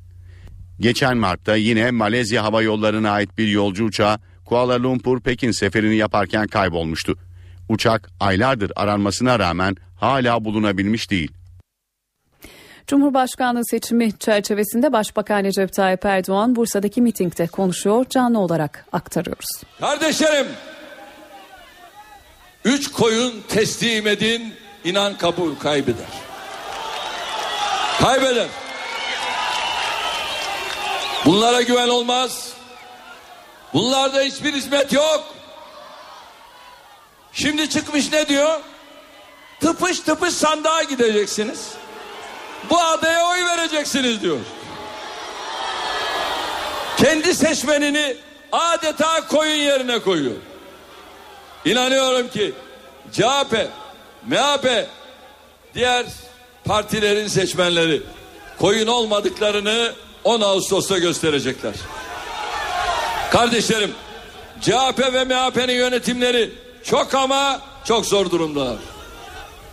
Geçen 0.80 1.18
Mart'ta 1.18 1.56
yine 1.56 1.92
Malezya 1.92 2.44
Hava 2.44 2.62
Yolları'na 2.62 3.12
ait 3.12 3.38
bir 3.38 3.48
yolcu 3.48 3.84
uçağı 3.86 4.20
Kuala 4.46 4.84
Lumpur 4.84 5.22
Pekin 5.22 5.52
seferini 5.52 5.96
yaparken 5.96 6.48
kaybolmuştu. 6.48 7.16
Uçak 7.70 8.10
aylardır 8.20 8.72
aranmasına 8.76 9.40
rağmen 9.40 9.76
hala 9.96 10.46
bulunabilmiş 10.46 11.12
değil. 11.12 11.32
Cumhurbaşkanlığı 12.88 13.66
seçimi 13.66 14.20
çerçevesinde 14.20 14.94
Başbakan 14.94 15.44
Recep 15.44 15.74
Tayyip 15.74 16.06
Erdoğan 16.06 16.56
Bursa'daki 16.56 17.02
mitingde 17.02 17.48
konuşuyor. 17.48 18.06
Canlı 18.10 18.40
olarak 18.40 18.86
aktarıyoruz. 18.92 19.50
Kardeşlerim, 19.80 20.48
üç 22.66 22.92
koyun 22.92 23.34
teslim 23.48 24.08
edin, 24.08 24.54
inan 24.84 25.18
kabul 25.18 25.56
kaybeder. 25.56 26.10
Kaybeder. 28.02 28.48
Bunlara 31.26 31.62
güven 31.62 31.88
olmaz. 31.88 32.54
Bunlarda 33.74 34.22
hiçbir 34.22 34.54
hizmet 34.54 34.94
yok. 34.94 35.24
Şimdi 37.34 37.70
çıkmış 37.70 38.12
ne 38.12 38.28
diyor? 38.28 38.60
Tıpış 39.60 40.00
tıpış 40.00 40.34
sandığa 40.34 40.84
gideceksiniz. 40.84 41.60
Bu 42.70 42.82
adaya 42.82 43.28
oy 43.28 43.46
vereceksiniz 43.46 44.22
diyor. 44.22 44.38
Kendi 46.98 47.36
seçmenini 47.36 48.18
adeta 48.52 49.28
koyun 49.28 49.56
yerine 49.56 50.00
koyuyor. 50.00 50.36
İnanıyorum 51.66 52.30
ki 52.30 52.54
CHP, 53.12 53.70
MHP, 54.28 54.88
diğer 55.76 56.06
partilerin 56.66 57.28
seçmenleri 57.28 58.02
koyun 58.60 58.88
olmadıklarını 58.88 59.94
10 60.24 60.42
Ağustos'ta 60.42 60.98
gösterecekler. 60.98 61.74
Kardeşlerim 63.32 63.94
CHP 64.62 65.14
ve 65.14 65.24
MHP'nin 65.24 65.74
yönetimleri 65.74 66.52
çok 66.84 67.16
ama 67.16 67.62
çok 67.86 68.06
zor 68.06 68.32
durumdalar. 68.32 68.78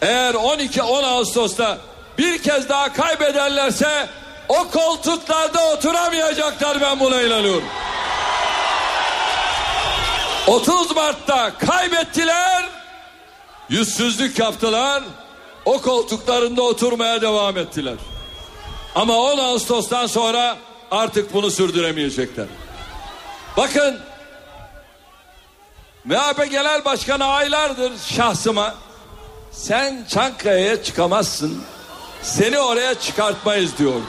Eğer 0.03 0.35
12 0.35 0.83
10 0.83 1.03
Ağustos'ta 1.03 1.79
bir 2.19 2.43
kez 2.43 2.69
daha 2.69 2.93
kaybederlerse 2.93 4.09
o 4.49 4.69
koltuklarda 4.71 5.69
oturamayacaklar 5.69 6.81
ben 6.81 7.01
buna 7.01 7.23
inanıyorum. 7.23 7.69
30 10.47 10.97
Mart'ta 10.97 11.59
kaybettiler, 11.59 12.65
yüzsüzlük 13.69 14.39
yaptılar, 14.39 15.03
o 15.65 15.81
koltuklarında 15.81 16.63
oturmaya 16.63 17.23
devam 17.23 17.59
ettiler. 17.59 17.95
Ama 18.97 19.17
10 19.17 19.39
Ağustos'tan 19.39 20.07
sonra 20.07 20.57
artık 20.91 21.35
bunu 21.35 21.51
sürdüremeyecekler. 21.51 22.47
Bakın 23.57 24.01
MHP 26.05 26.51
Genel 26.51 26.85
Başkanı 26.85 27.25
aylardır 27.25 27.93
şahsıma 28.17 28.75
sen 29.53 30.05
Çankaya'ya 30.09 30.83
çıkamazsın 30.83 31.63
seni 32.23 32.59
oraya 32.59 32.95
çıkartmayız 32.95 33.79
diyordu. 33.79 34.07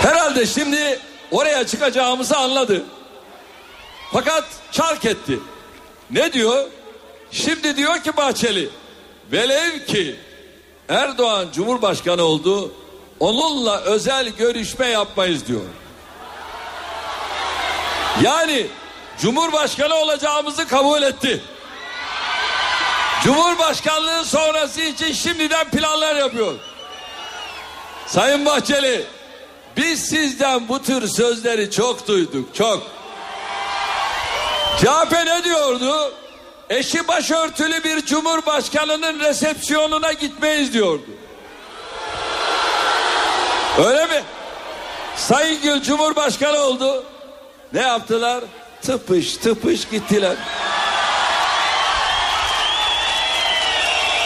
Herhalde 0.00 0.46
şimdi 0.46 0.98
oraya 1.30 1.66
çıkacağımızı 1.66 2.36
anladı. 2.36 2.84
Fakat 4.12 4.44
çark 4.72 5.04
etti. 5.04 5.38
Ne 6.10 6.32
diyor? 6.32 6.64
Şimdi 7.30 7.76
diyor 7.76 8.02
ki 8.02 8.16
Bahçeli 8.16 8.68
velev 9.32 9.86
ki 9.86 10.27
Erdoğan 10.88 11.48
Cumhurbaşkanı 11.54 12.22
oldu 12.22 12.72
onunla 13.20 13.80
özel 13.80 14.28
görüşme 14.28 14.86
yapmayız 14.86 15.46
diyor. 15.46 15.60
Yani 18.22 18.66
Cumhurbaşkanı 19.18 19.94
olacağımızı 19.94 20.68
kabul 20.68 21.02
etti. 21.02 21.42
Cumhurbaşkanlığı 23.24 24.24
sonrası 24.24 24.80
için 24.80 25.12
şimdiden 25.12 25.70
planlar 25.70 26.16
yapıyor. 26.16 26.54
Sayın 28.06 28.46
Bahçeli, 28.46 29.06
biz 29.76 30.08
sizden 30.08 30.68
bu 30.68 30.82
tür 30.82 31.08
sözleri 31.08 31.70
çok 31.70 32.08
duyduk, 32.08 32.54
çok. 32.54 32.82
CHP 34.78 35.12
ne 35.12 35.44
diyordu? 35.44 36.12
Eşi 36.70 37.08
başörtülü 37.08 37.84
bir 37.84 38.06
cumhurbaşkanının 38.06 39.20
resepsiyonuna 39.20 40.12
gitmeyiz 40.12 40.72
diyordu. 40.72 41.06
Öyle 43.78 44.06
mi? 44.06 44.22
Sayın 45.16 45.62
Gül 45.62 45.82
Cumhurbaşkanı 45.82 46.58
oldu. 46.58 47.04
Ne 47.72 47.80
yaptılar? 47.80 48.44
Tıpış 48.82 49.36
tıpış 49.36 49.88
gittiler. 49.88 50.36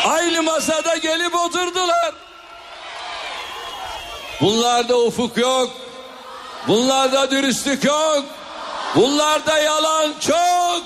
Aynı 0.05 0.43
masada 0.43 0.97
gelip 0.97 1.35
oturdular. 1.35 2.15
Bunlarda 4.41 4.99
ufuk 4.99 5.37
yok. 5.37 5.71
Bunlarda 6.69 7.31
dürüstlük 7.31 7.85
yok. 7.85 8.25
Bunlarda 8.95 9.59
yalan 9.59 10.15
çok. 10.21 10.83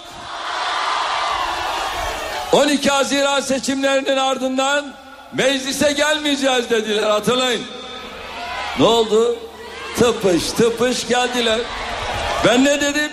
12 2.53 2.90
Haziran 2.90 3.40
seçimlerinin 3.40 4.16
ardından 4.16 4.86
meclise 5.32 5.92
gelmeyeceğiz 5.92 6.70
dediler 6.70 7.11
hatırlayın. 7.11 7.62
Ne 8.78 8.84
oldu? 8.84 9.36
Tıpış 9.99 10.53
tıpış 10.53 11.09
geldiler. 11.09 11.61
Ben 12.47 12.64
ne 12.64 12.80
dedim? 12.80 13.11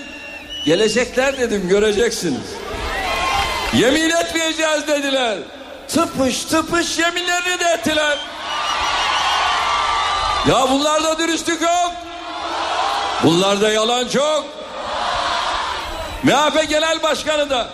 Gelecekler 0.65 1.37
dedim 1.39 1.69
göreceksiniz. 1.69 2.47
Yemin 3.73 4.09
etmeyeceğiz 4.09 4.87
dediler. 4.87 5.37
Tıpış 5.87 6.43
tıpış 6.43 6.99
yeminlerini 6.99 7.59
de 7.59 7.65
ettiler. 7.65 8.17
Ya 10.47 10.71
bunlarda 10.71 11.19
dürüstlük 11.19 11.61
yok. 11.61 11.93
Bunlarda 13.23 13.71
yalan 13.71 14.07
çok. 14.07 14.45
MHP 16.23 16.69
Genel 16.69 17.03
Başkanı 17.03 17.49
da 17.49 17.67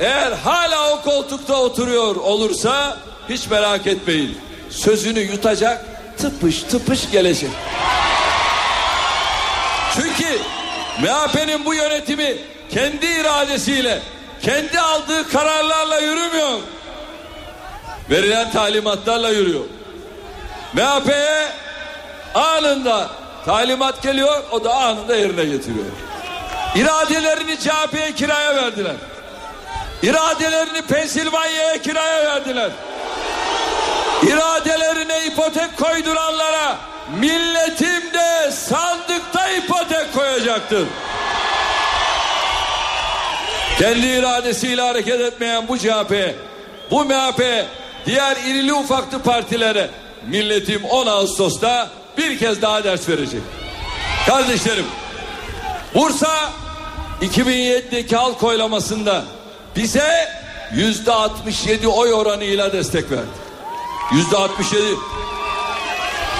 eğer 0.00 0.32
hala 0.32 0.92
o 0.92 1.02
koltukta 1.02 1.54
oturuyor 1.54 2.16
olursa 2.16 2.96
hiç 3.28 3.46
merak 3.46 3.86
etmeyin. 3.86 4.38
Sözünü 4.70 5.20
yutacak 5.20 5.84
tıpış 6.18 6.62
tıpış 6.62 7.10
gelecek. 7.10 7.50
Çünkü 9.94 10.38
MHP'nin 11.02 11.64
bu 11.64 11.74
yönetimi 11.74 12.36
kendi 12.70 13.06
iradesiyle, 13.06 14.02
kendi 14.42 14.80
aldığı 14.80 15.28
kararlarla 15.28 15.98
yürümüyor. 15.98 16.58
Verilen 18.10 18.50
talimatlarla 18.50 19.30
yürüyor. 19.30 19.64
MHP'ye 20.72 21.48
anında 22.34 23.10
talimat 23.46 24.02
geliyor, 24.02 24.42
o 24.50 24.64
da 24.64 24.74
anında 24.74 25.16
yerine 25.16 25.44
getiriyor. 25.44 25.86
İradelerini 26.74 27.58
CHP'ye 27.58 28.14
kiraya 28.14 28.56
verdiler. 28.56 28.96
İradelerini 30.02 30.82
Pensilvanya'ya 30.82 31.82
kiraya 31.82 32.24
verdiler. 32.24 32.70
İradelerine 34.22 35.26
ipotek 35.26 35.76
koyduranlara 35.76 36.78
milletim 37.20 38.12
de 38.14 38.50
sandıkta 38.50 39.50
ipotek 39.50 40.14
koyacaktır. 40.14 40.86
Kendi 43.78 44.06
iradesiyle 44.06 44.82
hareket 44.82 45.20
etmeyen 45.20 45.68
bu 45.68 45.78
CHP, 45.78 46.34
bu 46.90 47.04
MHP, 47.04 47.66
diğer 48.06 48.36
irili 48.36 48.72
ufaklı 48.72 49.22
partilere 49.22 49.90
milletim 50.26 50.84
10 50.84 51.06
Ağustos'ta 51.06 51.88
bir 52.18 52.38
kez 52.38 52.62
daha 52.62 52.84
ders 52.84 53.08
verecek. 53.08 53.40
Kardeşlerim, 54.26 54.86
Bursa 55.94 56.50
2007'deki 57.22 58.16
halk 58.16 58.42
oylamasında 58.42 59.24
bize 59.76 60.28
yüzde 60.72 61.12
67 61.12 61.88
oy 61.88 62.12
oranıyla 62.12 62.72
destek 62.72 63.10
verdi. 63.10 63.26
Yüzde 64.12 64.36
67. 64.36 64.84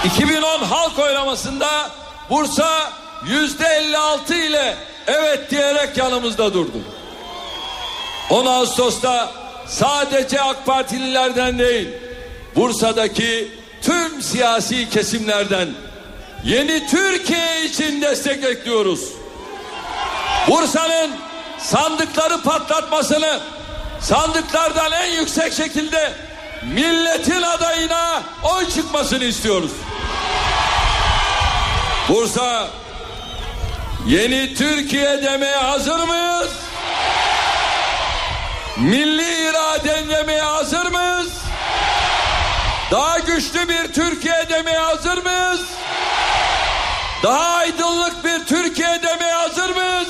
2010 0.04 0.58
halk 0.58 0.98
oylamasında 0.98 1.90
Bursa 2.30 2.92
yüzde 3.26 3.66
56 3.66 4.34
ile 4.34 4.76
evet 5.06 5.50
diyerek 5.50 5.96
yanımızda 5.96 6.54
durdu. 6.54 6.78
10 8.30 8.46
Ağustos'ta 8.46 9.32
sadece 9.66 10.40
AK 10.40 10.66
Partililerden 10.66 11.58
değil 11.58 11.88
Bursa'daki 12.56 13.48
tüm 13.82 14.22
siyasi 14.22 14.90
kesimlerden 14.90 15.68
yeni 16.44 16.86
Türkiye 16.86 17.64
için 17.64 18.02
destek 18.02 18.42
bekliyoruz. 18.42 19.08
Bursa'nın 20.48 21.10
sandıkları 21.62 22.42
patlatmasını 22.42 23.40
sandıklardan 24.00 24.92
en 24.92 25.10
yüksek 25.10 25.52
şekilde 25.52 26.12
milletin 26.62 27.42
adayına 27.42 28.22
oy 28.42 28.70
çıkmasını 28.70 29.24
istiyoruz. 29.24 29.70
Bursa 32.08 32.68
yeni 34.06 34.54
Türkiye 34.54 35.22
demeye 35.22 35.56
hazır 35.56 35.98
mıyız? 35.98 36.50
Milli 38.76 39.48
iraden 39.48 40.08
demeye 40.08 40.42
hazır 40.42 40.86
mıyız? 40.86 41.32
Daha 42.90 43.18
güçlü 43.18 43.68
bir 43.68 43.92
Türkiye 43.92 44.48
demeye 44.48 44.78
hazır 44.78 45.18
mıyız? 45.18 45.60
Daha 47.22 47.56
aydınlık 47.56 48.24
bir 48.24 48.46
Türkiye 48.46 49.02
demeye 49.02 49.34
hazır 49.34 49.70
mıyız? 49.70 50.08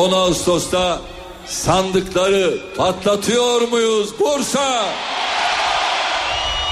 10 0.00 0.12
Ağustos'ta 0.12 0.98
sandıkları 1.46 2.74
patlatıyor 2.76 3.60
muyuz 3.68 4.20
Bursa? 4.20 4.84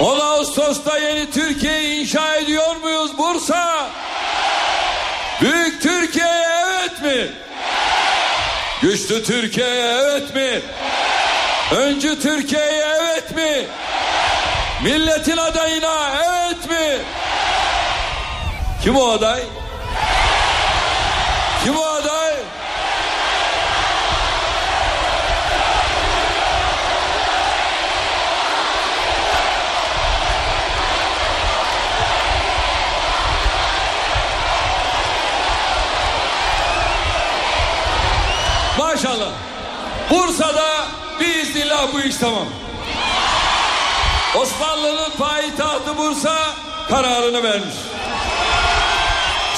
10 0.00 0.20
Ağustos'ta 0.20 0.98
yeni 0.98 1.30
Türkiye'yi 1.30 2.00
inşa 2.02 2.36
ediyor 2.36 2.76
muyuz 2.76 3.18
Bursa? 3.18 3.90
Büyük 5.40 5.82
Türkiye'ye 5.82 6.48
evet 6.66 7.02
mi? 7.02 7.32
Güçlü 8.82 9.24
Türkiye'ye 9.24 9.92
evet 9.92 10.34
mi? 10.34 10.60
Öncü 11.76 12.20
Türkiye'ye 12.20 12.86
evet 13.00 13.36
mi? 13.36 13.66
Milletin 14.82 15.36
adayına 15.36 16.10
evet 16.24 16.70
mi? 16.70 16.98
Kim 18.82 18.96
o 18.96 19.08
aday? 19.08 19.42
Kim 21.64 21.78
o 21.78 21.84
aday? 21.84 22.18
Maşallah. 38.98 39.30
Bursa'da 40.10 40.86
biiznillah 41.20 41.92
bu 41.92 42.00
iş 42.00 42.16
tamam. 42.16 42.46
Osmanlı'nın 44.36 45.10
payitahtı 45.18 45.98
Bursa 45.98 46.34
kararını 46.88 47.42
vermiş. 47.42 47.74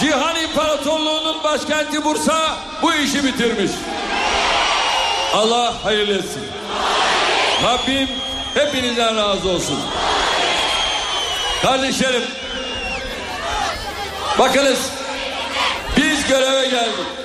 Cihan 0.00 0.36
İmparatorluğu'nun 0.36 1.44
başkenti 1.44 2.04
Bursa 2.04 2.56
bu 2.82 2.94
işi 2.94 3.24
bitirmiş. 3.24 3.70
Allah 5.34 5.74
hayırlı 5.84 6.14
etsin. 6.14 6.42
Rabbim 7.64 8.08
hepinizden 8.54 9.16
razı 9.16 9.48
olsun. 9.48 9.78
Kardeşlerim, 11.62 12.24
bakınız 14.38 14.78
biz 15.96 16.26
göreve 16.28 16.68
geldik. 16.68 17.20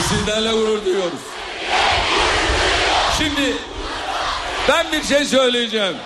Biz 0.00 0.19
sizlerle 0.30 0.52
gurur 0.52 0.84
duyuyoruz. 0.84 1.20
Şimdi 3.18 3.56
ben 4.68 4.92
bir 4.92 5.02
şey 5.02 5.24
söyleyeceğim. 5.24 5.96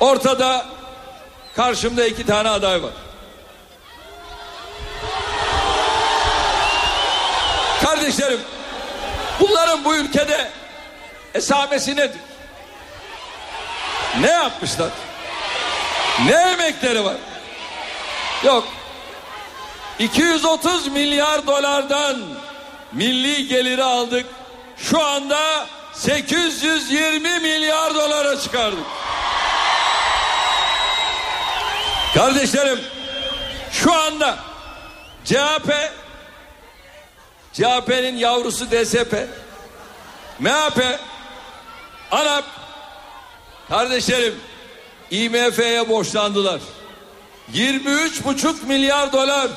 Ortada 0.00 0.66
karşımda 1.56 2.06
iki 2.06 2.26
tane 2.26 2.48
aday 2.48 2.82
var. 2.82 2.92
Kardeşlerim 7.82 8.40
bunların 9.40 9.84
bu 9.84 9.96
ülkede 9.96 10.50
esamesi 11.34 11.96
nedir? 11.96 12.20
Ne 14.20 14.30
yapmışlar? 14.30 14.90
Ne 16.26 16.34
emekleri 16.34 17.04
var? 17.04 17.16
Yok. 18.44 18.64
230 19.98 20.86
milyar 20.86 21.46
dolardan 21.46 22.45
milli 22.96 23.48
geliri 23.48 23.82
aldık. 23.84 24.26
Şu 24.76 25.04
anda 25.04 25.66
820 25.94 27.40
milyar 27.40 27.94
dolara 27.94 28.40
çıkardık. 28.40 28.86
Kardeşlerim 32.14 32.80
şu 33.72 33.92
anda 33.92 34.38
CHP 35.24 35.72
CHP'nin 37.52 38.16
yavrusu 38.16 38.70
DSP 38.70 39.28
MHP 40.38 41.00
ANAP 42.10 42.44
kardeşlerim 43.68 44.34
IMF'ye 45.10 45.88
borçlandılar. 45.88 46.60
23,5 47.54 48.66
milyar 48.66 49.12
dolar 49.12 49.48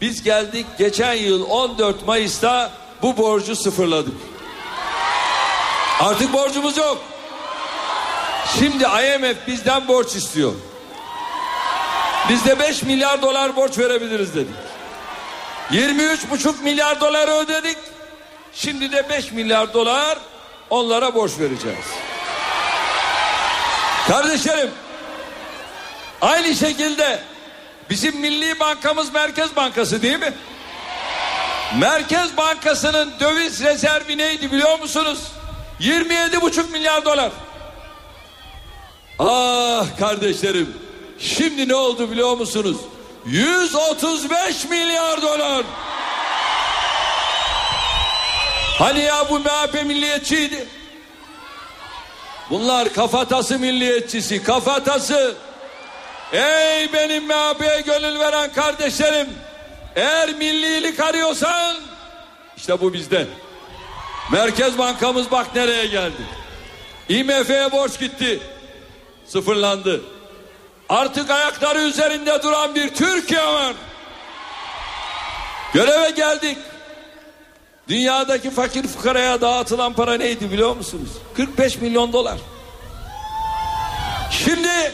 biz 0.00 0.22
geldik 0.22 0.66
geçen 0.78 1.12
yıl 1.12 1.50
14 1.50 2.06
Mayıs'ta 2.06 2.70
bu 3.02 3.16
borcu 3.16 3.56
sıfırladık. 3.56 4.14
Artık 6.00 6.32
borcumuz 6.32 6.76
yok. 6.76 6.98
Şimdi 8.58 8.84
IMF 8.84 9.36
bizden 9.46 9.88
borç 9.88 10.16
istiyor. 10.16 10.52
Biz 12.28 12.44
de 12.44 12.58
5 12.58 12.82
milyar 12.82 13.22
dolar 13.22 13.56
borç 13.56 13.78
verebiliriz 13.78 14.34
dedik. 14.34 14.54
23,5 15.70 16.62
milyar 16.62 17.00
dolar 17.00 17.42
ödedik. 17.44 17.78
Şimdi 18.52 18.92
de 18.92 19.08
5 19.10 19.32
milyar 19.32 19.74
dolar 19.74 20.18
onlara 20.70 21.14
borç 21.14 21.32
vereceğiz. 21.38 21.86
Kardeşlerim 24.08 24.70
Aynı 26.24 26.54
şekilde 26.54 27.20
bizim 27.90 28.20
Milli 28.20 28.60
Bankamız 28.60 29.12
Merkez 29.12 29.56
Bankası 29.56 30.02
değil 30.02 30.18
mi? 30.18 30.32
Merkez 31.78 32.36
Bankası'nın 32.36 33.12
döviz 33.20 33.62
rezervi 33.62 34.18
neydi 34.18 34.52
biliyor 34.52 34.78
musunuz? 34.78 35.18
27,5 35.80 36.70
milyar 36.70 37.04
dolar. 37.04 37.30
Ah 39.18 39.98
kardeşlerim 39.98 40.76
şimdi 41.18 41.68
ne 41.68 41.74
oldu 41.74 42.10
biliyor 42.10 42.36
musunuz? 42.36 42.76
135 43.26 44.64
milyar 44.64 45.22
dolar. 45.22 45.64
Hani 48.78 49.00
ya 49.00 49.30
bu 49.30 49.38
MHP 49.38 49.84
milliyetçiydi? 49.84 50.68
Bunlar 52.50 52.92
kafatası 52.92 53.58
milliyetçisi, 53.58 54.42
kafatası. 54.42 55.36
Ey 56.34 56.92
benim 56.92 57.26
MHP'ye 57.26 57.80
gönül 57.80 58.18
veren 58.18 58.52
kardeşlerim. 58.52 59.28
Eğer 59.96 60.34
millilik 60.34 61.00
arıyorsan 61.00 61.76
işte 62.56 62.80
bu 62.80 62.92
bizde. 62.92 63.26
Merkez 64.32 64.78
Bankamız 64.78 65.30
bak 65.30 65.54
nereye 65.54 65.86
geldi. 65.86 66.22
IMF'ye 67.08 67.72
borç 67.72 68.00
gitti. 68.00 68.40
Sıfırlandı. 69.26 70.00
Artık 70.88 71.30
ayakları 71.30 71.78
üzerinde 71.78 72.42
duran 72.42 72.74
bir 72.74 72.94
Türkiye 72.94 73.46
var. 73.46 73.74
Göreve 75.72 76.10
geldik. 76.10 76.58
Dünyadaki 77.88 78.50
fakir 78.50 78.88
fukaraya 78.88 79.40
dağıtılan 79.40 79.92
para 79.92 80.14
neydi 80.14 80.52
biliyor 80.52 80.76
musunuz? 80.76 81.08
45 81.36 81.80
milyon 81.80 82.12
dolar. 82.12 82.38
Şimdi 84.30 84.92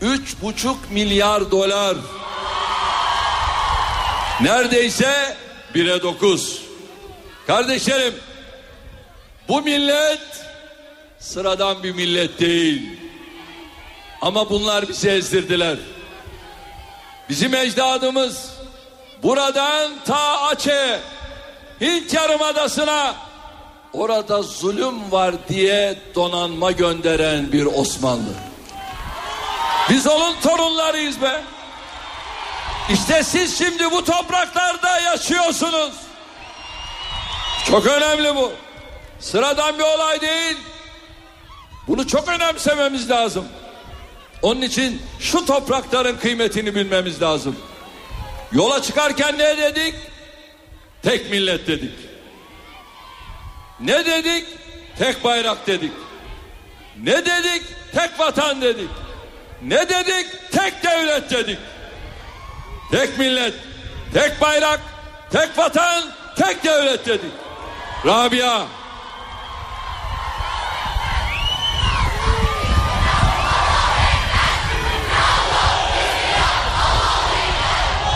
üç 0.00 0.42
buçuk 0.42 0.90
milyar 0.90 1.50
dolar. 1.50 1.96
Neredeyse 4.40 5.36
bire 5.74 6.02
dokuz. 6.02 6.62
Kardeşlerim 7.46 8.14
bu 9.48 9.62
millet 9.62 10.20
sıradan 11.18 11.82
bir 11.82 11.92
millet 11.92 12.40
değil. 12.40 12.82
Ama 14.20 14.50
bunlar 14.50 14.88
bizi 14.88 15.08
ezdirdiler. 15.08 15.76
Bizim 17.28 17.54
ecdadımız 17.54 18.50
buradan 19.22 19.92
ta 20.06 20.40
Açe 20.42 21.00
Hint 21.80 22.14
Yarımadası'na 22.14 23.14
orada 23.92 24.42
zulüm 24.42 25.12
var 25.12 25.34
diye 25.48 25.98
donanma 26.14 26.72
gönderen 26.72 27.52
bir 27.52 27.66
Osmanlı. 27.66 28.47
Biz 29.90 30.06
onun 30.06 30.40
torunlarıyız 30.40 31.22
be. 31.22 31.40
İşte 32.92 33.22
siz 33.22 33.58
şimdi 33.58 33.90
bu 33.90 34.04
topraklarda 34.04 35.00
yaşıyorsunuz. 35.00 35.92
Çok 37.66 37.86
önemli 37.86 38.36
bu. 38.36 38.52
Sıradan 39.20 39.78
bir 39.78 39.84
olay 39.84 40.20
değil. 40.20 40.56
Bunu 41.88 42.06
çok 42.06 42.28
önemsememiz 42.28 43.10
lazım. 43.10 43.44
Onun 44.42 44.62
için 44.62 45.02
şu 45.20 45.46
toprakların 45.46 46.16
kıymetini 46.16 46.74
bilmemiz 46.74 47.22
lazım. 47.22 47.56
Yola 48.52 48.82
çıkarken 48.82 49.38
ne 49.38 49.56
dedik? 49.56 49.94
Tek 51.02 51.30
millet 51.30 51.66
dedik. 51.66 51.94
Ne 53.80 54.06
dedik? 54.06 54.46
Tek 54.98 55.24
bayrak 55.24 55.66
dedik. 55.66 55.92
Ne 57.02 57.26
dedik? 57.26 57.62
Tek 57.94 58.20
vatan 58.20 58.62
dedik. 58.62 58.90
Ne 59.62 59.88
dedik? 59.88 60.26
Tek 60.52 60.82
devlet 60.82 61.30
dedik. 61.30 61.58
Tek 62.90 63.18
millet, 63.18 63.54
tek 64.14 64.40
bayrak, 64.40 64.80
tek 65.30 65.58
vatan, 65.58 66.04
tek 66.36 66.64
devlet 66.64 67.06
dedik. 67.06 67.32
Rabia. 68.06 68.66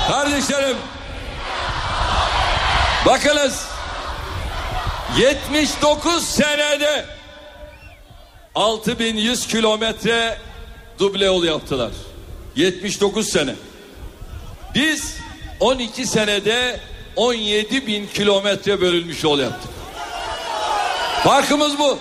Kardeşlerim 0.09 0.77
bakınız 3.07 3.67
79 5.17 6.29
senede 6.29 7.05
6100 8.55 9.47
kilometre 9.47 10.39
duble 10.99 11.25
yol 11.25 11.45
yaptılar. 11.45 11.91
79 12.57 13.29
sene. 13.29 13.55
Biz 14.75 15.17
12 15.61 16.07
senede 16.07 16.81
17 17.17 17.87
bin 17.87 18.07
kilometre 18.07 18.81
bölünmüş 18.81 19.25
yol 19.25 19.39
yaptık. 19.39 19.71
Farkımız 21.25 21.79
bu. 21.79 21.99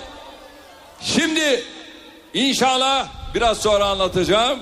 Şimdi 1.00 1.64
inşallah 2.34 3.08
biraz 3.34 3.58
sonra 3.58 3.84
anlatacağım. 3.84 4.58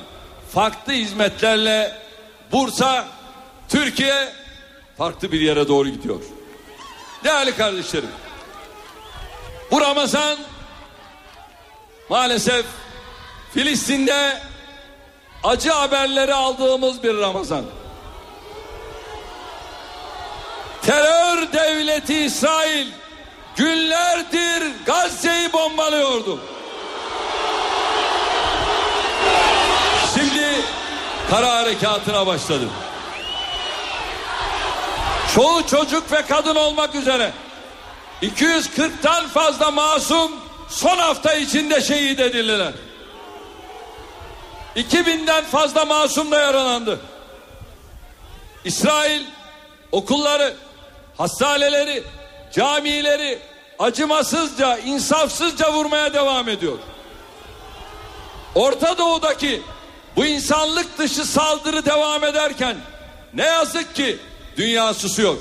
Farklı 0.53 0.93
hizmetlerle 0.93 1.99
Bursa, 2.53 3.09
Türkiye 3.69 4.33
farklı 4.99 5.33
bir 5.33 5.41
yere 5.41 5.69
doğru 5.69 5.89
gidiyor. 5.89 6.21
Değerli 7.25 7.57
kardeşlerim. 7.57 8.09
Bu 9.71 9.81
Ramazan 9.81 10.39
maalesef 12.09 12.67
Filistin'de 13.55 14.39
acı 15.45 15.71
haberleri 15.71 16.35
aldığımız 16.35 17.03
bir 17.03 17.19
Ramazan. 17.19 17.65
Terör 20.83 21.53
devleti 21.53 22.17
İsrail 22.17 22.87
günlerdir 23.57 24.73
Gazze'yi 24.87 25.53
bombalıyordu. 25.53 26.41
Şimdi 30.15 30.47
kara 31.31 31.57
harekatına 31.57 32.27
başladı. 32.27 32.69
Çoğu 35.35 35.67
çocuk 35.67 36.13
ve 36.13 36.23
kadın 36.27 36.55
olmak 36.55 36.95
üzere 36.95 37.33
240'tan 38.23 39.29
fazla 39.29 39.71
masum 39.71 40.33
son 40.69 40.99
hafta 40.99 41.35
içinde 41.35 41.81
şehit 41.81 42.21
edildiler. 42.21 42.73
2000'den 44.77 45.45
fazla 45.45 45.85
masum 45.85 46.31
da 46.31 46.39
yaralandı. 46.39 47.01
İsrail 48.65 49.23
okulları, 49.93 50.57
hastaneleri, 51.17 52.03
camileri 52.53 53.39
acımasızca, 53.79 54.79
insafsızca 54.79 55.73
vurmaya 55.73 56.15
devam 56.15 56.49
ediyor. 56.49 56.79
Orta 58.55 58.99
Doğu'daki 58.99 59.63
bu 60.17 60.27
insanlık 60.27 60.99
dışı 60.99 61.25
saldırı 61.25 61.85
devam 61.85 62.25
ederken 62.25 62.77
ne 63.35 63.45
yazık 63.45 63.95
ki 63.95 64.19
dünya 64.57 64.95
susuyor. 64.95 65.37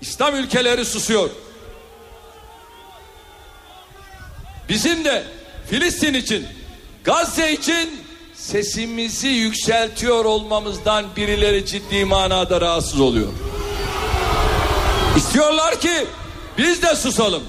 İslam 0.00 0.34
ülkeleri 0.34 0.84
susuyor. 0.84 1.30
Bizim 4.68 5.04
de 5.04 5.24
Filistin 5.70 6.14
için, 6.14 6.46
Gazze 7.04 7.52
için 7.52 8.01
sesimizi 8.52 9.28
yükseltiyor 9.28 10.24
olmamızdan 10.24 11.04
birileri 11.16 11.66
ciddi 11.66 12.04
manada 12.04 12.60
rahatsız 12.60 13.00
oluyor. 13.00 13.28
İstiyorlar 15.16 15.80
ki 15.80 16.06
biz 16.58 16.82
de 16.82 16.96
susalım. 16.96 17.42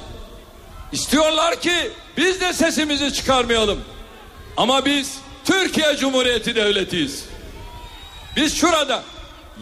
İstiyorlar 0.91 1.61
ki 1.61 1.91
biz 2.17 2.41
de 2.41 2.53
sesimizi 2.53 3.13
çıkarmayalım. 3.13 3.79
Ama 4.57 4.85
biz 4.85 5.17
Türkiye 5.45 5.97
Cumhuriyeti 5.97 6.55
Devletiyiz. 6.55 7.25
Biz 8.35 8.55
şurada 8.55 9.03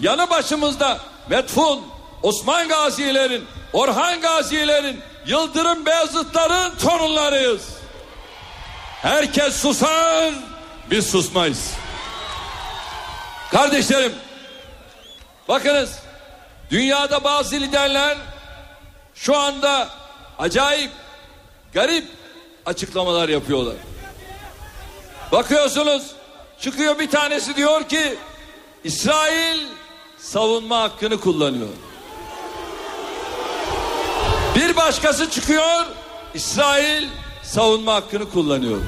yanı 0.01 0.29
başımızda 0.29 0.99
Metfun, 1.29 1.81
Osman 2.23 2.67
Gazilerin, 2.67 3.43
Orhan 3.73 4.21
Gazilerin, 4.21 4.99
Yıldırım 5.27 5.85
Beyazıtların 5.85 6.77
torunlarıyız. 6.77 7.61
Herkes 9.01 9.55
susar, 9.55 10.33
biz 10.91 11.09
susmayız. 11.09 11.73
Kardeşlerim, 13.51 14.13
bakınız 15.47 15.99
dünyada 16.71 17.23
bazı 17.23 17.55
liderler 17.55 18.17
şu 19.15 19.37
anda 19.37 19.89
acayip, 20.39 20.91
garip 21.73 22.07
açıklamalar 22.65 23.29
yapıyorlar. 23.29 23.75
Bakıyorsunuz 25.31 26.03
çıkıyor 26.59 26.99
bir 26.99 27.09
tanesi 27.09 27.55
diyor 27.55 27.89
ki 27.89 28.17
İsrail 28.83 29.59
savunma 30.17 30.81
hakkını 30.81 31.19
kullanıyor. 31.19 31.67
Bir 34.55 34.75
başkası 34.75 35.29
çıkıyor 35.29 35.85
İsrail 36.33 37.07
savunma 37.43 37.93
hakkını 37.93 38.29
kullanıyor. 38.29 38.81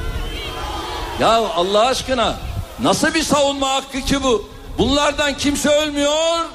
Ya 1.19 1.29
Allah 1.29 1.87
aşkına 1.87 2.35
Nasıl 2.79 3.13
bir 3.13 3.23
savunma 3.23 3.69
hakkı 3.69 4.01
ki 4.01 4.23
bu? 4.23 4.49
Bunlardan 4.77 5.37
kimse 5.37 5.69
ölmüyor. 5.69 6.45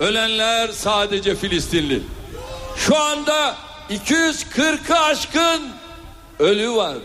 Ölenler 0.00 0.68
sadece 0.68 1.36
Filistinli. 1.36 2.02
Şu 2.76 2.98
anda 2.98 3.56
240'ı 3.90 4.98
aşkın 4.98 5.68
ölü 6.38 6.72
var. 6.72 6.96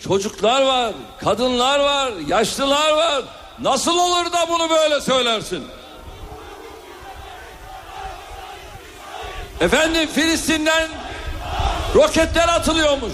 Çocuklar 0.00 0.62
var, 0.62 0.92
kadınlar 1.20 1.80
var, 1.80 2.12
yaşlılar 2.28 2.92
var. 2.92 3.22
Nasıl 3.58 3.98
olur 3.98 4.32
da 4.32 4.48
bunu 4.48 4.70
böyle 4.70 5.00
söylersin? 5.00 5.64
Efendim 9.60 10.08
Filistin'den 10.14 10.88
roketler 11.94 12.48
atılıyormuş. 12.48 13.12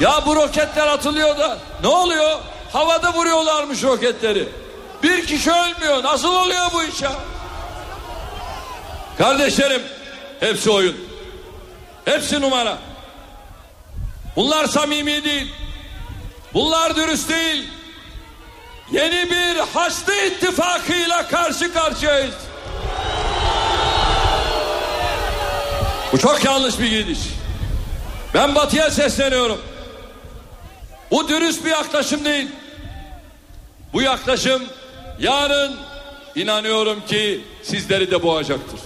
Ya 0.00 0.22
bu 0.26 0.36
roketler 0.36 0.86
atılıyor 0.86 1.38
da 1.38 1.58
ne 1.82 1.88
oluyor? 1.88 2.38
Havada 2.72 3.12
vuruyorlarmış 3.12 3.82
roketleri. 3.82 4.48
Bir 5.02 5.26
kişi 5.26 5.50
ölmüyor. 5.52 6.02
Nasıl 6.02 6.34
oluyor 6.34 6.66
bu 6.74 6.82
iş 6.82 7.02
ya? 7.02 7.12
Kardeşlerim 9.18 9.82
hepsi 10.40 10.70
oyun. 10.70 10.96
Hepsi 12.04 12.40
numara. 12.40 12.78
Bunlar 14.36 14.66
samimi 14.66 15.24
değil. 15.24 15.52
Bunlar 16.54 16.96
dürüst 16.96 17.28
değil. 17.28 17.70
Yeni 18.92 19.30
bir 19.30 19.56
Haçlı 19.74 20.14
ittifakıyla 20.14 21.28
karşı 21.28 21.74
karşıyayız. 21.74 22.34
Bu 26.12 26.18
çok 26.18 26.44
yanlış 26.44 26.78
bir 26.78 26.90
gidiş. 26.90 27.18
Ben 28.34 28.54
batıya 28.54 28.90
sesleniyorum. 28.90 29.60
Bu 31.10 31.28
dürüst 31.28 31.64
bir 31.64 31.70
yaklaşım 31.70 32.24
değil. 32.24 32.48
Bu 33.92 34.02
yaklaşım 34.02 34.62
yarın 35.18 35.76
inanıyorum 36.34 37.06
ki 37.06 37.44
sizleri 37.62 38.10
de 38.10 38.22
boğacaktır. 38.22 38.80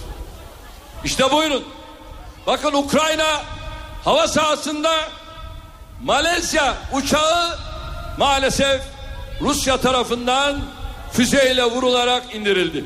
İşte 1.03 1.31
buyurun. 1.31 1.63
Bakın 2.47 2.73
Ukrayna 2.73 3.41
hava 4.03 4.27
sahasında 4.27 5.09
Malezya 6.03 6.77
uçağı 6.93 7.57
maalesef 8.17 8.81
Rusya 9.41 9.77
tarafından 9.77 10.61
füzeyle 11.11 11.63
vurularak 11.63 12.35
indirildi. 12.35 12.85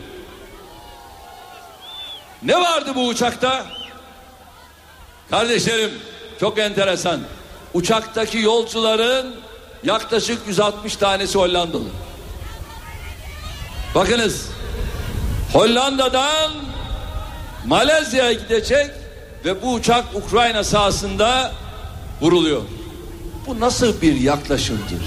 Ne 2.43 2.61
vardı 2.61 2.91
bu 2.95 3.07
uçakta? 3.07 3.65
Kardeşlerim 5.29 5.91
çok 6.39 6.59
enteresan. 6.59 7.19
Uçaktaki 7.75 8.37
yolcuların 8.37 9.35
yaklaşık 9.83 10.47
160 10.47 10.95
tanesi 10.95 11.37
Hollandalı. 11.37 11.83
Bakınız 13.95 14.47
Hollanda'dan 15.53 16.51
Malezya'ya 17.65 18.33
gidecek 18.33 18.91
ve 19.45 19.61
bu 19.61 19.73
uçak 19.73 20.05
Ukrayna 20.15 20.63
sahasında 20.63 21.51
vuruluyor. 22.21 22.61
Bu 23.47 23.59
nasıl 23.59 24.01
bir 24.01 24.15
yaklaşımdır? 24.21 25.01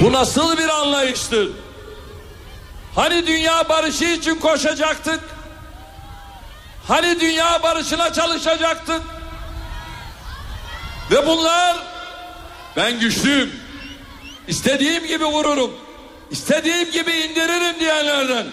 Bu 0.00 0.12
nasıl 0.12 0.58
bir 0.58 0.68
anlayıştır? 0.68 1.48
Hani 2.94 3.26
dünya 3.26 3.68
barışı 3.68 4.04
için 4.04 4.34
koşacaktık? 4.34 5.20
Hani 6.88 7.20
dünya 7.20 7.62
barışına 7.62 8.12
çalışacaktık? 8.12 9.15
Ve 11.10 11.26
bunlar 11.26 11.76
ben 12.76 13.00
güçlüyüm. 13.00 13.52
İstediğim 14.48 15.06
gibi 15.06 15.24
vururum. 15.24 15.70
İstediğim 16.30 16.90
gibi 16.90 17.12
indiririm 17.12 17.80
diyenlerden. 17.80 18.46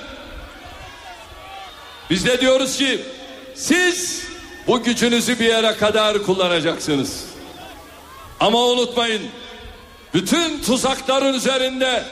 Biz 2.09 2.25
de 2.25 2.41
diyoruz 2.41 2.77
ki 2.77 3.01
siz 3.55 4.23
bu 4.67 4.83
gücünüzü 4.83 5.39
bir 5.39 5.45
yere 5.45 5.77
kadar 5.77 6.23
kullanacaksınız. 6.23 7.25
Ama 8.39 8.65
unutmayın 8.65 9.21
bütün 10.13 10.61
tuzakların 10.61 11.33
üzerinde 11.33 12.03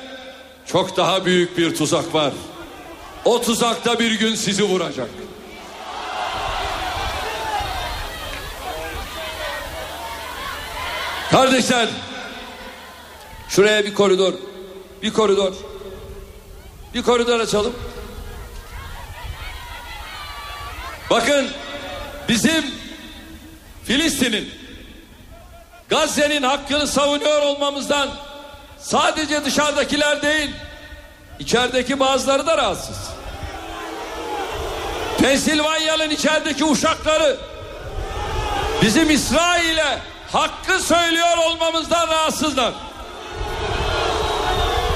çok 0.65 0.97
daha 0.97 1.25
büyük 1.25 1.57
bir 1.57 1.75
tuzak 1.75 2.13
var. 2.13 2.33
O 3.25 3.41
tuzakta 3.41 3.99
bir 3.99 4.11
gün 4.11 4.35
sizi 4.35 4.63
vuracak. 4.63 5.09
Kardeşler 11.31 11.89
şuraya 13.49 13.85
bir 13.85 13.93
koridor 13.93 14.33
bir 15.01 15.13
koridor 15.13 15.53
bir 16.93 17.01
koridor 17.03 17.39
açalım. 17.39 17.73
Bakın 21.09 21.47
bizim 22.29 22.65
Filistin'in 23.83 24.49
Gazze'nin 25.89 26.43
hakkını 26.43 26.87
savunuyor 26.87 27.41
olmamızdan 27.41 28.09
sadece 28.79 29.45
dışarıdakiler 29.45 30.21
değil 30.21 30.49
içerideki 31.39 31.99
bazıları 31.99 32.47
da 32.47 32.57
rahatsız. 32.57 32.97
Pensilvanya'nın 35.19 36.09
içerideki 36.09 36.65
uşakları 36.65 37.37
bizim 38.81 39.09
İsrail'e 39.09 40.10
hakkı 40.33 40.79
söylüyor 40.79 41.37
olmamızdan 41.37 42.07
rahatsızlar. 42.07 42.73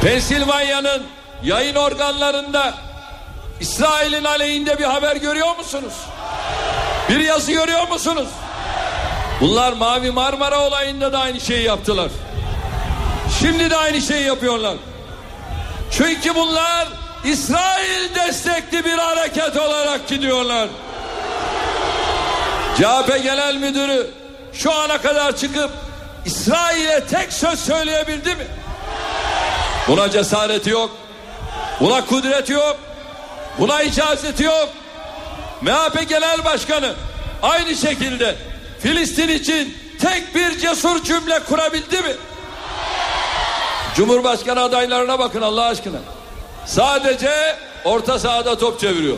Pensilvanya'nın 0.02 1.04
yayın 1.44 1.76
organlarında 1.76 2.74
İsrail'in 3.60 4.24
aleyhinde 4.24 4.80
bir 4.80 4.84
haber 4.84 5.16
görüyor 5.16 5.58
musunuz? 5.58 5.94
Bir 7.10 7.20
yazı 7.20 7.52
görüyor 7.52 7.88
musunuz? 7.88 8.28
Bunlar 9.42 9.74
Mavi 9.74 10.12
Marmara 10.12 10.60
olayında 10.68 11.14
da 11.14 11.20
aynı 11.20 11.40
şeyi 11.40 11.64
yaptılar. 11.64 12.10
Şimdi 13.40 13.70
de 13.70 13.78
aynı 13.78 14.02
şeyi 14.02 14.26
yapıyorlar. 14.26 14.76
Çünkü 15.92 16.36
bunlar 16.36 16.88
İsrail 17.24 18.16
destekli 18.16 18.86
bir 18.86 18.98
hareket 18.98 19.58
olarak 19.58 20.08
gidiyorlar. 20.08 20.68
CHP 22.78 23.24
Genel 23.24 23.56
Müdürü 23.56 24.12
şu 24.56 24.74
ana 24.74 25.02
kadar 25.02 25.38
çıkıp 25.38 25.72
İsrail'e 26.26 27.06
tek 27.06 27.34
söz 27.34 27.60
söyleyebildi 27.60 28.36
mi? 28.36 28.48
Buna 29.88 30.10
cesareti 30.10 30.70
yok. 30.70 30.92
Buna 31.80 32.06
kudreti 32.06 32.54
yok. 32.54 32.78
Buna 33.60 33.82
icazeti 33.82 34.44
yok. 34.44 34.70
MHP 35.62 36.10
Genel 36.10 36.46
Başkanı 36.46 36.94
aynı 37.42 37.76
şekilde 37.76 38.36
Filistin 38.80 39.28
için 39.28 39.78
tek 40.02 40.36
bir 40.36 40.60
cesur 40.60 41.04
cümle 41.04 41.40
kurabildi 41.40 41.98
mi? 41.98 42.14
Cumhurbaşkanı 43.96 44.62
adaylarına 44.62 45.20
bakın 45.20 45.42
Allah 45.42 45.66
aşkına. 45.66 45.98
Sadece 46.66 47.56
orta 47.86 48.20
sahada 48.20 48.58
top 48.58 48.80
çeviriyor. 48.80 49.18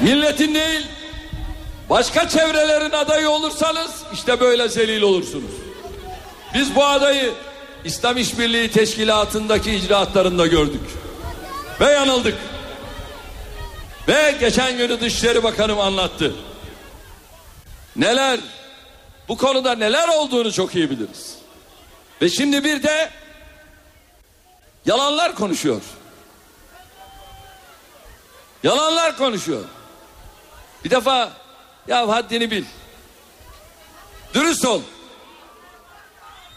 Milletin 0.00 0.54
değil 0.54 0.86
başka 1.90 2.28
çevrelerin 2.28 2.90
adayı 2.90 3.30
olursanız 3.30 3.90
işte 4.12 4.40
böyle 4.40 4.68
zelil 4.68 5.02
olursunuz. 5.02 5.50
Biz 6.54 6.74
bu 6.74 6.84
adayı 6.84 7.34
İslam 7.84 8.16
İşbirliği 8.16 8.70
Teşkilatı'ndaki 8.70 9.74
icraatlarında 9.74 10.46
gördük. 10.46 10.80
Ve 11.80 11.84
yanıldık. 11.84 12.36
Ve 14.08 14.36
geçen 14.40 14.76
günü 14.76 15.00
Dışişleri 15.00 15.42
Bakanım 15.42 15.80
anlattı. 15.80 16.34
Neler 17.96 18.40
bu 19.28 19.36
konuda 19.36 19.74
neler 19.74 20.08
olduğunu 20.08 20.52
çok 20.52 20.74
iyi 20.74 20.90
biliriz. 20.90 21.38
Ve 22.22 22.28
şimdi 22.28 22.64
bir 22.64 22.82
de 22.82 23.10
yalanlar 24.86 25.34
konuşuyor. 25.34 25.82
Yalanlar 28.62 29.16
konuşuyor. 29.16 29.64
Bir 30.84 30.90
defa 30.90 31.32
ya 31.88 32.08
haddini 32.08 32.50
bil. 32.50 32.64
Dürüst 34.34 34.64
ol. 34.64 34.82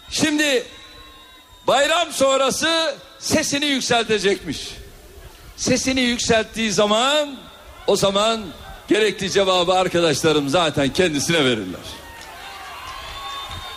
Şimdi 0.09 0.65
bayram 1.67 2.11
sonrası 2.11 2.95
sesini 3.19 3.65
yükseltecekmiş. 3.65 4.67
Sesini 5.57 6.01
yükselttiği 6.01 6.71
zaman 6.71 7.35
o 7.87 7.95
zaman 7.95 8.41
gerekli 8.87 9.31
cevabı 9.31 9.73
arkadaşlarım 9.73 10.49
zaten 10.49 10.93
kendisine 10.93 11.45
verirler. 11.45 11.81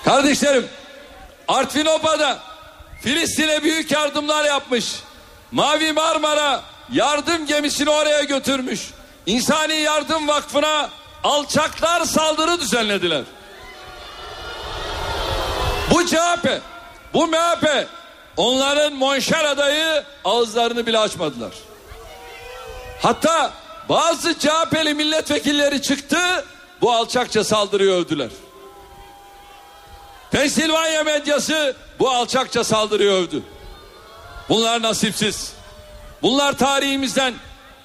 Kardeşlerim 0.05 0.69
Artvinopa'da 1.49 2.39
Filistin'e 3.03 3.63
büyük 3.63 3.91
yardımlar 3.91 4.45
yapmış. 4.45 4.95
Mavi 5.53 5.93
Marmara 5.93 6.63
yardım 6.93 7.47
gemisini 7.47 7.91
oraya 7.91 8.23
götürmüş. 8.23 8.91
İnsani 9.27 9.75
Yardım 9.75 10.29
Vakfı'na 10.29 10.91
alçaklar 11.25 12.05
saldırı 12.05 12.61
düzenlediler. 12.61 13.23
Bu 15.91 16.07
CHP, 16.07 16.61
bu 17.15 17.27
MHP 17.27 17.89
onların 18.37 18.93
monşer 18.93 19.45
adayı 19.45 20.05
ağızlarını 20.25 20.87
bile 20.87 20.99
açmadılar. 20.99 21.53
Hatta 23.03 23.53
bazı 23.89 24.39
CHP'li 24.39 24.95
milletvekilleri 24.95 25.83
çıktı 25.83 26.45
bu 26.81 26.93
alçakça 26.93 27.45
saldırıyı 27.45 27.91
övdüler. 27.91 28.31
Pensilvanya 30.31 31.05
medyası 31.05 31.77
bu 31.99 32.11
alçakça 32.11 32.65
saldırıyı 32.65 33.11
övdü. 33.11 33.43
Bunlar 34.49 34.83
nasipsiz. 34.83 35.53
Bunlar 36.23 36.59
tarihimizden, 36.59 37.35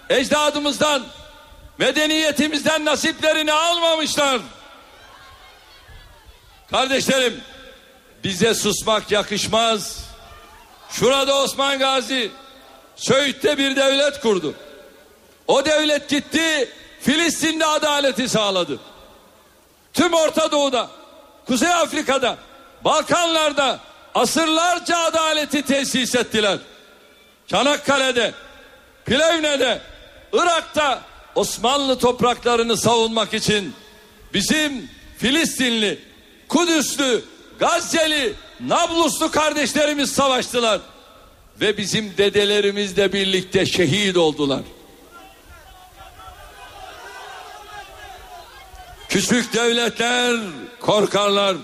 ecdadımızdan, 0.10 1.04
medeniyetimizden 1.78 2.86
nasiplerini 2.86 3.54
almamışlar. 3.54 4.42
Kardeşlerim, 6.72 7.42
bize 8.24 8.54
susmak 8.54 9.12
yakışmaz. 9.12 10.06
Şurada 10.90 11.36
Osman 11.36 11.80
Gazi 11.80 12.32
Söğüt'te 12.96 13.58
bir 13.58 13.76
devlet 13.76 14.20
kurdu. 14.20 14.56
O 15.48 15.66
devlet 15.66 16.10
gitti 16.10 16.70
Filistin'de 17.02 17.66
adaleti 17.66 18.30
sağladı. 18.30 18.80
Tüm 19.94 20.14
Orta 20.14 20.52
Doğu'da, 20.52 20.90
Kuzey 21.48 21.74
Afrika'da, 21.74 22.38
Balkanlarda 22.84 23.80
asırlarca 24.16 24.98
adaleti 24.98 25.62
tesis 25.62 26.16
ettiler. 26.16 26.58
Çanakkale'de, 27.48 28.34
Plevne'de, 29.06 29.82
Irak'ta 30.34 31.02
Osmanlı 31.36 32.00
topraklarını 32.00 32.78
savunmak 32.78 33.34
için 33.34 33.74
bizim 34.34 34.90
Filistinli, 35.18 36.00
Kudüslü, 36.48 37.24
Gazze'li, 37.60 38.34
Nabluslu 38.60 39.32
kardeşlerimiz 39.32 40.12
savaştılar. 40.12 40.82
Ve 41.62 41.78
bizim 41.78 42.18
dedelerimizle 42.18 43.14
birlikte 43.14 43.66
şehit 43.66 44.18
oldular. 44.18 44.62
Küçük 49.10 49.54
devletler 49.54 50.40
korkarlar, 50.80 51.58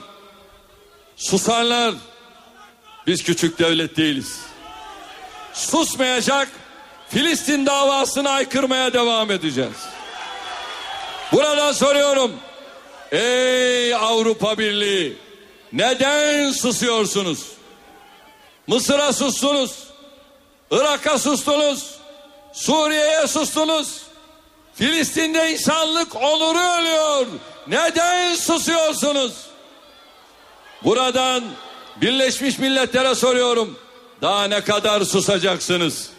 susarlar. 1.15 1.93
Biz 3.07 3.23
küçük 3.23 3.59
devlet 3.59 3.97
değiliz. 3.97 4.39
Susmayacak, 5.53 6.47
Filistin 7.13 7.65
davasını 7.65 8.29
aykırmaya 8.29 8.93
devam 8.93 9.31
edeceğiz. 9.31 9.77
Buradan 11.31 11.71
soruyorum. 11.71 12.31
Ey 13.11 13.95
Avrupa 13.95 14.57
Birliği, 14.57 15.17
neden 15.73 16.51
susuyorsunuz? 16.51 17.45
Mısır'a 18.67 19.13
sustunuz, 19.13 19.71
Irak'a 20.71 21.19
sustunuz, 21.19 21.95
Suriye'ye 22.53 23.27
sustunuz. 23.27 24.01
Filistin'de 24.75 25.51
insanlık 25.51 26.15
onuru 26.15 26.59
ölüyor. 26.59 27.25
Neden 27.67 28.35
susuyorsunuz? 28.35 29.33
Buradan 30.83 31.43
Birleşmiş 32.01 32.59
Milletler'e 32.59 33.15
soruyorum. 33.15 33.79
Daha 34.21 34.43
ne 34.43 34.63
kadar 34.63 35.01
susacaksınız? 35.01 36.09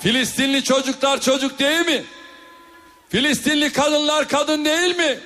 Filistinli 0.00 0.64
çocuklar 0.64 1.20
çocuk 1.20 1.58
değil 1.58 1.86
mi? 1.86 2.04
Filistinli 3.08 3.72
kadınlar 3.72 4.28
kadın 4.28 4.64
değil 4.64 4.96
mi? 4.96 5.18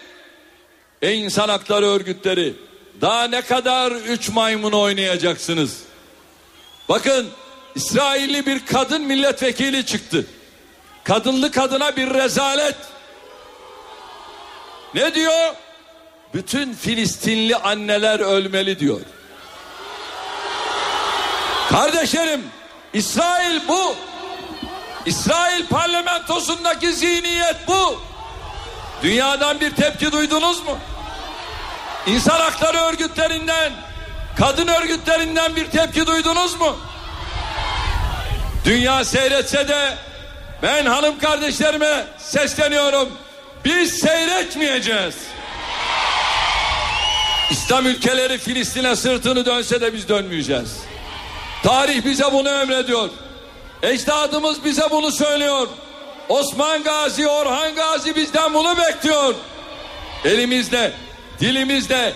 Ey 1.02 1.24
insan 1.24 1.48
hakları 1.48 1.86
örgütleri 1.86 2.54
daha 3.00 3.24
ne 3.24 3.40
kadar 3.40 3.92
üç 3.92 4.28
maymun 4.28 4.72
oynayacaksınız? 4.72 5.78
Bakın 6.88 7.28
İsrailli 7.74 8.46
bir 8.46 8.66
kadın 8.66 9.02
milletvekili 9.02 9.86
çıktı. 9.86 10.26
Kadınlı 11.04 11.50
kadına 11.50 11.96
bir 11.96 12.14
rezalet. 12.14 12.76
Ne 14.94 15.14
diyor? 15.14 15.54
Bütün 16.34 16.74
Filistinli 16.74 17.56
anneler 17.56 18.20
ölmeli 18.20 18.78
diyor. 18.78 19.00
Kardeşlerim 21.68 22.42
İsrail 22.94 23.68
bu. 23.68 23.94
İsrail 25.06 25.66
parlamentosundaki 25.66 26.92
zihniyet 26.92 27.56
bu. 27.66 28.02
Dünyadan 29.02 29.60
bir 29.60 29.76
tepki 29.76 30.12
duydunuz 30.12 30.64
mu? 30.64 30.78
İnsan 32.06 32.40
hakları 32.40 32.78
örgütlerinden, 32.78 33.72
kadın 34.38 34.66
örgütlerinden 34.66 35.56
bir 35.56 35.70
tepki 35.70 36.06
duydunuz 36.06 36.60
mu? 36.60 36.76
Dünya 38.64 39.04
seyretse 39.04 39.68
de 39.68 39.94
ben 40.62 40.86
hanım 40.86 41.18
kardeşlerime 41.18 42.06
sesleniyorum. 42.18 43.08
Biz 43.64 43.98
seyretmeyeceğiz. 43.98 45.14
İslam 47.50 47.86
ülkeleri 47.86 48.38
Filistin'e 48.38 48.96
sırtını 48.96 49.46
dönse 49.46 49.80
de 49.80 49.94
biz 49.94 50.08
dönmeyeceğiz. 50.08 50.76
Tarih 51.62 52.04
bize 52.04 52.32
bunu 52.32 52.48
emrediyor. 52.48 53.08
Ecdadımız 53.82 54.64
bize 54.64 54.82
bunu 54.90 55.12
söylüyor. 55.12 55.68
Osman 56.28 56.82
Gazi, 56.82 57.28
Orhan 57.28 57.74
Gazi 57.74 58.16
bizden 58.16 58.54
bunu 58.54 58.76
bekliyor. 58.76 59.34
Elimizde, 60.24 60.92
dilimizde 61.40 62.14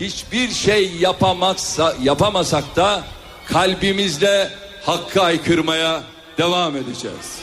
hiçbir 0.00 0.50
şey 0.50 0.92
yapamazsa, 0.96 1.94
yapamasak 2.02 2.76
da 2.76 3.02
kalbimizle 3.46 4.50
hakkı 4.86 5.22
aykırmaya 5.22 6.02
devam 6.38 6.76
edeceğiz. 6.76 7.38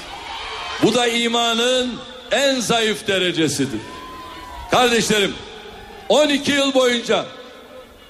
Bu 0.83 0.95
da 0.95 1.07
imanın 1.07 1.99
en 2.31 2.59
zayıf 2.59 3.07
derecesidir. 3.07 3.81
Kardeşlerim 4.71 5.33
12 6.09 6.51
yıl 6.51 6.73
boyunca 6.73 7.25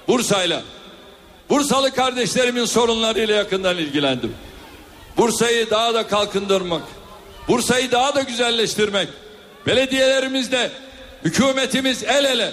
Bursa'yla 0.08 0.62
Bursalı 1.50 1.90
kardeşlerimin 1.90 2.64
sorunlarıyla 2.64 3.34
yakından 3.34 3.78
ilgilendim. 3.78 4.34
Bursa'yı 5.16 5.70
daha 5.70 5.94
da 5.94 6.06
kalkındırmak, 6.06 6.82
Bursa'yı 7.48 7.92
daha 7.92 8.14
da 8.14 8.22
güzelleştirmek, 8.22 9.08
belediyelerimizde 9.66 10.70
hükümetimiz 11.24 12.02
el 12.02 12.24
ele 12.24 12.52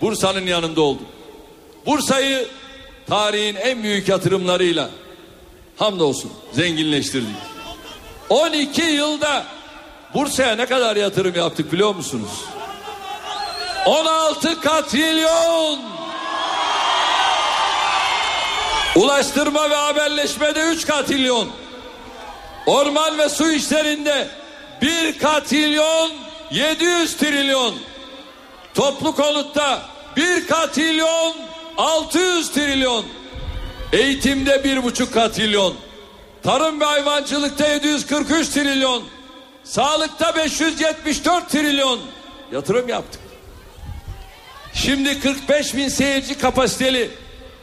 Bursa'nın 0.00 0.46
yanında 0.46 0.80
oldu. 0.80 1.02
Bursa'yı 1.86 2.48
tarihin 3.08 3.56
en 3.56 3.82
büyük 3.82 4.08
yatırımlarıyla 4.08 4.90
hamdolsun 5.76 6.32
zenginleştirdik. 6.52 7.36
12 8.28 8.82
yılda 8.82 9.44
Bursa'ya 10.14 10.56
ne 10.56 10.66
kadar 10.66 10.96
yatırım 10.96 11.34
yaptık 11.34 11.72
biliyor 11.72 11.94
musunuz? 11.94 12.30
16 13.86 14.60
katrilyon 14.60 15.78
Ulaştırma 18.96 19.70
ve 19.70 19.74
haberleşmede 19.74 20.60
3 20.60 20.86
katrilyon 20.86 21.48
Orman 22.66 23.18
ve 23.18 23.28
su 23.28 23.52
işlerinde 23.52 24.28
1 24.82 25.18
katrilyon 25.18 26.12
700 26.50 27.16
trilyon. 27.16 27.74
Toplu 28.74 29.14
konutta 29.14 29.82
1 30.16 30.46
katrilyon 30.46 31.36
600 31.76 32.50
trilyon. 32.50 33.04
Eğitimde 33.92 34.64
bir 34.64 34.82
buçuk 34.82 35.14
katrilyon 35.14 35.74
Tarım 36.42 36.80
ve 36.80 36.84
hayvancılıkta 36.84 37.68
743 37.68 38.48
trilyon. 38.48 39.04
Sağlıkta 39.64 40.36
574 40.36 41.50
trilyon. 41.50 42.00
Yatırım 42.52 42.88
yaptık. 42.88 43.20
Şimdi 44.74 45.20
45 45.20 45.76
bin 45.76 45.88
seyirci 45.88 46.38
kapasiteli 46.38 47.10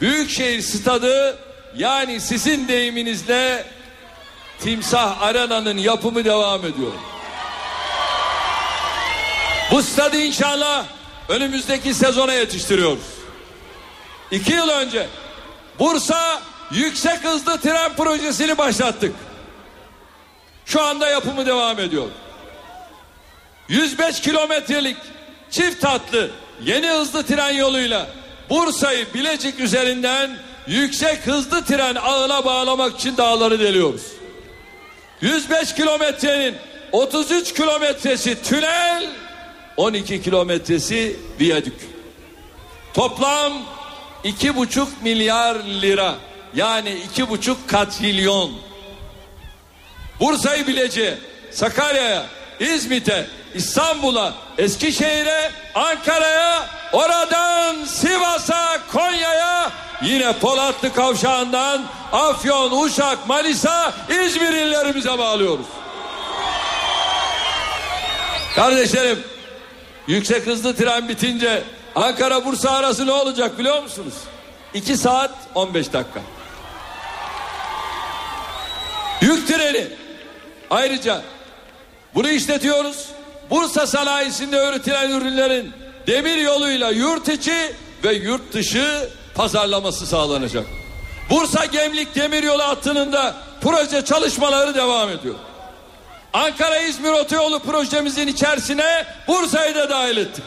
Büyükşehir 0.02 0.62
Stadı 0.62 1.40
yani 1.78 2.20
sizin 2.22 2.68
deyiminizle 2.68 3.66
Timsah 4.60 5.22
Arena'nın 5.22 5.78
yapımı 5.78 6.26
devam 6.26 6.66
ediyor. 6.66 6.92
Bu 9.72 9.84
stadı 9.84 10.18
inşallah 10.18 10.86
önümüzdeki 11.30 11.94
sezona 11.94 12.34
yetiştiriyoruz. 12.34 13.04
İki 14.32 14.54
yıl 14.54 14.70
önce 14.70 15.08
Bursa 15.80 16.42
yüksek 16.72 17.24
hızlı 17.24 17.62
tren 17.62 17.96
projesini 17.96 18.58
başlattık. 18.58 19.16
Şu 20.66 20.82
anda 20.82 21.10
yapımı 21.10 21.46
devam 21.46 21.80
ediyor. 21.80 22.08
105 23.70 24.22
kilometrelik 24.22 24.98
çift 25.52 25.84
hatlı 25.84 26.32
yeni 26.64 26.90
hızlı 26.90 27.26
tren 27.26 27.52
yoluyla 27.52 28.08
Bursa'yı 28.50 29.14
Bilecik 29.14 29.60
üzerinden 29.60 30.38
yüksek 30.68 31.28
hızlı 31.28 31.66
tren 31.66 31.96
ağına 31.96 32.46
bağlamak 32.46 33.00
için 33.00 33.18
dağları 33.18 33.60
deliyoruz. 33.60 34.17
105 35.22 35.76
kilometrenin 35.76 36.56
33 36.92 37.54
kilometresi 37.54 38.44
tünel, 38.44 39.10
12 39.78 40.22
kilometresi 40.22 41.16
viyadük. 41.40 41.74
Toplam 42.94 43.54
iki 44.24 44.56
buçuk 44.56 45.02
milyar 45.04 45.56
lira 45.56 46.16
Yani 46.56 46.94
iki 46.94 47.30
buçuk 47.30 47.70
katrilyon. 47.70 48.52
Bursa'yı 50.20 50.68
Bilecik'e, 50.68 51.18
Sakarya'ya, 51.52 52.26
İzmit'e, 52.60 53.28
İstanbul'a, 53.58 54.34
Eskişehir'e, 54.58 55.52
Ankara'ya, 55.76 56.66
oradan 56.92 57.86
Sivas'a, 57.86 58.80
Konya'ya, 58.92 59.72
yine 60.02 60.34
Polatlı 60.34 60.94
Kavşağı'ndan 60.94 61.86
Afyon, 62.12 62.84
Uşak, 62.84 63.28
Manisa, 63.28 63.94
İzmir 64.10 64.54
illerimize 64.54 65.18
bağlıyoruz. 65.18 65.66
Kardeşlerim, 68.56 69.24
yüksek 70.08 70.46
hızlı 70.48 70.76
tren 70.76 71.10
bitince 71.10 71.64
Ankara 71.96 72.46
Bursa 72.46 72.72
arası 72.72 73.08
ne 73.08 73.12
olacak 73.12 73.60
biliyor 73.60 73.84
musunuz? 73.84 74.14
2 74.74 74.98
saat 74.98 75.32
15 75.56 75.94
dakika. 75.94 76.20
Yük 79.22 79.48
treni. 79.48 79.88
Ayrıca 80.70 81.22
bunu 82.16 82.30
işletiyoruz. 82.30 83.08
Bursa 83.50 83.88
sanayisinde 83.88 84.68
üretilen 84.68 85.10
ürünlerin 85.10 85.72
demir 86.08 86.38
yoluyla 86.38 86.90
yurt 86.92 87.30
içi 87.30 87.76
ve 88.04 88.14
yurt 88.14 88.54
dışı 88.54 89.10
pazarlaması 89.36 90.06
sağlanacak. 90.06 90.66
Bursa 91.30 91.66
Gemlik 91.66 92.16
Demiryolu 92.16 92.64
hattının 92.64 93.14
da 93.14 93.36
proje 93.62 94.06
çalışmaları 94.06 94.76
devam 94.76 95.10
ediyor. 95.10 95.36
Ankara 96.34 96.78
İzmir 96.78 97.12
otoyolu 97.12 97.60
projemizin 97.60 98.28
içerisine 98.28 99.06
Bursa'yı 99.28 99.76
da 99.76 99.90
dahil 99.90 100.18
ettik. 100.18 100.44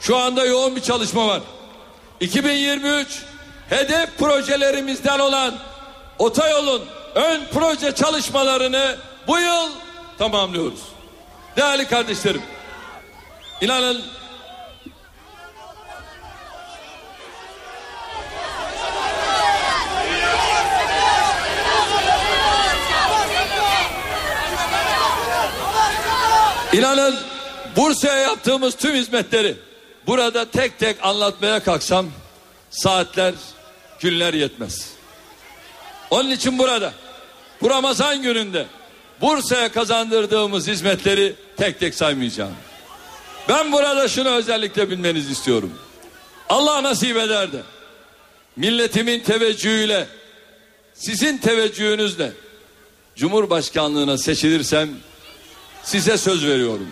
Şu 0.00 0.16
anda 0.16 0.44
yoğun 0.44 0.76
bir 0.76 0.80
çalışma 0.80 1.26
var. 1.26 1.40
2023 2.20 3.22
hedef 3.68 4.18
projelerimizden 4.18 5.18
olan 5.18 5.54
otoyolun 6.18 6.82
ön 7.14 7.40
proje 7.54 7.94
çalışmalarını 7.94 8.96
bu 9.26 9.38
yıl 9.38 9.68
tamamlıyoruz. 10.18 10.80
Değerli 11.58 11.88
kardeşlerim, 11.88 12.42
inanın 13.60 14.02
İnanın 26.72 27.16
Bursa'ya 27.76 28.16
yaptığımız 28.16 28.76
tüm 28.76 28.94
hizmetleri 28.94 29.56
burada 30.06 30.50
tek 30.50 30.78
tek 30.78 31.04
anlatmaya 31.04 31.60
kalksam 31.64 32.06
saatler, 32.70 33.34
günler 34.00 34.34
yetmez. 34.34 34.90
Onun 36.10 36.30
için 36.30 36.58
burada 36.58 36.92
bu 37.60 37.70
Ramazan 37.70 38.22
gününde 38.22 38.66
Bursa'ya 39.20 39.72
kazandırdığımız 39.72 40.68
hizmetleri 40.68 41.34
tek 41.56 41.80
tek 41.80 41.94
saymayacağım. 41.94 42.54
Ben 43.48 43.72
burada 43.72 44.08
şunu 44.08 44.30
özellikle 44.30 44.90
bilmenizi 44.90 45.32
istiyorum. 45.32 45.72
Allah 46.48 46.82
nasip 46.82 47.16
eder 47.16 47.52
de 47.52 47.62
milletimin 48.56 49.20
teveccühüyle 49.20 50.06
sizin 50.94 51.38
teveccühünüzle 51.38 52.32
Cumhurbaşkanlığına 53.16 54.18
seçilirsem 54.18 54.88
size 55.82 56.18
söz 56.18 56.46
veriyorum. 56.46 56.88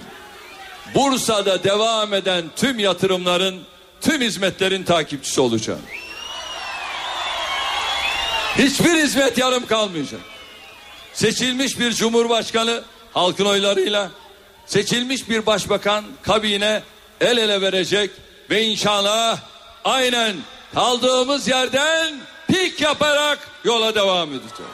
Bursa'da 0.94 1.64
devam 1.64 2.14
eden 2.14 2.44
tüm 2.56 2.78
yatırımların, 2.78 3.62
tüm 4.00 4.20
hizmetlerin 4.20 4.84
takipçisi 4.84 5.40
olacağım. 5.40 5.82
Hiçbir 8.58 8.94
hizmet 8.94 9.38
yarım 9.38 9.66
kalmayacak. 9.66 10.20
Seçilmiş 11.16 11.78
bir 11.78 11.92
cumhurbaşkanı 11.92 12.82
halkın 13.12 13.44
oylarıyla, 13.44 14.10
seçilmiş 14.66 15.28
bir 15.28 15.46
başbakan 15.46 16.04
kabine 16.22 16.82
el 17.20 17.36
ele 17.36 17.60
verecek 17.60 18.10
ve 18.50 18.62
inşallah 18.62 19.38
aynen 19.84 20.36
kaldığımız 20.74 21.48
yerden 21.48 22.14
pik 22.48 22.80
yaparak 22.80 23.38
yola 23.64 23.94
devam 23.94 24.28
edeceğiz. 24.28 24.72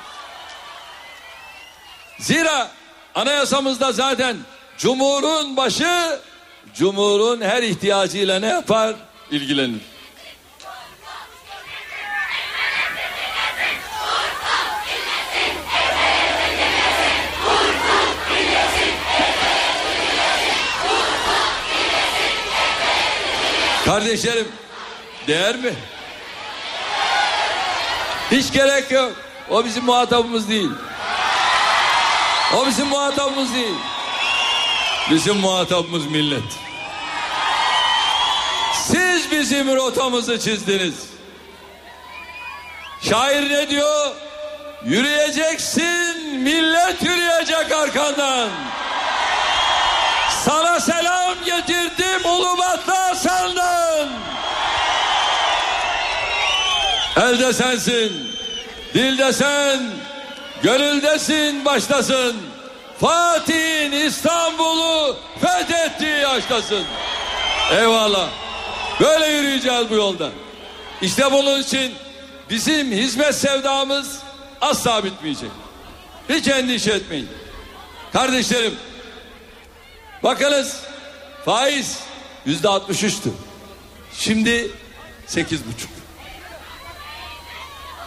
Zira 2.18 2.70
anayasamızda 3.14 3.92
zaten 3.92 4.36
Cumhurun 4.78 5.56
başı 5.56 6.20
Cumhurun 6.74 7.40
her 7.40 7.62
ihtiyacıyla 7.62 8.40
ne 8.40 8.46
yapar? 8.46 8.94
İlgilenir. 9.30 9.91
Kardeşlerim 23.84 24.48
değer 25.26 25.56
mi? 25.56 25.74
Hiç 28.30 28.52
gerek 28.52 28.90
yok. 28.90 29.12
O 29.50 29.64
bizim 29.64 29.84
muhatabımız 29.84 30.48
değil. 30.48 30.70
O 32.56 32.66
bizim 32.66 32.86
muhatabımız 32.86 33.54
değil. 33.54 33.74
Bizim 35.10 35.36
muhatabımız 35.36 36.06
millet. 36.06 36.42
Siz 38.74 39.30
bizim 39.30 39.76
rotamızı 39.76 40.38
çizdiniz. 40.38 40.94
Şair 43.00 43.50
ne 43.50 43.70
diyor? 43.70 44.10
Yürüyeceksin, 44.84 46.38
millet 46.38 47.02
yürüyecek 47.02 47.72
arkandan. 47.72 48.48
Sana 50.44 50.80
Elde 57.22 57.52
sensin, 57.52 58.12
dilde 58.94 59.32
sen, 59.32 59.80
gönüldesin, 60.62 61.64
baştasın. 61.64 62.36
Fatih'in 63.00 63.92
İstanbul'u 63.92 65.16
fethettiği 65.40 66.16
yaştasın. 66.16 66.84
Eyvallah. 67.72 68.28
Böyle 69.00 69.26
yürüyeceğiz 69.26 69.90
bu 69.90 69.94
yolda. 69.94 70.30
İşte 71.02 71.32
bunun 71.32 71.60
için 71.60 71.94
bizim 72.50 72.92
hizmet 72.92 73.34
sevdamız 73.34 74.18
asla 74.60 75.04
bitmeyecek. 75.04 75.50
Hiç 76.28 76.48
endişe 76.48 76.92
etmeyin. 76.92 77.28
Kardeşlerim 78.12 78.74
bakınız 80.22 80.76
faiz 81.44 81.98
yüzde 82.46 82.68
altmış 82.68 83.02
üçtü. 83.02 83.30
Şimdi 84.18 84.70
sekiz 85.26 85.60
buçuk. 85.66 85.91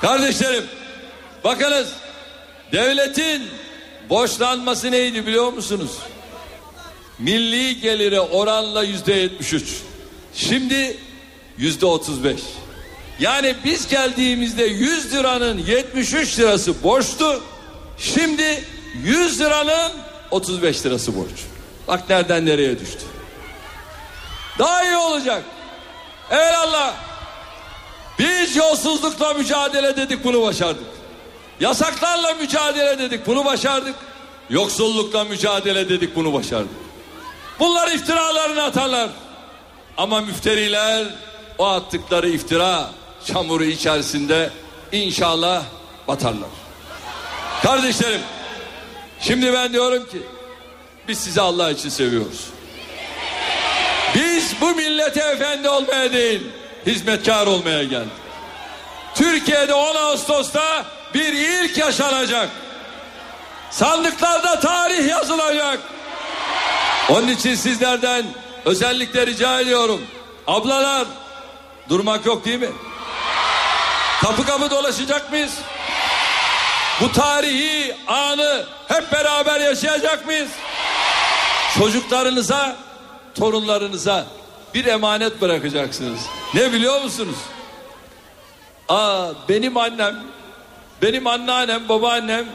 Kardeşlerim 0.06 0.65
bakınız 1.44 1.88
devletin 2.72 3.49
borçlanması 4.10 4.91
neydi 4.91 5.27
biliyor 5.27 5.53
musunuz? 5.53 5.91
Milli 7.19 7.82
gelire 7.82 8.19
oranla 8.19 8.84
yüzde 8.84 9.14
yetmiş 9.14 9.53
üç. 9.53 9.68
Şimdi 10.34 10.98
yüzde 11.57 11.86
otuz 11.86 12.23
beş. 12.23 12.40
Yani 13.19 13.56
biz 13.64 13.88
geldiğimizde 13.88 14.64
100 14.64 15.14
liranın 15.14 15.57
73 15.57 16.40
lirası 16.40 16.84
borçtu. 16.84 17.44
Şimdi 17.98 18.64
100 19.03 19.40
liranın 19.40 19.91
35 20.32 20.86
lirası 20.86 21.15
borç. 21.15 21.40
Bak 21.88 22.10
nereden 22.10 22.45
nereye 22.45 22.80
düştü. 22.80 23.03
Daha 24.60 24.84
iyi 24.84 24.98
olacak. 24.98 25.44
Eyvallah. 26.32 27.14
Biz 28.19 28.55
yolsuzlukla 28.55 29.33
mücadele 29.33 29.97
dedik 29.97 30.23
bunu 30.23 30.41
başardık. 30.41 30.85
Yasaklarla 31.59 32.33
mücadele 32.33 32.99
dedik 32.99 33.27
bunu 33.27 33.45
başardık. 33.45 33.95
Yoksullukla 34.49 35.23
mücadele 35.23 35.89
dedik 35.89 36.15
bunu 36.15 36.33
başardık. 36.33 36.69
Bunlar 37.59 37.91
iftiralarını 37.91 38.63
atarlar. 38.63 39.09
Ama 39.97 40.21
müfteriler 40.21 41.05
o 41.57 41.65
attıkları 41.65 42.29
iftira 42.29 42.89
çamuru 43.25 43.63
içerisinde 43.63 44.49
inşallah 44.91 45.63
batarlar. 46.07 46.49
Kardeşlerim 47.63 48.21
şimdi 49.21 49.53
ben 49.53 49.73
diyorum 49.73 50.05
ki 50.05 50.21
biz 51.07 51.17
sizi 51.17 51.41
Allah 51.41 51.71
için 51.71 51.89
seviyoruz. 51.89 52.45
Biz 54.15 54.53
bu 54.61 54.75
millete 54.75 55.19
efendi 55.19 55.69
olmaya 55.69 56.13
değil 56.13 56.41
hizmetkar 56.85 57.47
olmaya 57.47 57.83
geldik. 57.83 58.11
Türkiye'de 59.15 59.73
10 59.73 59.95
Ağustos'ta 59.95 60.85
bir 61.13 61.33
ilk 61.33 61.77
yaşanacak. 61.77 62.49
Sandıklarda 63.71 64.59
tarih 64.59 65.09
yazılacak. 65.09 65.79
Onun 67.09 67.27
için 67.27 67.55
sizlerden 67.55 68.25
özellikle 68.65 69.27
rica 69.27 69.59
ediyorum. 69.59 70.01
Ablalar 70.47 71.07
durmak 71.89 72.25
yok 72.25 72.45
değil 72.45 72.59
mi? 72.59 72.69
Kapı 74.21 74.45
kapı 74.45 74.69
dolaşacak 74.69 75.31
mıyız? 75.31 75.53
Bu 77.01 77.11
tarihi 77.11 77.95
anı 78.07 78.65
hep 78.87 79.11
beraber 79.11 79.59
yaşayacak 79.59 80.25
mıyız? 80.25 80.49
Çocuklarınıza, 81.77 82.75
torunlarınıza 83.39 84.25
bir 84.73 84.85
emanet 84.85 85.41
bırakacaksınız. 85.41 86.19
Ne 86.56 86.73
biliyor 86.73 87.02
musunuz? 87.02 87.36
Aa 88.90 89.27
benim 89.49 89.77
annem, 89.77 90.15
benim 91.02 91.27
anneannem, 91.27 91.90
babaannem 91.90 92.45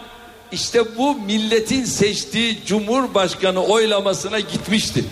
işte 0.53 0.97
bu 0.97 1.15
milletin 1.15 1.85
seçtiği 1.85 2.65
cumhurbaşkanı 2.67 3.65
oylamasına 3.65 4.41
gitmişti. 4.41 5.05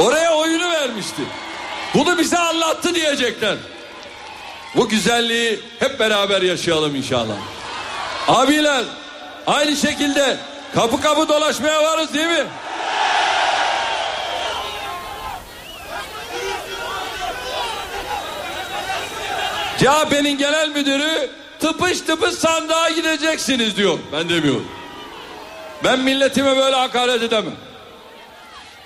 Oraya 0.00 0.34
oyunu 0.34 0.70
vermişti. 0.70 1.22
Bunu 1.94 2.18
bize 2.18 2.38
anlattı 2.38 2.94
diyecekler. 2.94 3.56
Bu 4.76 4.88
güzelliği 4.88 5.60
hep 5.78 6.00
beraber 6.00 6.42
yaşayalım 6.42 6.96
inşallah. 6.96 7.34
Abiler 8.28 8.84
aynı 9.46 9.76
şekilde 9.76 10.36
kapı 10.74 11.00
kapı 11.00 11.28
dolaşmaya 11.28 11.82
varız 11.82 12.14
değil 12.14 12.26
mi? 12.26 12.44
CHP'nin 19.84 20.38
genel 20.38 20.68
müdürü 20.68 21.30
tıpış 21.60 22.00
tıpış 22.00 22.34
sandığa 22.34 22.90
gideceksiniz 22.90 23.76
diyor. 23.76 23.98
Ben 24.12 24.28
demiyorum. 24.28 24.68
Ben 25.84 26.00
milletime 26.00 26.56
böyle 26.56 26.76
hakaret 26.76 27.22
edemem. 27.22 27.56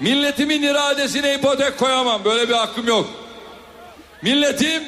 Milletimin 0.00 0.62
iradesine 0.62 1.34
ipotek 1.34 1.78
koyamam. 1.78 2.24
Böyle 2.24 2.48
bir 2.48 2.54
hakkım 2.54 2.86
yok. 2.86 3.10
Milletim 4.22 4.82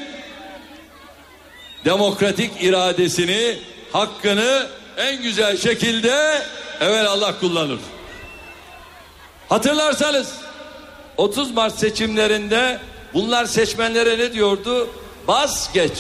demokratik 1.85 2.51
iradesini, 2.61 3.59
hakkını 3.93 4.67
en 4.97 5.23
güzel 5.23 5.57
şekilde 5.57 6.43
evvel 6.81 7.07
Allah 7.07 7.41
kullanır. 7.41 7.79
Hatırlarsanız 9.49 10.35
30 11.17 11.51
Mart 11.51 11.79
seçimlerinde 11.79 12.79
bunlar 13.15 13.45
seçmenlere 13.45 14.19
ne 14.19 14.33
diyordu? 14.33 14.89
Bas 15.29 15.73
geç. 15.73 15.93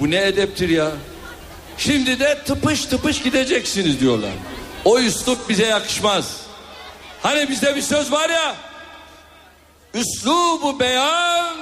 Bu 0.00 0.10
ne 0.10 0.26
edeptir 0.26 0.68
ya? 0.68 0.90
Şimdi 1.78 2.20
de 2.20 2.42
tıpış 2.46 2.84
tıpış 2.84 3.22
gideceksiniz 3.22 4.00
diyorlar. 4.00 4.30
O 4.84 4.98
üslup 4.98 5.48
bize 5.48 5.66
yakışmaz. 5.66 6.40
Hani 7.22 7.48
bizde 7.48 7.76
bir 7.76 7.82
söz 7.82 8.12
var 8.12 8.30
ya. 8.30 8.56
Üslubu 9.94 10.80
beyan 10.80 11.56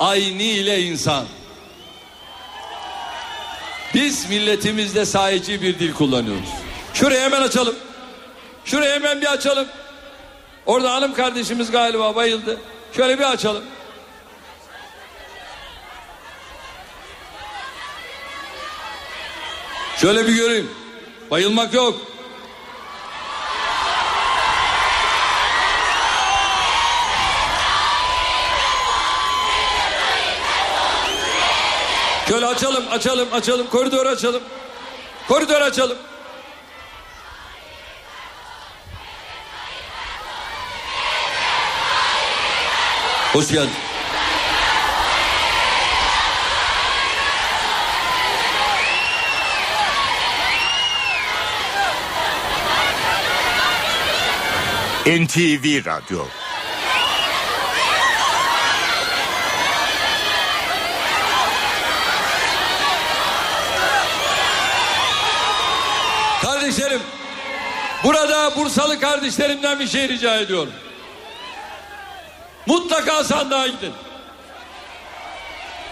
ayni 0.00 0.44
ile 0.44 0.82
insan. 0.82 1.24
Biz 3.94 4.28
milletimizde 4.30 5.06
sahici 5.06 5.62
bir 5.62 5.78
dil 5.78 5.92
kullanıyoruz. 5.92 6.48
Şurayı 6.94 7.20
hemen 7.20 7.42
açalım. 7.42 7.74
Şurayı 8.64 8.92
hemen 8.92 9.20
bir 9.20 9.32
açalım. 9.32 9.68
Orada 10.66 10.92
hanım 10.92 11.14
kardeşimiz 11.14 11.70
galiba 11.70 12.14
bayıldı. 12.14 12.60
Şöyle 12.96 13.18
bir 13.18 13.32
açalım. 13.32 13.64
Şöyle 19.96 20.26
bir 20.26 20.34
göreyim. 20.34 20.70
Bayılmak 21.30 21.74
yok. 21.74 22.00
Şöyle 32.28 32.46
açalım, 32.46 32.84
açalım, 32.90 33.28
açalım. 33.32 33.66
Koridor 33.70 34.06
açalım. 34.06 34.42
Koridor 35.28 35.60
açalım. 35.60 35.98
Hoş 43.32 43.48
geldin. 43.48 43.83
NTV 55.06 55.84
Radyo 55.84 56.26
Kardeşlerim, 66.42 67.00
burada 68.04 68.56
Bursalı 68.56 69.00
kardeşlerimden 69.00 69.80
bir 69.80 69.88
şey 69.88 70.08
rica 70.08 70.36
ediyorum. 70.36 70.72
Mutlaka 72.66 73.24
sandığa 73.24 73.66
gidin. 73.66 73.92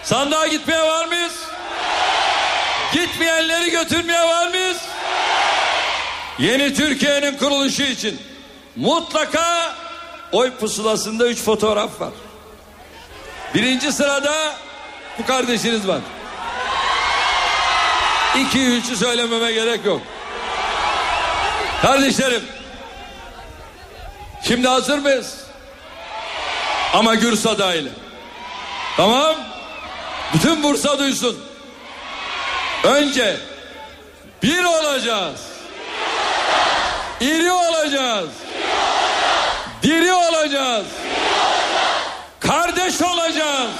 Sandığa 0.03 0.47
gitmeye 0.47 0.81
var 0.81 1.05
mıyız? 1.05 1.33
Gitmeyenleri 2.93 3.71
götürmeye 3.71 4.21
var 4.21 4.47
mıyız? 4.47 4.77
Yeni 6.39 6.73
Türkiye'nin 6.73 7.37
kuruluşu 7.37 7.83
için 7.83 8.32
mutlaka 8.75 9.75
oy 10.31 10.51
pusulasında 10.51 11.27
üç 11.27 11.41
fotoğraf 11.41 12.01
var. 12.01 12.13
Birinci 13.53 13.91
sırada 13.91 14.53
bu 15.19 15.25
kardeşiniz 15.25 15.87
var. 15.87 15.99
İki 18.39 18.65
üçü 18.65 18.95
söylememe 18.95 19.51
gerek 19.51 19.85
yok. 19.85 20.01
Kardeşlerim 21.81 22.43
şimdi 24.47 24.67
hazır 24.67 24.97
mıyız? 24.97 25.35
Ama 26.93 27.15
Gürsa 27.15 27.59
dahil. 27.59 27.87
Tamam. 28.97 29.35
Bütün 30.33 30.63
Bursa 30.63 30.99
duysun. 30.99 31.37
Önce 32.83 33.37
bir 34.43 34.63
olacağız. 34.63 35.39
İri 37.19 37.51
olacağız. 37.51 38.29
Diri 39.93 40.13
olacağız. 40.13 40.85
Kardeş 42.39 43.01
olacağız. 43.01 43.71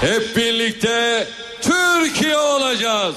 Hep 0.00 0.36
birlikte 0.36 1.26
Türkiye 1.60 2.38
olacağız. 2.38 3.14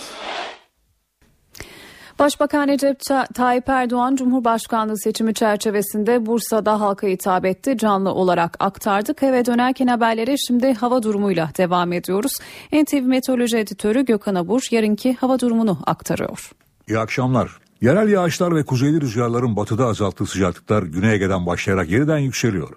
Başbakan 2.19 2.67
Recep 2.67 2.99
Tayyip 3.35 3.69
Erdoğan 3.69 4.15
Cumhurbaşkanlığı 4.15 4.97
seçimi 4.97 5.33
çerçevesinde 5.33 6.25
Bursa'da 6.25 6.79
halka 6.81 7.07
hitap 7.07 7.45
etti. 7.45 7.77
Canlı 7.77 8.11
olarak 8.13 8.57
aktardık. 8.59 9.23
Eve 9.23 9.45
dönerken 9.45 9.87
haberlere 9.87 10.35
şimdi 10.37 10.73
hava 10.73 11.03
durumuyla 11.03 11.49
devam 11.57 11.93
ediyoruz. 11.93 12.33
NTV 12.73 13.01
Meteoroloji 13.01 13.57
Editörü 13.57 14.05
Gökhan 14.05 14.35
Abur 14.35 14.67
yarınki 14.71 15.13
hava 15.13 15.39
durumunu 15.39 15.79
aktarıyor. 15.85 16.51
İyi 16.87 16.99
akşamlar. 16.99 17.70
Yerel 17.81 18.09
yağışlar 18.09 18.55
ve 18.55 18.63
kuzeyli 18.63 19.01
rüzgarların 19.01 19.55
batıda 19.55 19.85
azalttığı 19.85 20.25
sıcaklıklar 20.25 20.83
Güney 20.83 21.13
Ege'den 21.13 21.45
başlayarak 21.45 21.89
yeniden 21.89 22.17
yükseliyor. 22.17 22.69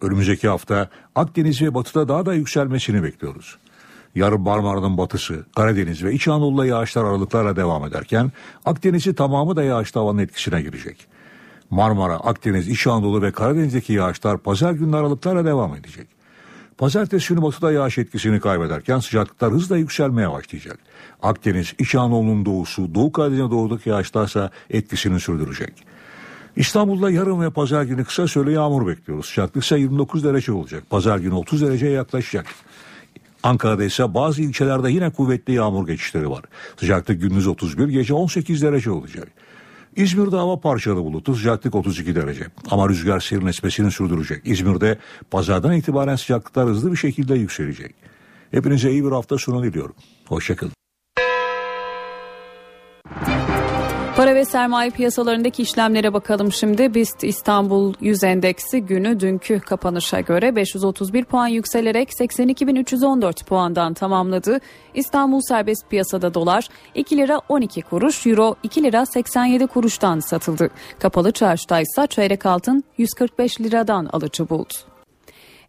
Önümüzdeki 0.00 0.48
hafta 0.48 0.88
Akdeniz 1.14 1.62
ve 1.62 1.74
batıda 1.74 2.08
daha 2.08 2.26
da 2.26 2.34
yükselmesini 2.34 3.02
bekliyoruz. 3.02 3.58
Yarın 4.14 4.40
Marmara'nın 4.40 4.98
batısı, 4.98 5.44
Karadeniz 5.56 6.04
ve 6.04 6.12
İç 6.12 6.28
Anadolu'da 6.28 6.66
yağışlar 6.66 7.04
aralıklarla 7.04 7.56
devam 7.56 7.84
ederken 7.84 8.32
Akdeniz'i 8.64 9.14
tamamı 9.14 9.56
da 9.56 9.62
yağışlı 9.62 10.00
havanın 10.00 10.18
etkisine 10.18 10.62
girecek. 10.62 11.06
Marmara, 11.70 12.16
Akdeniz, 12.16 12.68
İç 12.68 12.86
Anadolu 12.86 13.22
ve 13.22 13.32
Karadeniz'deki 13.32 13.92
yağışlar 13.92 14.38
pazar 14.38 14.72
günü 14.72 14.96
aralıklarla 14.96 15.44
devam 15.44 15.74
edecek. 15.74 16.06
Pazartesi 16.78 17.28
günü 17.28 17.42
batıda 17.42 17.72
yağış 17.72 17.98
etkisini 17.98 18.40
kaybederken 18.40 18.98
sıcaklıklar 18.98 19.52
hızla 19.52 19.76
yükselmeye 19.76 20.32
başlayacak. 20.32 20.78
Akdeniz, 21.22 21.74
İç 21.78 21.94
Anadolu'nun 21.94 22.46
doğusu, 22.46 22.94
Doğu 22.94 23.12
Karadeniz'e 23.12 23.50
doğudaki 23.50 23.88
yağışlarsa 23.88 24.50
etkisini 24.70 25.20
sürdürecek. 25.20 25.72
İstanbul'da 26.56 27.10
yarın 27.10 27.40
ve 27.40 27.50
pazar 27.50 27.82
günü 27.82 28.04
kısa 28.04 28.28
süreli 28.28 28.54
yağmur 28.54 28.86
bekliyoruz. 28.86 29.26
Sıcaklık 29.26 29.64
ise 29.64 29.78
29 29.78 30.24
derece 30.24 30.52
olacak. 30.52 30.90
Pazar 30.90 31.18
günü 31.18 31.34
30 31.34 31.62
dereceye 31.62 31.92
yaklaşacak. 31.92 32.46
Ankara'da 33.42 33.84
ise 33.84 34.14
bazı 34.14 34.42
ilçelerde 34.42 34.90
yine 34.90 35.10
kuvvetli 35.10 35.52
yağmur 35.52 35.86
geçişleri 35.86 36.30
var. 36.30 36.44
Sıcaklık 36.80 37.20
gündüz 37.20 37.46
31, 37.46 37.88
gece 37.88 38.14
18 38.14 38.62
derece 38.62 38.90
olacak. 38.90 39.28
İzmir'de 39.96 40.36
hava 40.36 40.60
parçalı 40.60 40.96
bulutlu 40.96 41.34
sıcaklık 41.34 41.74
32 41.74 42.14
derece. 42.14 42.46
Ama 42.70 42.88
rüzgar 42.88 43.20
serin 43.20 43.46
esmesini 43.46 43.90
sürdürecek. 43.90 44.42
İzmir'de 44.44 44.98
pazardan 45.30 45.72
itibaren 45.72 46.16
sıcaklıklar 46.16 46.68
hızlı 46.68 46.92
bir 46.92 46.96
şekilde 46.96 47.34
yükselecek. 47.34 47.94
Hepinize 48.50 48.90
iyi 48.90 49.04
bir 49.04 49.10
hafta 49.10 49.38
sonu 49.38 49.62
diliyorum. 49.62 49.94
Hoşçakalın. 50.26 50.83
Para 54.16 54.34
ve 54.34 54.44
sermaye 54.44 54.90
piyasalarındaki 54.90 55.62
işlemlere 55.62 56.12
bakalım 56.12 56.52
şimdi. 56.52 56.94
BIST 56.94 57.24
İstanbul 57.24 57.94
100 58.00 58.24
endeksi 58.24 58.80
günü 58.80 59.20
dünkü 59.20 59.60
kapanışa 59.60 60.20
göre 60.20 60.56
531 60.56 61.24
puan 61.24 61.46
yükselerek 61.46 62.10
82.314 62.10 63.44
puandan 63.44 63.94
tamamladı. 63.94 64.60
İstanbul 64.94 65.40
serbest 65.40 65.90
piyasada 65.90 66.34
dolar 66.34 66.68
2 66.94 67.16
lira 67.16 67.40
12 67.48 67.82
kuruş, 67.82 68.26
euro 68.26 68.56
2 68.62 68.82
lira 68.82 69.06
87 69.06 69.66
kuruştan 69.66 70.20
satıldı. 70.20 70.70
Kapalı 70.98 71.32
çarşıda 71.32 71.80
ise 71.80 72.06
çeyrek 72.06 72.46
altın 72.46 72.84
145 72.98 73.60
liradan 73.60 74.08
alıcı 74.12 74.48
buldu. 74.48 74.93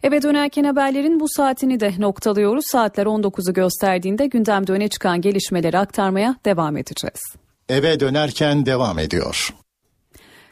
Eve 0.02 0.22
dönerken 0.22 0.64
haberlerin 0.64 1.20
bu 1.20 1.28
saatini 1.28 1.80
de 1.80 1.92
noktalıyoruz. 1.98 2.64
Saatler 2.66 3.06
19'u 3.06 3.52
gösterdiğinde 3.54 4.26
gündemde 4.26 4.72
öne 4.72 4.88
çıkan 4.88 5.20
gelişmeleri 5.20 5.78
aktarmaya 5.78 6.36
devam 6.44 6.76
edeceğiz. 6.76 7.20
Eve 7.68 8.00
dönerken 8.00 8.66
devam 8.66 8.98
ediyor. 8.98 9.54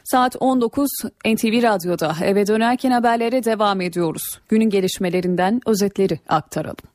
Saat 0.03 0.35
19 0.39 0.89
NTV 1.25 1.63
Radyo'da 1.63 2.15
eve 2.23 2.47
dönerken 2.47 2.91
haberlere 2.91 3.43
devam 3.43 3.81
ediyoruz. 3.81 4.39
Günün 4.49 4.69
gelişmelerinden 4.69 5.61
özetleri 5.65 6.19
aktaralım. 6.29 6.94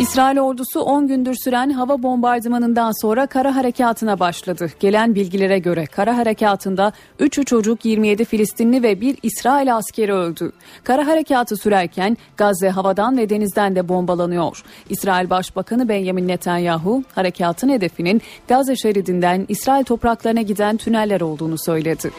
İsrail 0.00 0.38
ordusu 0.38 0.80
10 0.80 1.08
gündür 1.08 1.34
süren 1.44 1.70
hava 1.70 2.02
bombardımanından 2.02 2.92
sonra 3.00 3.26
kara 3.26 3.56
harekatına 3.56 4.20
başladı. 4.20 4.70
Gelen 4.80 5.14
bilgilere 5.14 5.58
göre 5.58 5.86
kara 5.86 6.16
harekatında 6.16 6.92
3'ü 7.20 7.44
çocuk 7.44 7.84
27 7.84 8.24
Filistinli 8.24 8.82
ve 8.82 9.00
bir 9.00 9.16
İsrail 9.22 9.76
askeri 9.76 10.12
öldü. 10.12 10.52
Kara 10.84 11.06
harekatı 11.06 11.56
sürerken 11.56 12.16
Gazze 12.36 12.68
havadan 12.68 13.18
ve 13.18 13.30
denizden 13.30 13.76
de 13.76 13.88
bombalanıyor. 13.88 14.64
İsrail 14.88 15.30
Başbakanı 15.30 15.88
Benjamin 15.88 16.28
Netanyahu 16.28 17.02
harekatın 17.14 17.68
hedefinin 17.68 18.22
Gazze 18.48 18.76
şeridinden 18.76 19.46
İsrail 19.48 19.84
topraklarına 19.84 20.42
giden 20.42 20.76
tüneller 20.76 21.20
olduğunu 21.20 21.56
söyledi. 21.58 22.10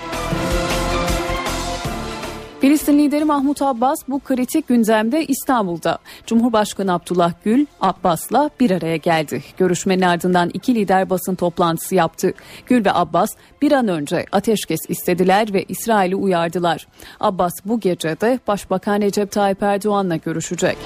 Filistin 2.61 2.99
lideri 2.99 3.25
Mahmut 3.25 3.61
Abbas 3.61 3.97
bu 4.07 4.19
kritik 4.19 4.67
gündemde 4.67 5.25
İstanbul'da. 5.25 5.97
Cumhurbaşkanı 6.25 6.93
Abdullah 6.93 7.33
Gül 7.43 7.65
Abbas'la 7.81 8.49
bir 8.59 8.71
araya 8.71 8.97
geldi. 8.97 9.43
Görüşmenin 9.57 10.01
ardından 10.01 10.49
iki 10.53 10.75
lider 10.75 11.09
basın 11.09 11.35
toplantısı 11.35 11.95
yaptı. 11.95 12.33
Gül 12.65 12.85
ve 12.85 12.93
Abbas 12.93 13.29
bir 13.61 13.71
an 13.71 13.87
önce 13.87 14.25
ateşkes 14.31 14.79
istediler 14.89 15.53
ve 15.53 15.63
İsrail'i 15.63 16.15
uyardılar. 16.15 16.87
Abbas 17.19 17.53
bu 17.65 17.79
gece 17.79 18.21
de 18.21 18.39
Başbakan 18.47 19.01
Recep 19.01 19.31
Tayyip 19.31 19.63
Erdoğan'la 19.63 20.15
görüşecek. 20.15 20.77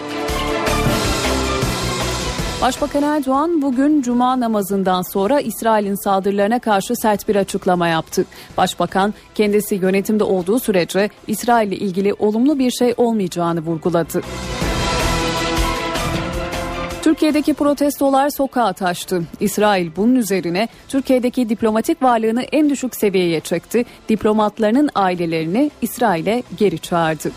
Başbakan 2.63 3.03
Erdoğan 3.03 3.61
bugün 3.61 4.01
cuma 4.01 4.39
namazından 4.39 5.01
sonra 5.01 5.39
İsrail'in 5.39 6.03
saldırılarına 6.03 6.59
karşı 6.59 6.95
sert 6.95 7.27
bir 7.27 7.35
açıklama 7.35 7.87
yaptı. 7.87 8.25
Başbakan 8.57 9.13
kendisi 9.35 9.75
yönetimde 9.75 10.23
olduğu 10.23 10.59
sürece 10.59 11.09
İsrail 11.27 11.67
ile 11.67 11.75
ilgili 11.75 12.13
olumlu 12.13 12.59
bir 12.59 12.71
şey 12.71 12.93
olmayacağını 12.97 13.59
vurguladı. 13.61 14.21
Türkiye'deki 17.01 17.53
protestolar 17.53 18.29
sokağa 18.29 18.73
taştı. 18.73 19.23
İsrail 19.39 19.89
bunun 19.95 20.15
üzerine 20.15 20.67
Türkiye'deki 20.87 21.49
diplomatik 21.49 22.03
varlığını 22.03 22.41
en 22.41 22.69
düşük 22.69 22.95
seviyeye 22.95 23.39
çekti. 23.39 23.85
Diplomatlarının 24.09 24.89
ailelerini 24.95 25.71
İsrail'e 25.81 26.43
geri 26.57 26.79
çağırdı. 26.79 27.31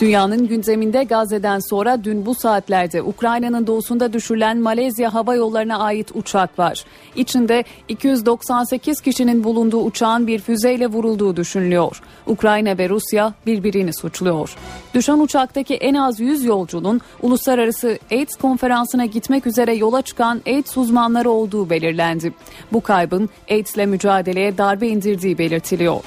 Dünyanın 0.00 0.48
gündeminde 0.48 1.04
Gazze'den 1.04 1.58
sonra 1.70 2.04
dün 2.04 2.26
bu 2.26 2.34
saatlerde 2.34 3.02
Ukrayna'nın 3.02 3.66
doğusunda 3.66 4.12
düşürülen 4.12 4.58
Malezya 4.58 5.14
Hava 5.14 5.34
Yolları'na 5.34 5.78
ait 5.78 6.10
uçak 6.14 6.58
var. 6.58 6.84
İçinde 7.16 7.64
298 7.88 9.00
kişinin 9.00 9.44
bulunduğu 9.44 9.80
uçağın 9.80 10.26
bir 10.26 10.38
füzeyle 10.38 10.86
vurulduğu 10.86 11.36
düşünülüyor. 11.36 12.02
Ukrayna 12.26 12.78
ve 12.78 12.88
Rusya 12.88 13.34
birbirini 13.46 13.94
suçluyor. 13.94 14.56
Düşen 14.94 15.18
uçaktaki 15.18 15.74
en 15.74 15.94
az 15.94 16.20
100 16.20 16.44
yolcunun 16.44 17.00
uluslararası 17.22 17.98
AIDS 18.10 18.36
konferansına 18.36 19.06
gitmek 19.06 19.46
üzere 19.46 19.74
yola 19.74 20.02
çıkan 20.02 20.40
AIDS 20.46 20.76
uzmanları 20.76 21.30
olduğu 21.30 21.70
belirlendi. 21.70 22.32
Bu 22.72 22.80
kaybın 22.80 23.28
AIDS'le 23.50 23.86
mücadeleye 23.86 24.58
darbe 24.58 24.88
indirdiği 24.88 25.38
belirtiliyor. 25.38 26.04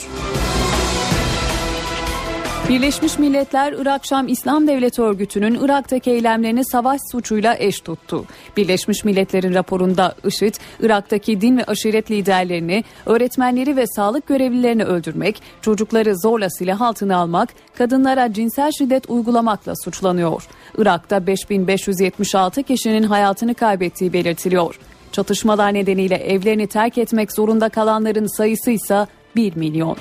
Birleşmiş 2.69 3.19
Milletler 3.19 3.73
Irak 3.73 4.05
Şam 4.05 4.27
İslam 4.27 4.67
Devleti 4.67 5.01
Örgütü'nün 5.01 5.59
Irak'taki 5.61 6.11
eylemlerini 6.11 6.65
savaş 6.65 7.01
suçuyla 7.11 7.55
eş 7.59 7.79
tuttu. 7.79 8.25
Birleşmiş 8.57 9.03
Milletler'in 9.03 9.53
raporunda 9.53 10.15
IŞİD, 10.25 10.53
Irak'taki 10.79 11.41
din 11.41 11.57
ve 11.57 11.63
aşiret 11.63 12.11
liderlerini, 12.11 12.83
öğretmenleri 13.05 13.75
ve 13.75 13.87
sağlık 13.87 14.27
görevlilerini 14.27 14.83
öldürmek, 14.83 15.41
çocukları 15.61 16.17
zorla 16.17 16.49
silah 16.49 16.81
altına 16.81 17.17
almak, 17.17 17.49
kadınlara 17.77 18.33
cinsel 18.33 18.71
şiddet 18.71 19.09
uygulamakla 19.09 19.73
suçlanıyor. 19.83 20.47
Irak'ta 20.77 21.27
5576 21.27 22.63
kişinin 22.63 23.03
hayatını 23.03 23.53
kaybettiği 23.53 24.13
belirtiliyor. 24.13 24.79
Çatışmalar 25.11 25.73
nedeniyle 25.73 26.15
evlerini 26.15 26.67
terk 26.67 26.97
etmek 26.97 27.31
zorunda 27.31 27.69
kalanların 27.69 28.37
sayısı 28.37 28.71
ise 28.71 29.07
1 29.35 29.55
milyon. 29.55 29.97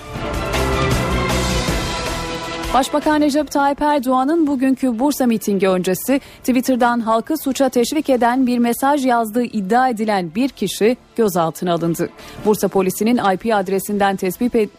Başbakan 2.74 3.20
Recep 3.20 3.50
Tayyip 3.50 3.82
Erdoğan'ın 3.82 4.46
bugünkü 4.46 4.98
Bursa 4.98 5.26
mitingi 5.26 5.68
öncesi 5.68 6.20
Twitter'dan 6.38 7.00
halkı 7.00 7.36
suça 7.36 7.68
teşvik 7.68 8.10
eden 8.10 8.46
bir 8.46 8.58
mesaj 8.58 9.06
yazdığı 9.06 9.42
iddia 9.42 9.88
edilen 9.88 10.34
bir 10.34 10.48
kişi 10.48 10.96
gözaltına 11.16 11.72
alındı. 11.72 12.08
Bursa 12.44 12.68
polisinin 12.68 13.20
IP 13.34 13.54
adresinden 13.54 14.16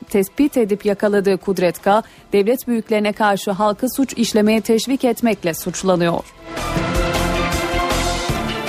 tespit, 0.10 0.58
edip 0.58 0.86
yakaladığı 0.86 1.38
Kudret 1.38 1.82
K, 1.82 2.04
devlet 2.34 2.68
büyüklerine 2.68 3.14
karşı 3.14 3.52
halkı 3.52 3.88
suç 3.96 4.14
işlemeye 4.18 4.62
teşvik 4.62 5.06
etmekle 5.06 5.54
suçlanıyor. 5.54 6.34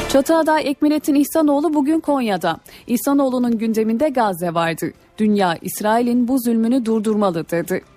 Çatıada 0.09 0.61
Ekmelettin 0.61 1.15
İhsanoğlu 1.15 1.75
bugün 1.75 2.01
Konya'da. 2.01 2.57
İhsanoğlu'nun 2.87 3.59
gündeminde 3.59 4.09
Gazze 4.09 4.55
vardı. 4.55 4.87
Dünya 5.19 5.59
İsrail'in 5.63 6.29
bu 6.29 6.39
zulmünü 6.39 6.85
durdurmalı 6.85 7.51
dedi. 7.51 7.94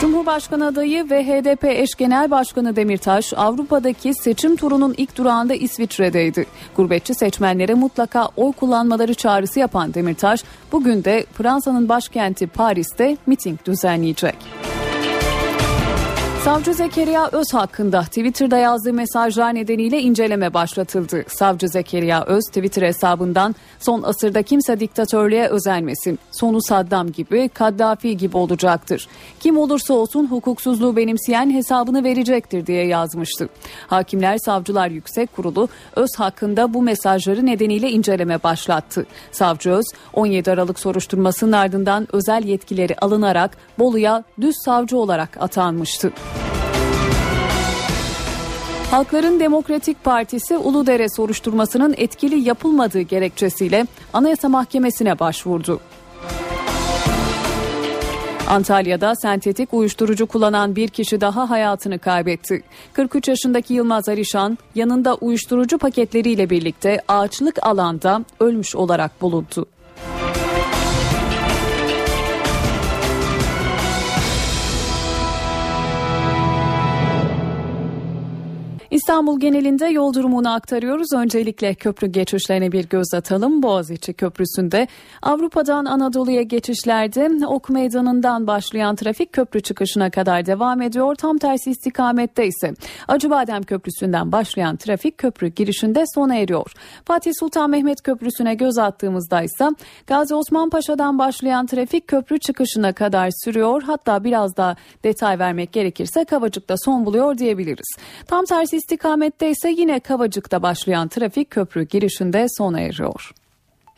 Cumhurbaşkanı 0.00 0.66
adayı 0.66 1.10
ve 1.10 1.24
HDP 1.24 1.64
eş 1.64 1.94
genel 1.94 2.30
başkanı 2.30 2.76
Demirtaş 2.76 3.32
Avrupa'daki 3.36 4.14
seçim 4.14 4.56
turunun 4.56 4.94
ilk 4.96 5.18
durağında 5.18 5.54
İsviçre'deydi. 5.54 6.46
Gurbetçi 6.76 7.14
seçmenlere 7.14 7.74
mutlaka 7.74 8.28
oy 8.36 8.52
kullanmaları 8.52 9.14
çağrısı 9.14 9.60
yapan 9.60 9.94
Demirtaş 9.94 10.44
bugün 10.72 11.04
de 11.04 11.26
Fransa'nın 11.32 11.88
başkenti 11.88 12.46
Paris'te 12.46 13.16
miting 13.26 13.58
düzenleyecek. 13.66 14.36
Savcı 16.44 16.74
Zekeriya 16.74 17.28
Öz 17.32 17.54
hakkında 17.54 18.02
Twitter'da 18.02 18.58
yazdığı 18.58 18.92
mesajlar 18.92 19.54
nedeniyle 19.54 20.00
inceleme 20.00 20.54
başlatıldı. 20.54 21.24
Savcı 21.28 21.68
Zekeriya 21.68 22.24
Öz 22.24 22.44
Twitter 22.44 22.82
hesabından 22.82 23.54
son 23.78 24.02
asırda 24.02 24.42
kimse 24.42 24.80
diktatörlüğe 24.80 25.48
özenmesin. 25.48 26.18
Sonu 26.32 26.62
Saddam 26.62 27.12
gibi, 27.12 27.48
Kaddafi 27.48 28.16
gibi 28.16 28.36
olacaktır. 28.36 29.08
Kim 29.40 29.58
olursa 29.58 29.94
olsun 29.94 30.26
hukuksuzluğu 30.26 30.96
benimseyen 30.96 31.50
hesabını 31.50 32.04
verecektir 32.04 32.66
diye 32.66 32.86
yazmıştı. 32.86 33.48
Hakimler 33.86 34.38
Savcılar 34.38 34.88
Yüksek 34.88 35.36
Kurulu 35.36 35.68
Öz 35.96 36.10
hakkında 36.16 36.74
bu 36.74 36.82
mesajları 36.82 37.46
nedeniyle 37.46 37.90
inceleme 37.90 38.42
başlattı. 38.42 39.06
Savcı 39.32 39.70
Öz 39.70 39.86
17 40.12 40.50
Aralık 40.50 40.80
soruşturmasının 40.80 41.52
ardından 41.52 42.08
özel 42.12 42.44
yetkileri 42.44 42.96
alınarak 42.96 43.56
Bolu'ya 43.78 44.24
düz 44.40 44.54
savcı 44.64 44.98
olarak 44.98 45.42
atanmıştı. 45.42 46.12
Halkların 48.90 49.40
Demokratik 49.40 50.04
Partisi 50.04 50.56
Uludere 50.56 51.08
soruşturmasının 51.08 51.94
etkili 51.96 52.48
yapılmadığı 52.48 53.00
gerekçesiyle 53.00 53.86
Anayasa 54.12 54.48
Mahkemesi'ne 54.48 55.18
başvurdu. 55.18 55.80
Antalya'da 58.48 59.14
sentetik 59.14 59.74
uyuşturucu 59.74 60.26
kullanan 60.26 60.76
bir 60.76 60.88
kişi 60.88 61.20
daha 61.20 61.50
hayatını 61.50 61.98
kaybetti. 61.98 62.62
43 62.92 63.28
yaşındaki 63.28 63.74
Yılmaz 63.74 64.08
Arişan 64.08 64.58
yanında 64.74 65.14
uyuşturucu 65.14 65.78
paketleriyle 65.78 66.50
birlikte 66.50 67.00
ağaçlık 67.08 67.66
alanda 67.66 68.24
ölmüş 68.40 68.76
olarak 68.76 69.22
bulundu. 69.22 69.66
İstanbul 78.94 79.40
genelinde 79.40 79.86
yol 79.86 80.14
durumunu 80.14 80.52
aktarıyoruz. 80.52 81.12
Öncelikle 81.12 81.74
köprü 81.74 82.06
geçişlerine 82.06 82.72
bir 82.72 82.88
göz 82.88 83.14
atalım. 83.14 83.62
Boğaziçi 83.62 84.12
Köprüsü'nde 84.12 84.88
Avrupa'dan 85.22 85.84
Anadolu'ya 85.84 86.42
geçişlerde 86.42 87.46
Ok 87.46 87.70
Meydanı'ndan 87.70 88.46
başlayan 88.46 88.96
trafik 88.96 89.32
köprü 89.32 89.60
çıkışına 89.60 90.10
kadar 90.10 90.46
devam 90.46 90.82
ediyor. 90.82 91.14
Tam 91.14 91.38
tersi 91.38 91.70
istikamette 91.70 92.46
ise 92.46 92.74
Acıbadem 93.08 93.62
Köprüsü'nden 93.62 94.32
başlayan 94.32 94.76
trafik 94.76 95.18
köprü 95.18 95.48
girişinde 95.48 96.04
sona 96.14 96.36
eriyor. 96.36 96.72
Fatih 97.04 97.32
Sultan 97.40 97.70
Mehmet 97.70 98.02
Köprüsü'ne 98.02 98.54
göz 98.54 98.78
attığımızda 98.78 99.42
ise 99.42 99.68
Gazi 100.06 100.34
Osman 100.34 100.70
Paşa'dan 100.70 101.18
başlayan 101.18 101.66
trafik 101.66 102.08
köprü 102.08 102.38
çıkışına 102.38 102.92
kadar 102.92 103.30
sürüyor. 103.44 103.82
Hatta 103.82 104.24
biraz 104.24 104.56
daha 104.56 104.76
detay 105.04 105.38
vermek 105.38 105.72
gerekirse 105.72 106.24
Kavacık'ta 106.24 106.74
son 106.84 107.06
buluyor 107.06 107.38
diyebiliriz. 107.38 107.96
Tam 108.26 108.44
tersi 108.44 108.83
istikamette 108.84 109.50
ise 109.50 109.70
yine 109.70 110.00
Kavacık'ta 110.00 110.62
başlayan 110.62 111.08
trafik 111.08 111.50
köprü 111.50 111.82
girişinde 111.82 112.46
sona 112.58 112.80
eriyor. 112.80 113.30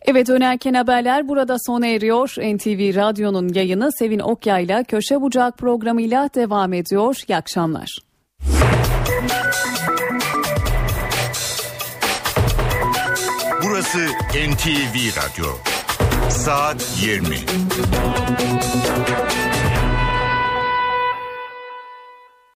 Evet 0.03 0.29
dönerken 0.29 0.75
haberler 0.75 1.29
burada 1.29 1.57
sona 1.67 1.87
eriyor. 1.87 2.29
NTV 2.29 2.97
Radyo'nun 2.97 3.49
yayını 3.55 3.91
Sevin 3.93 4.19
Okya 4.19 4.59
ile 4.59 4.85
Köşe 4.85 5.21
Bucak 5.21 5.59
programıyla 5.59 6.31
devam 6.35 6.73
ediyor. 6.73 7.17
İyi 7.29 7.37
akşamlar. 7.37 7.99
Burası 13.65 13.99
NTV 14.51 14.97
Radyo. 15.17 15.47
Saat 16.31 16.99
20. 17.03 17.37